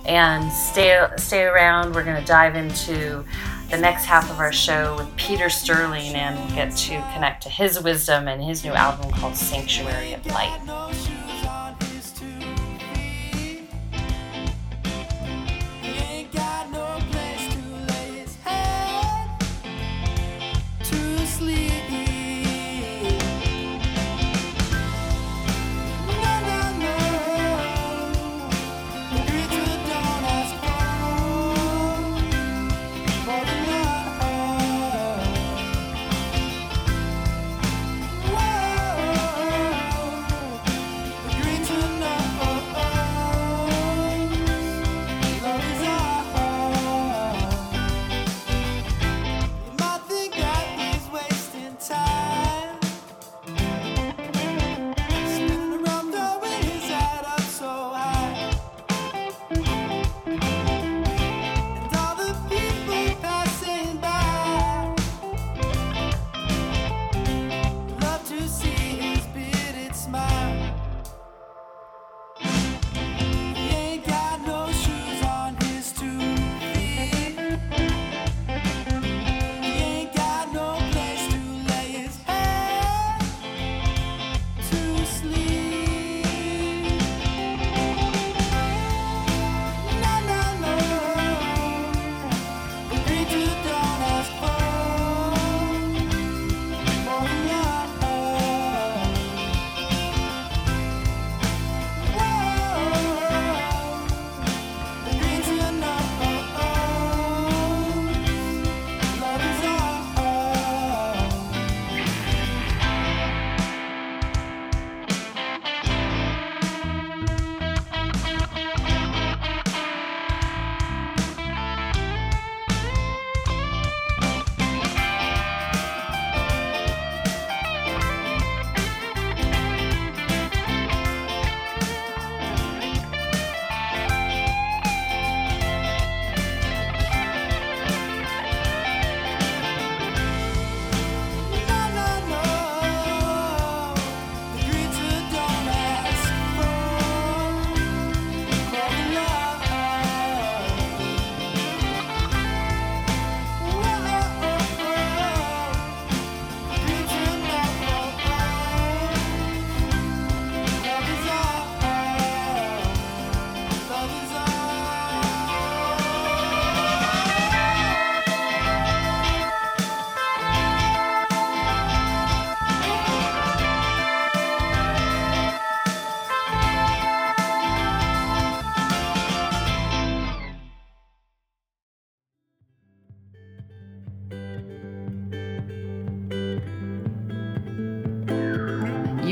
and 0.06 0.52
stay 0.52 1.06
stay 1.18 1.43
around. 1.43 1.93
We're 1.93 2.04
going 2.04 2.20
to 2.20 2.28
dive 2.28 2.56
into 2.56 3.24
the 3.70 3.78
next 3.78 4.06
half 4.06 4.30
of 4.32 4.39
our 4.39 4.52
show 4.52 4.95
with 4.97 5.16
Peter 5.16 5.50
Sterling 5.50 6.16
and 6.16 6.56
get 6.56 6.76
to 6.76 6.95
connect 7.14 7.43
to 7.43 7.50
his 7.50 7.82
wisdom 7.82 8.28
and 8.28 8.43
his 8.43 8.64
new 8.64 8.72
album 8.72 9.12
called 9.12 9.36
Sanctuary 9.36 10.14
of 10.14 10.26
Light. 10.26 11.18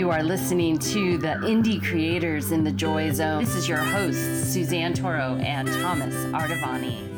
You 0.07 0.13
are 0.13 0.23
listening 0.23 0.79
to 0.79 1.17
the 1.17 1.35
Indie 1.43 1.83
Creators 1.83 2.53
in 2.53 2.63
the 2.63 2.71
Joy 2.71 3.11
Zone. 3.11 3.43
This 3.43 3.55
is 3.55 3.67
your 3.67 3.79
hosts, 3.79 4.53
Suzanne 4.53 4.93
Toro 4.93 5.35
and 5.35 5.67
Thomas 5.67 6.15
Artavani. 6.27 7.16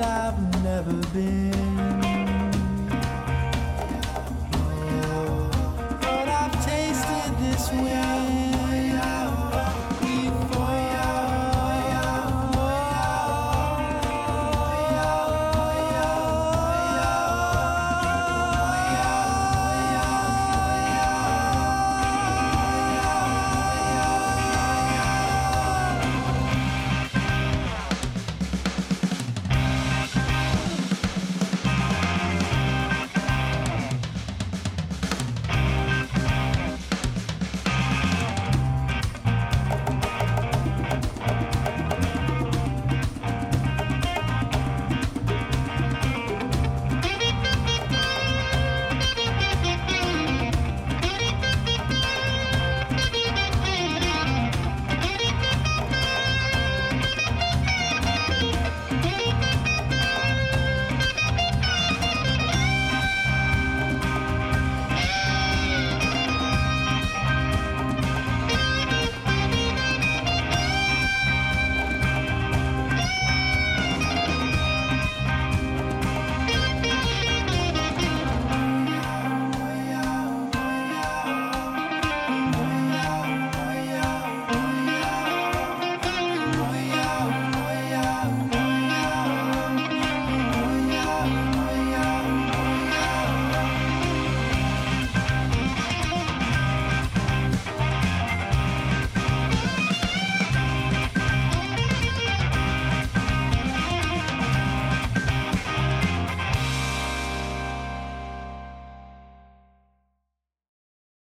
I've 0.00 0.64
never 0.64 0.92
been. 1.12 2.03